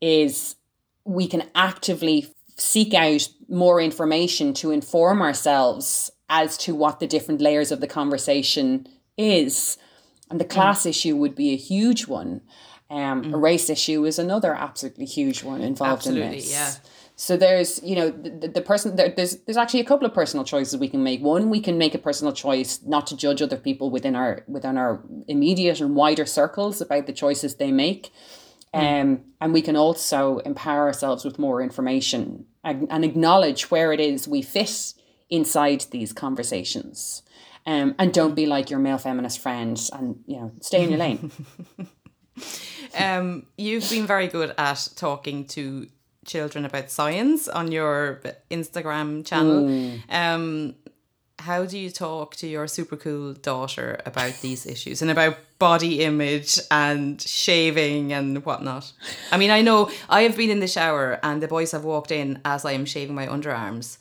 is 0.00 0.56
we 1.04 1.26
can 1.26 1.44
actively 1.54 2.26
seek 2.56 2.92
out 2.94 3.28
more 3.48 3.80
information 3.80 4.52
to 4.52 4.70
inform 4.70 5.22
ourselves 5.22 6.10
as 6.28 6.58
to 6.58 6.74
what 6.74 7.00
the 7.00 7.06
different 7.06 7.40
layers 7.40 7.72
of 7.72 7.80
the 7.80 7.86
conversation 7.86 8.86
is 9.16 9.78
and 10.30 10.40
the 10.40 10.44
mm. 10.44 10.50
class 10.50 10.82
mm. 10.82 10.90
issue 10.90 11.16
would 11.16 11.34
be 11.34 11.52
a 11.52 11.56
huge 11.56 12.06
one. 12.06 12.42
Um, 12.90 13.24
mm. 13.24 13.34
A 13.34 13.36
race 13.36 13.68
issue 13.68 14.04
is 14.06 14.18
another 14.18 14.54
absolutely 14.54 15.04
huge 15.04 15.42
one 15.42 15.60
involved 15.60 16.06
absolutely, 16.06 16.26
in 16.26 16.32
this. 16.32 16.50
Yeah. 16.50 16.72
So 17.16 17.36
there's, 17.36 17.82
you 17.82 17.96
know, 17.96 18.10
the, 18.10 18.48
the 18.48 18.60
person 18.62 18.94
there, 18.96 19.08
there's 19.08 19.38
there's 19.38 19.56
actually 19.56 19.80
a 19.80 19.84
couple 19.84 20.06
of 20.06 20.14
personal 20.14 20.44
choices 20.44 20.78
we 20.78 20.88
can 20.88 21.02
make. 21.02 21.20
One, 21.20 21.50
we 21.50 21.60
can 21.60 21.76
make 21.76 21.94
a 21.94 21.98
personal 21.98 22.32
choice 22.32 22.80
not 22.86 23.08
to 23.08 23.16
judge 23.16 23.42
other 23.42 23.56
people 23.56 23.90
within 23.90 24.14
our 24.14 24.44
within 24.46 24.78
our 24.78 25.02
immediate 25.26 25.80
and 25.80 25.96
wider 25.96 26.24
circles 26.24 26.80
about 26.80 27.06
the 27.06 27.12
choices 27.12 27.56
they 27.56 27.72
make. 27.72 28.10
Mm. 28.72 29.02
Um, 29.02 29.20
and 29.40 29.52
we 29.52 29.62
can 29.62 29.76
also 29.76 30.38
empower 30.38 30.86
ourselves 30.86 31.24
with 31.24 31.38
more 31.38 31.60
information 31.60 32.46
and, 32.62 32.86
and 32.90 33.04
acknowledge 33.04 33.70
where 33.70 33.92
it 33.92 34.00
is 34.00 34.28
we 34.28 34.42
fit 34.42 34.94
inside 35.28 35.86
these 35.90 36.12
conversations. 36.12 37.22
Um, 37.68 37.94
and 37.98 38.14
don't 38.14 38.34
be 38.34 38.46
like 38.46 38.70
your 38.70 38.78
male 38.78 38.96
feminist 38.96 39.40
friends 39.40 39.90
and, 39.90 40.24
you 40.26 40.36
know, 40.40 40.52
stay 40.62 40.84
in 40.84 40.88
your 40.88 40.98
lane. 40.98 41.30
um, 42.98 43.44
you've 43.58 43.90
been 43.90 44.06
very 44.06 44.26
good 44.26 44.54
at 44.56 44.88
talking 44.96 45.44
to 45.48 45.86
children 46.24 46.64
about 46.64 46.90
science 46.90 47.46
on 47.46 47.70
your 47.70 48.22
Instagram 48.50 49.22
channel. 49.26 49.64
Mm. 49.64 50.00
Um, 50.08 50.74
how 51.40 51.66
do 51.66 51.78
you 51.78 51.90
talk 51.90 52.36
to 52.36 52.46
your 52.46 52.68
super 52.68 52.96
cool 52.96 53.34
daughter 53.34 54.00
about 54.06 54.40
these 54.40 54.64
issues 54.64 55.02
and 55.02 55.10
about 55.10 55.36
body 55.58 56.00
image 56.00 56.58
and 56.70 57.20
shaving 57.20 58.14
and 58.14 58.46
whatnot? 58.46 58.94
I 59.30 59.36
mean, 59.36 59.50
I 59.50 59.60
know 59.60 59.90
I 60.08 60.22
have 60.22 60.38
been 60.38 60.48
in 60.48 60.60
the 60.60 60.68
shower 60.68 61.20
and 61.22 61.42
the 61.42 61.48
boys 61.48 61.72
have 61.72 61.84
walked 61.84 62.12
in 62.12 62.40
as 62.46 62.64
I 62.64 62.72
am 62.72 62.86
shaving 62.86 63.14
my 63.14 63.26
underarms, 63.26 63.98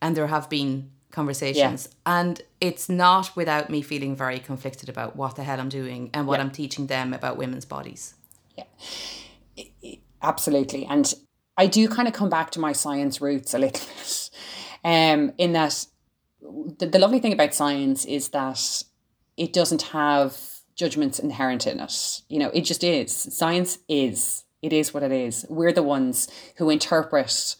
and 0.00 0.16
there 0.16 0.28
have 0.28 0.48
been 0.48 0.90
conversations. 1.10 1.88
Yeah. 1.90 2.20
And 2.20 2.42
it's 2.60 2.88
not 2.88 3.34
without 3.36 3.70
me 3.70 3.82
feeling 3.82 4.16
very 4.16 4.38
conflicted 4.38 4.88
about 4.88 5.16
what 5.16 5.36
the 5.36 5.42
hell 5.42 5.60
I'm 5.60 5.68
doing 5.68 6.10
and 6.14 6.26
what 6.26 6.38
yeah. 6.38 6.44
I'm 6.44 6.50
teaching 6.50 6.86
them 6.86 7.12
about 7.12 7.36
women's 7.36 7.64
bodies. 7.64 8.14
Yeah, 8.56 9.94
absolutely. 10.22 10.86
And 10.86 11.12
I 11.56 11.66
do 11.66 11.88
kind 11.88 12.08
of 12.08 12.14
come 12.14 12.30
back 12.30 12.50
to 12.52 12.60
my 12.60 12.72
science 12.72 13.20
roots 13.20 13.54
a 13.54 13.58
little 13.58 13.86
bit. 13.98 14.30
Um, 14.82 15.32
in 15.36 15.52
that, 15.52 15.86
the, 16.40 16.86
the 16.86 16.98
lovely 16.98 17.18
thing 17.18 17.32
about 17.32 17.54
science 17.54 18.04
is 18.04 18.28
that 18.30 18.82
it 19.36 19.52
doesn't 19.52 19.82
have 19.82 20.38
judgments 20.74 21.18
inherent 21.18 21.66
in 21.66 21.80
it. 21.80 22.22
You 22.28 22.38
know, 22.38 22.50
it 22.54 22.62
just 22.62 22.82
is. 22.82 23.14
Science 23.14 23.78
is. 23.88 24.44
It 24.62 24.72
is 24.72 24.92
what 24.92 25.02
it 25.02 25.12
is. 25.12 25.46
We're 25.48 25.72
the 25.72 25.82
ones 25.82 26.28
who 26.56 26.70
interpret 26.70 27.56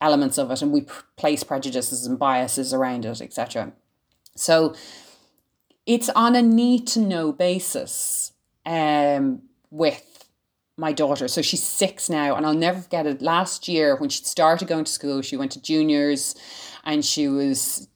elements 0.00 0.38
of 0.38 0.50
it 0.50 0.62
and 0.62 0.72
we 0.72 0.86
place 1.16 1.42
prejudices 1.42 2.06
and 2.06 2.18
biases 2.18 2.72
around 2.72 3.04
it, 3.04 3.20
etc. 3.20 3.72
So 4.36 4.74
it's 5.86 6.08
on 6.10 6.34
a 6.36 6.42
need 6.42 6.86
to 6.88 7.00
know 7.00 7.32
basis 7.32 8.32
um, 8.64 9.42
with 9.70 10.28
my 10.76 10.92
daughter. 10.92 11.28
So 11.28 11.42
she's 11.42 11.62
six 11.62 12.08
now, 12.08 12.34
and 12.34 12.46
I'll 12.46 12.54
never 12.54 12.80
forget 12.80 13.06
it. 13.06 13.20
Last 13.20 13.68
year, 13.68 13.96
when 13.96 14.08
she 14.08 14.24
started 14.24 14.66
going 14.66 14.84
to 14.84 14.90
school, 14.90 15.20
she 15.22 15.36
went 15.36 15.52
to 15.52 15.62
juniors 15.62 16.34
and 16.84 17.04
she 17.04 17.28
was 17.28 17.88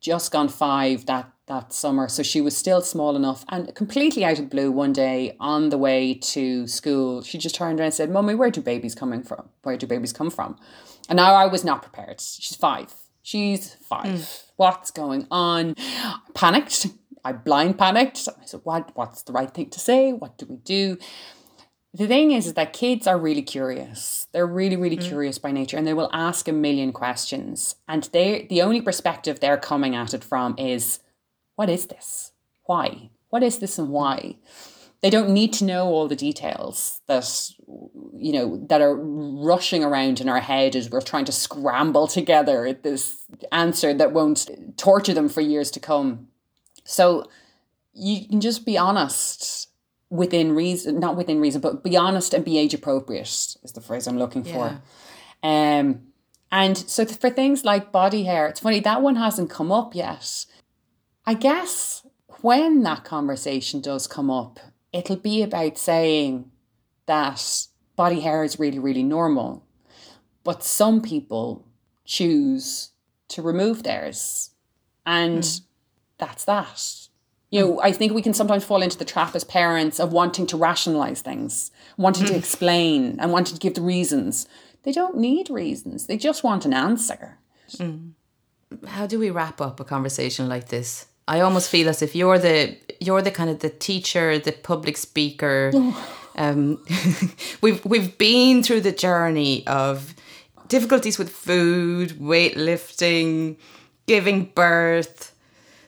just 0.00 0.30
gone 0.30 0.48
five 0.48 1.06
that 1.06 1.30
that 1.48 1.72
summer. 1.72 2.08
So 2.08 2.22
she 2.22 2.40
was 2.40 2.56
still 2.56 2.80
small 2.80 3.16
enough 3.16 3.44
and 3.48 3.74
completely 3.74 4.24
out 4.24 4.38
of 4.38 4.48
blue 4.48 4.70
one 4.70 4.92
day 4.92 5.36
on 5.40 5.70
the 5.70 5.78
way 5.78 6.14
to 6.14 6.66
school, 6.66 7.22
she 7.22 7.38
just 7.38 7.54
turned 7.54 7.80
around 7.80 7.86
and 7.86 7.94
said, 7.94 8.10
Mummy, 8.10 8.34
where 8.34 8.50
do 8.50 8.60
babies 8.60 8.94
coming 8.94 9.22
from? 9.22 9.48
Where 9.62 9.76
do 9.76 9.86
babies 9.86 10.12
come 10.12 10.30
from? 10.30 10.56
And 11.08 11.16
now 11.16 11.34
I 11.34 11.46
was 11.46 11.64
not 11.64 11.82
prepared. 11.82 12.20
She's 12.20 12.56
five. 12.56 12.94
She's 13.22 13.74
five. 13.74 14.06
Mm. 14.06 14.42
What's 14.56 14.90
going 14.90 15.26
on? 15.30 15.74
I 15.78 16.18
Panicked. 16.34 16.86
I 17.24 17.32
blind 17.32 17.78
panicked. 17.78 18.28
I 18.40 18.44
said, 18.44 18.60
what, 18.64 18.92
what's 18.94 19.22
the 19.22 19.32
right 19.32 19.52
thing 19.52 19.70
to 19.70 19.80
say? 19.80 20.12
What 20.12 20.38
do 20.38 20.46
we 20.46 20.56
do? 20.56 20.98
the 21.94 22.06
thing 22.06 22.32
is, 22.32 22.46
is 22.46 22.54
that 22.54 22.72
kids 22.72 23.06
are 23.06 23.18
really 23.18 23.42
curious. 23.42 24.26
They're 24.32 24.46
really, 24.46 24.76
really 24.76 24.96
mm. 24.96 25.02
curious 25.02 25.38
by 25.38 25.50
nature, 25.52 25.76
and 25.76 25.86
they 25.86 25.94
will 25.94 26.10
ask 26.12 26.46
a 26.46 26.52
million 26.52 26.92
questions. 26.92 27.76
And 27.88 28.04
they, 28.12 28.46
the 28.48 28.62
only 28.62 28.82
perspective 28.82 29.40
they're 29.40 29.56
coming 29.56 29.96
at 29.96 30.12
it 30.12 30.22
from 30.22 30.54
is, 30.58 31.00
"What 31.58 31.68
is 31.68 31.86
this? 31.86 32.32
Why? 32.64 33.10
What 33.30 33.42
is 33.42 33.58
this, 33.58 33.78
and 33.78 33.90
why?" 33.90 34.36
They 35.00 35.10
don't 35.10 35.30
need 35.30 35.52
to 35.54 35.64
know 35.64 35.86
all 35.86 36.08
the 36.08 36.16
details 36.16 37.00
that 37.06 37.50
you 38.16 38.32
know 38.32 38.46
that 38.68 38.80
are 38.80 38.96
rushing 38.96 39.84
around 39.84 40.20
in 40.20 40.28
our 40.28 40.40
head 40.40 40.74
as 40.76 40.90
we're 40.90 41.00
trying 41.00 41.24
to 41.26 41.32
scramble 41.32 42.06
together 42.06 42.72
this 42.72 43.24
answer 43.52 43.94
that 43.94 44.12
won't 44.12 44.48
torture 44.76 45.14
them 45.14 45.28
for 45.28 45.40
years 45.40 45.70
to 45.72 45.80
come. 45.80 46.28
So 46.84 47.24
you 47.92 48.26
can 48.28 48.40
just 48.40 48.64
be 48.64 48.78
honest 48.78 49.68
within 50.10 50.52
reason, 50.52 50.98
not 50.98 51.16
within 51.16 51.40
reason, 51.40 51.60
but 51.60 51.84
be 51.84 51.96
honest 51.96 52.34
and 52.34 52.44
be 52.44 52.58
age 52.58 52.74
appropriate 52.74 53.28
is 53.62 53.72
the 53.74 53.80
phrase 53.80 54.06
I'm 54.06 54.18
looking 54.18 54.44
for. 54.44 54.80
Um, 55.42 56.08
and 56.50 56.76
so 56.76 57.04
for 57.04 57.30
things 57.30 57.64
like 57.64 57.92
body 57.92 58.24
hair, 58.24 58.46
it's 58.48 58.60
funny 58.60 58.80
that 58.80 59.02
one 59.02 59.16
hasn't 59.16 59.50
come 59.50 59.70
up 59.70 59.94
yet. 59.94 60.46
I 61.28 61.34
guess 61.34 62.06
when 62.40 62.82
that 62.84 63.04
conversation 63.04 63.82
does 63.82 64.06
come 64.06 64.30
up, 64.30 64.58
it'll 64.94 65.16
be 65.16 65.42
about 65.42 65.76
saying 65.76 66.50
that 67.04 67.66
body 67.96 68.20
hair 68.20 68.44
is 68.44 68.58
really, 68.58 68.78
really 68.78 69.02
normal. 69.02 69.62
But 70.42 70.64
some 70.64 71.02
people 71.02 71.66
choose 72.06 72.92
to 73.28 73.42
remove 73.42 73.82
theirs. 73.82 74.52
And 75.04 75.42
mm. 75.42 75.60
that's 76.16 76.46
that 76.46 77.08
you 77.50 77.60
know, 77.60 77.80
I 77.82 77.92
think 77.92 78.12
we 78.12 78.22
can 78.22 78.34
sometimes 78.34 78.64
fall 78.64 78.82
into 78.82 78.98
the 78.98 79.04
trap 79.04 79.34
as 79.34 79.44
parents 79.44 79.98
of 80.00 80.12
wanting 80.12 80.46
to 80.48 80.56
rationalize 80.56 81.22
things, 81.22 81.70
wanting 81.96 82.26
to 82.26 82.34
mm. 82.34 82.38
explain 82.38 83.18
and 83.20 83.32
wanting 83.32 83.54
to 83.54 83.60
give 83.60 83.74
the 83.74 83.82
reasons. 83.82 84.46
They 84.82 84.92
don't 84.92 85.18
need 85.18 85.50
reasons. 85.50 86.06
They 86.06 86.16
just 86.16 86.44
want 86.44 86.64
an 86.64 86.74
answer. 86.74 87.38
Mm. 87.76 88.12
How 88.86 89.06
do 89.06 89.18
we 89.18 89.30
wrap 89.30 89.60
up 89.60 89.80
a 89.80 89.84
conversation 89.84 90.48
like 90.48 90.68
this? 90.68 91.06
I 91.28 91.40
almost 91.40 91.68
feel 91.68 91.90
as 91.90 92.00
if 92.00 92.16
you're 92.16 92.38
the 92.38 92.76
you're 93.00 93.22
the 93.22 93.30
kind 93.30 93.50
of 93.50 93.60
the 93.60 93.68
teacher, 93.68 94.38
the 94.38 94.52
public 94.52 94.96
speaker. 94.96 95.70
um, 96.36 96.82
we've 97.60 97.84
we've 97.84 98.16
been 98.16 98.62
through 98.62 98.80
the 98.80 98.92
journey 98.92 99.64
of 99.66 100.14
difficulties 100.68 101.18
with 101.18 101.30
food, 101.30 102.12
weightlifting, 102.12 103.56
giving 104.06 104.46
birth, 104.46 105.34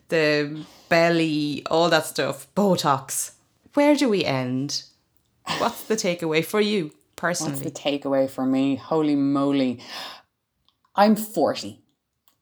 the 0.08 0.62
belly, 0.90 1.62
all 1.70 1.88
that 1.88 2.04
stuff, 2.04 2.46
Botox. 2.54 3.32
Where 3.74 3.96
do 3.96 4.10
we 4.10 4.24
end? 4.24 4.82
What's 5.58 5.84
the 5.84 5.96
takeaway 5.96 6.44
for 6.44 6.60
you 6.60 6.92
personally? 7.16 7.52
What's 7.52 7.64
the 7.64 7.70
takeaway 7.70 8.28
for 8.28 8.44
me? 8.44 8.76
Holy 8.76 9.16
moly. 9.16 9.80
I'm 10.94 11.16
40. 11.16 11.80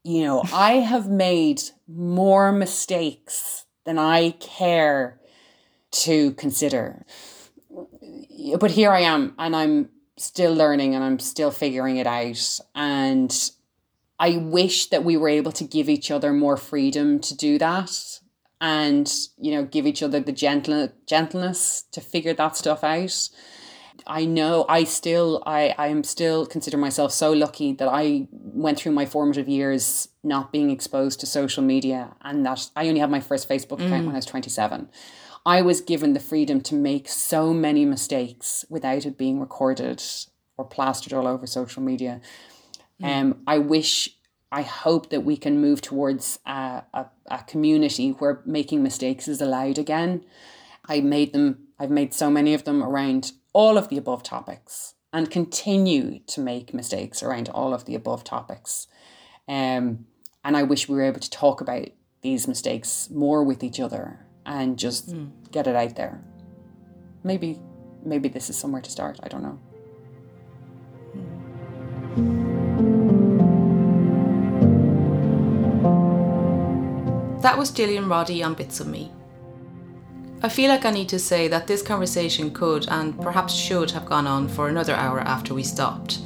You 0.08 0.24
know, 0.24 0.42
I 0.54 0.76
have 0.76 1.06
made 1.06 1.60
more 1.86 2.50
mistakes 2.50 3.66
than 3.84 3.98
I 3.98 4.30
care 4.40 5.20
to 5.90 6.32
consider. 6.32 7.04
But 8.58 8.70
here 8.70 8.90
I 8.90 9.00
am, 9.00 9.34
and 9.38 9.54
I'm 9.54 9.90
still 10.16 10.54
learning 10.54 10.94
and 10.94 11.04
I'm 11.04 11.18
still 11.18 11.50
figuring 11.50 11.98
it 11.98 12.06
out. 12.06 12.58
And 12.74 13.50
I 14.18 14.38
wish 14.38 14.86
that 14.86 15.04
we 15.04 15.18
were 15.18 15.28
able 15.28 15.52
to 15.52 15.64
give 15.64 15.90
each 15.90 16.10
other 16.10 16.32
more 16.32 16.56
freedom 16.56 17.18
to 17.20 17.36
do 17.36 17.58
that 17.58 18.20
and 18.62 19.12
you 19.36 19.52
know 19.52 19.64
give 19.64 19.86
each 19.86 20.02
other 20.02 20.18
the 20.18 20.32
gentle 20.32 20.88
gentleness 21.06 21.84
to 21.92 22.00
figure 22.00 22.34
that 22.34 22.56
stuff 22.56 22.82
out 22.82 23.28
i 24.08 24.24
know 24.24 24.64
i 24.68 24.84
still 24.84 25.42
i 25.46 25.74
i 25.78 25.88
am 25.88 26.02
still 26.02 26.46
consider 26.46 26.76
myself 26.76 27.12
so 27.12 27.32
lucky 27.32 27.72
that 27.72 27.88
i 27.88 28.26
went 28.30 28.78
through 28.78 28.92
my 28.92 29.06
formative 29.06 29.48
years 29.48 30.08
not 30.22 30.52
being 30.52 30.70
exposed 30.70 31.20
to 31.20 31.26
social 31.26 31.62
media 31.62 32.14
and 32.22 32.44
that 32.44 32.70
i 32.76 32.88
only 32.88 33.00
had 33.00 33.10
my 33.10 33.20
first 33.20 33.48
facebook 33.48 33.80
account 33.84 34.02
mm. 34.02 34.06
when 34.06 34.14
i 34.14 34.18
was 34.18 34.26
27 34.26 34.88
i 35.46 35.62
was 35.62 35.80
given 35.80 36.12
the 36.12 36.20
freedom 36.20 36.60
to 36.60 36.74
make 36.74 37.08
so 37.08 37.52
many 37.52 37.84
mistakes 37.84 38.64
without 38.68 39.06
it 39.06 39.16
being 39.16 39.38
recorded 39.40 40.02
or 40.56 40.64
plastered 40.64 41.12
all 41.12 41.26
over 41.26 41.46
social 41.46 41.82
media 41.82 42.20
mm. 43.00 43.06
um 43.06 43.38
i 43.46 43.58
wish 43.58 44.18
I 44.50 44.62
hope 44.62 45.10
that 45.10 45.20
we 45.20 45.36
can 45.36 45.60
move 45.60 45.82
towards 45.82 46.38
a, 46.46 46.82
a, 46.94 47.06
a 47.26 47.44
community 47.46 48.10
where 48.10 48.40
making 48.46 48.82
mistakes 48.82 49.28
is 49.28 49.40
allowed 49.40 49.78
again. 49.78 50.24
I 50.86 51.00
made 51.00 51.32
them, 51.32 51.67
I've 51.78 51.90
made 51.90 52.12
so 52.12 52.30
many 52.30 52.54
of 52.54 52.64
them 52.64 52.82
around 52.82 53.32
all 53.52 53.78
of 53.78 53.88
the 53.88 53.96
above 53.96 54.22
topics 54.22 54.94
and 55.12 55.30
continue 55.30 56.20
to 56.26 56.40
make 56.40 56.74
mistakes 56.74 57.22
around 57.22 57.48
all 57.48 57.72
of 57.72 57.84
the 57.84 57.94
above 57.94 58.24
topics. 58.24 58.88
Um, 59.46 60.06
and 60.44 60.56
I 60.56 60.64
wish 60.64 60.88
we 60.88 60.96
were 60.96 61.04
able 61.04 61.20
to 61.20 61.30
talk 61.30 61.60
about 61.60 61.88
these 62.22 62.48
mistakes 62.48 63.08
more 63.10 63.44
with 63.44 63.62
each 63.62 63.78
other 63.80 64.26
and 64.44 64.78
just 64.78 65.10
mm. 65.10 65.30
get 65.52 65.66
it 65.66 65.76
out 65.76 65.96
there. 65.96 66.22
Maybe, 67.22 67.60
maybe 68.04 68.28
this 68.28 68.50
is 68.50 68.58
somewhere 68.58 68.82
to 68.82 68.90
start. 68.90 69.18
I 69.22 69.28
don't 69.28 69.42
know. 69.42 69.58
That 77.42 77.56
was 77.56 77.70
Gillian 77.70 78.08
Roddy 78.08 78.42
on 78.42 78.54
Bits 78.54 78.80
of 78.80 78.88
Me. 78.88 79.12
I 80.40 80.48
feel 80.48 80.68
like 80.68 80.84
I 80.84 80.90
need 80.90 81.08
to 81.08 81.18
say 81.18 81.48
that 81.48 81.66
this 81.66 81.82
conversation 81.82 82.52
could 82.52 82.88
and 82.88 83.20
perhaps 83.20 83.52
should 83.52 83.90
have 83.90 84.06
gone 84.06 84.28
on 84.28 84.46
for 84.46 84.68
another 84.68 84.94
hour 84.94 85.18
after 85.18 85.52
we 85.52 85.64
stopped. 85.64 86.20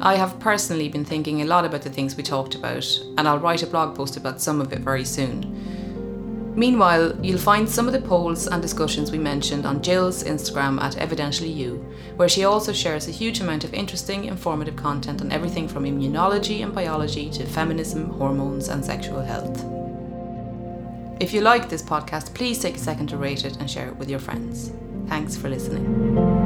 I 0.00 0.14
have 0.14 0.40
personally 0.40 0.88
been 0.88 1.04
thinking 1.04 1.42
a 1.42 1.44
lot 1.44 1.66
about 1.66 1.82
the 1.82 1.90
things 1.90 2.16
we 2.16 2.22
talked 2.22 2.54
about, 2.54 2.86
and 3.18 3.28
I'll 3.28 3.38
write 3.38 3.62
a 3.62 3.66
blog 3.66 3.94
post 3.94 4.16
about 4.16 4.40
some 4.40 4.58
of 4.58 4.72
it 4.72 4.78
very 4.78 5.04
soon. 5.04 6.54
Meanwhile, 6.56 7.22
you'll 7.22 7.36
find 7.36 7.68
some 7.68 7.86
of 7.86 7.92
the 7.92 8.00
polls 8.00 8.46
and 8.46 8.62
discussions 8.62 9.12
we 9.12 9.18
mentioned 9.18 9.66
on 9.66 9.82
Jill's 9.82 10.24
Instagram 10.24 10.80
at 10.80 10.94
Evidentially 10.94 11.54
You, 11.54 11.84
where 12.16 12.30
she 12.30 12.44
also 12.44 12.72
shares 12.72 13.06
a 13.06 13.12
huge 13.12 13.40
amount 13.40 13.64
of 13.64 13.74
interesting, 13.74 14.24
informative 14.24 14.76
content 14.76 15.20
on 15.20 15.30
everything 15.30 15.68
from 15.68 15.84
immunology 15.84 16.62
and 16.62 16.74
biology 16.74 17.28
to 17.32 17.44
feminism, 17.44 18.08
hormones, 18.08 18.68
and 18.68 18.82
sexual 18.82 19.20
health. 19.20 19.75
If 21.18 21.32
you 21.32 21.40
like 21.40 21.68
this 21.70 21.82
podcast, 21.82 22.34
please 22.34 22.58
take 22.58 22.76
a 22.76 22.78
second 22.78 23.08
to 23.08 23.16
rate 23.16 23.44
it 23.44 23.56
and 23.56 23.70
share 23.70 23.88
it 23.88 23.96
with 23.96 24.10
your 24.10 24.18
friends. 24.18 24.70
Thanks 25.08 25.36
for 25.36 25.48
listening. 25.48 26.45